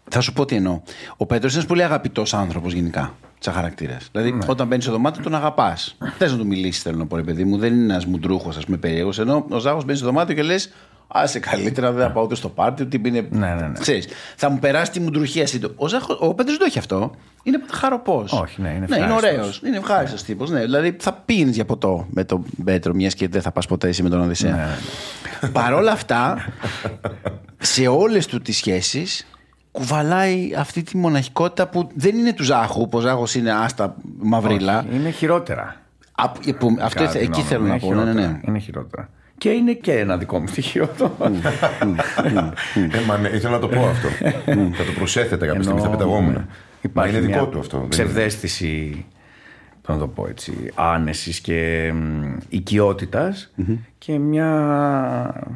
[0.09, 0.83] Θα σου πω τι εννοώ.
[1.17, 3.15] Ο Πέτρος είναι ένας πολύ αγαπητός άνθρωπος γενικά.
[3.39, 4.09] Σαν χαρακτήρας.
[4.13, 5.97] Δηλαδή, όταν μπαίνεις στο δωμάτιο, τον αγαπάς.
[6.19, 7.59] Θες να του μιλήσεις, θέλω να πω, ρε παιδί μου.
[7.59, 9.19] Δεν είναι ένας μουντρούχος, ας πούμε, περίεργος.
[9.19, 10.73] Ενώ ο Ζάχο μπαίνει στο δωμάτιο και λες,
[11.13, 13.29] Άσε καλύτερα, δεν θα πάω ούτε στο πάρτι, ούτε είναι.
[13.31, 13.73] Ναι, ναι, ναι.
[13.79, 15.47] Ξέρεις, θα μου περάσει τη μουντρουχία.
[15.47, 17.11] σύντο- Ο, Ζάχο, ο Πέτρος δεν το έχει αυτό.
[17.43, 18.33] Είναι χαροπός.
[18.33, 19.31] Όχι, ναι, είναι Ναι, είναι ευχάριστος.
[19.31, 19.61] ωραίος.
[19.67, 20.51] Είναι ευχάριστος τύπος.
[20.51, 20.61] Ναι.
[20.61, 24.03] Δηλαδή θα πίνεις για ποτό με τον Πέτρο, μιας και δεν θα πας ποτέ εσύ
[24.03, 24.55] με τον Οδυσσέα.
[25.43, 26.45] Ναι, Παρ' όλα αυτά,
[27.59, 29.27] σε όλες του τις σχέσεις,
[29.73, 34.79] κουβαλάει αυτή τη μοναχικότητα που δεν είναι του Ζάχου, που ο Ζάχος είναι άστα μαυρίλα.
[34.79, 35.77] Όχι, είναι χειρότερα.
[36.15, 37.95] Α, που- αυτό Κατά τη εκεί γνώμη θέλω μου, να είναι πω.
[37.95, 38.29] Ναι, ναι, χειρότερα.
[38.33, 38.41] ναι.
[38.49, 39.09] Είναι χειρότερα.
[39.41, 41.17] Και είναι και ένα δικό μου στοιχείο αυτό.
[41.21, 44.09] ε, μα ναι, ήθελα να το πω αυτό.
[44.75, 46.33] θα το προσέθετε κάποια στιγμή, θα Ενώ, πεταγόμουν.
[46.33, 46.47] ναι, Μα
[46.81, 47.71] Υπάρχει είναι δικό μια του αυτό.
[47.77, 49.05] δεν είναι- Ψευδέστηση,
[49.83, 53.53] πώς να το πω έτσι, άνεσης και μ, οικειότητας
[53.99, 54.49] και μια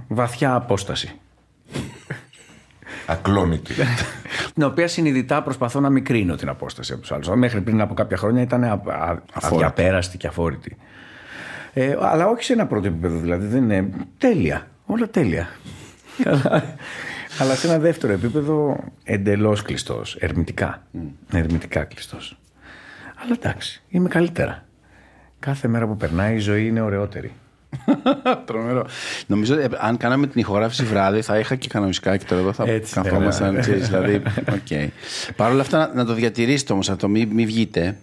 [0.08, 1.12] βαθιά απόσταση.
[3.06, 3.74] Ακλόνητη.
[4.54, 7.28] Την οποία συνειδητά προσπαθώ να μικρύνω την απόσταση από τους άλλους.
[7.28, 10.76] Μέχρι πριν από κάποια χρόνια ήταν α- α- αδιαπέραστη και αφόρητη.
[11.74, 14.68] Ε, αλλά όχι σε ένα πρώτο επίπεδο, δηλαδή δεν είναι τέλεια.
[14.86, 15.48] Όλα τέλεια.
[16.24, 16.76] αλλά,
[17.38, 20.16] αλλά σε ένα δεύτερο επίπεδο εντελώς κλειστός.
[20.20, 20.86] Ερμητικά.
[21.32, 22.38] Ερμητικά κλειστός.
[23.24, 24.64] Αλλά εντάξει, είμαι καλύτερα.
[25.38, 27.32] Κάθε μέρα που περνάει η ζωή είναι ωραιότερη.
[28.46, 28.86] Τρομερό.
[29.26, 32.64] Νομίζω ε, αν κάναμε την ηχογράφηση βράδυ θα είχα και κανονικά και τώρα εδώ θα
[32.64, 33.54] Έτσι, ναι, καθόμασταν.
[33.54, 33.60] ναι.
[33.60, 34.22] ξέρεις, δηλαδή,
[34.52, 34.90] οκ.
[35.36, 37.96] Παρ' όλα αυτά να, να το διατηρήσετε όμως αυτό, μην μη βγείτε.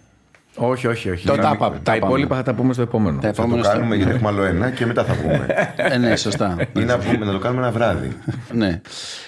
[0.56, 1.26] Όχι, όχι, όχι.
[1.26, 2.42] Το Να τα μην- πάμε, τα τα υπόλοιπα πάμε.
[2.42, 3.18] θα τα πούμε στο επόμενο.
[3.20, 5.46] Τα Θα το επόμενα κάνουμε γιατί έχουμε άλλο ένα και μετά θα πούμε.
[5.76, 6.56] Ε, ναι, σωστά.
[6.76, 8.16] Ή να, πούμε, να το κάνουμε ένα βράδυ.
[8.52, 8.80] ναι.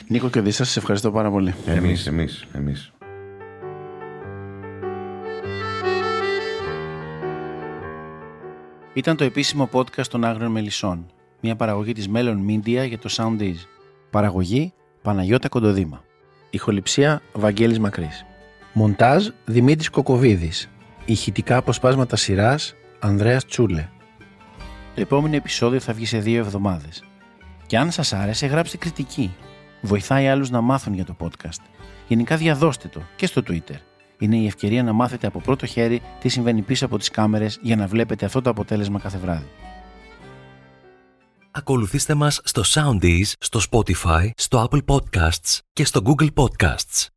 [0.09, 1.55] Νίκο και Οδυσσέα, σας ευχαριστώ πάρα πολύ.
[1.66, 2.93] Εμείς, εμείς, εμείς.
[8.95, 11.07] Ήταν το επίσημο podcast των Άγριων Μελισσών.
[11.41, 13.55] Μια παραγωγή της Melon Media για το Soundees.
[14.11, 14.72] Παραγωγή
[15.03, 16.05] Παναγιώτα Κοντοδήμα.
[16.51, 18.25] Ηχοληψία Βαγγέλης Μακρύς.
[18.72, 20.68] Μοντάζ Δημήτρης Κοκοβίδης.
[21.07, 23.88] Ηχητικά αποσπάσματα σειράς Ανδρέας Τσούλε.
[24.94, 27.05] Το επόμενο επεισόδιο θα βγει σε δύο εβδομάδες.
[27.66, 29.34] Και αν σας άρεσε γράψτε κριτική.
[29.80, 31.62] Βοηθάει άλλους να μάθουν για το podcast.
[32.09, 33.76] Γενικά διαδώστε το και στο Twitter.
[34.18, 37.76] είναι η ευκαιρία να μάθετε από πρώτο χέρι τι συμβαίνει πίσω από τις κάμερες για
[37.76, 39.48] να βλέπετε αυτό το αποτέλεσμα κάθε βράδυ.
[41.50, 47.13] Ακολουθήστε μας στο Soundees, στο Spotify, στο Apple Podcasts και στο Google Podcasts.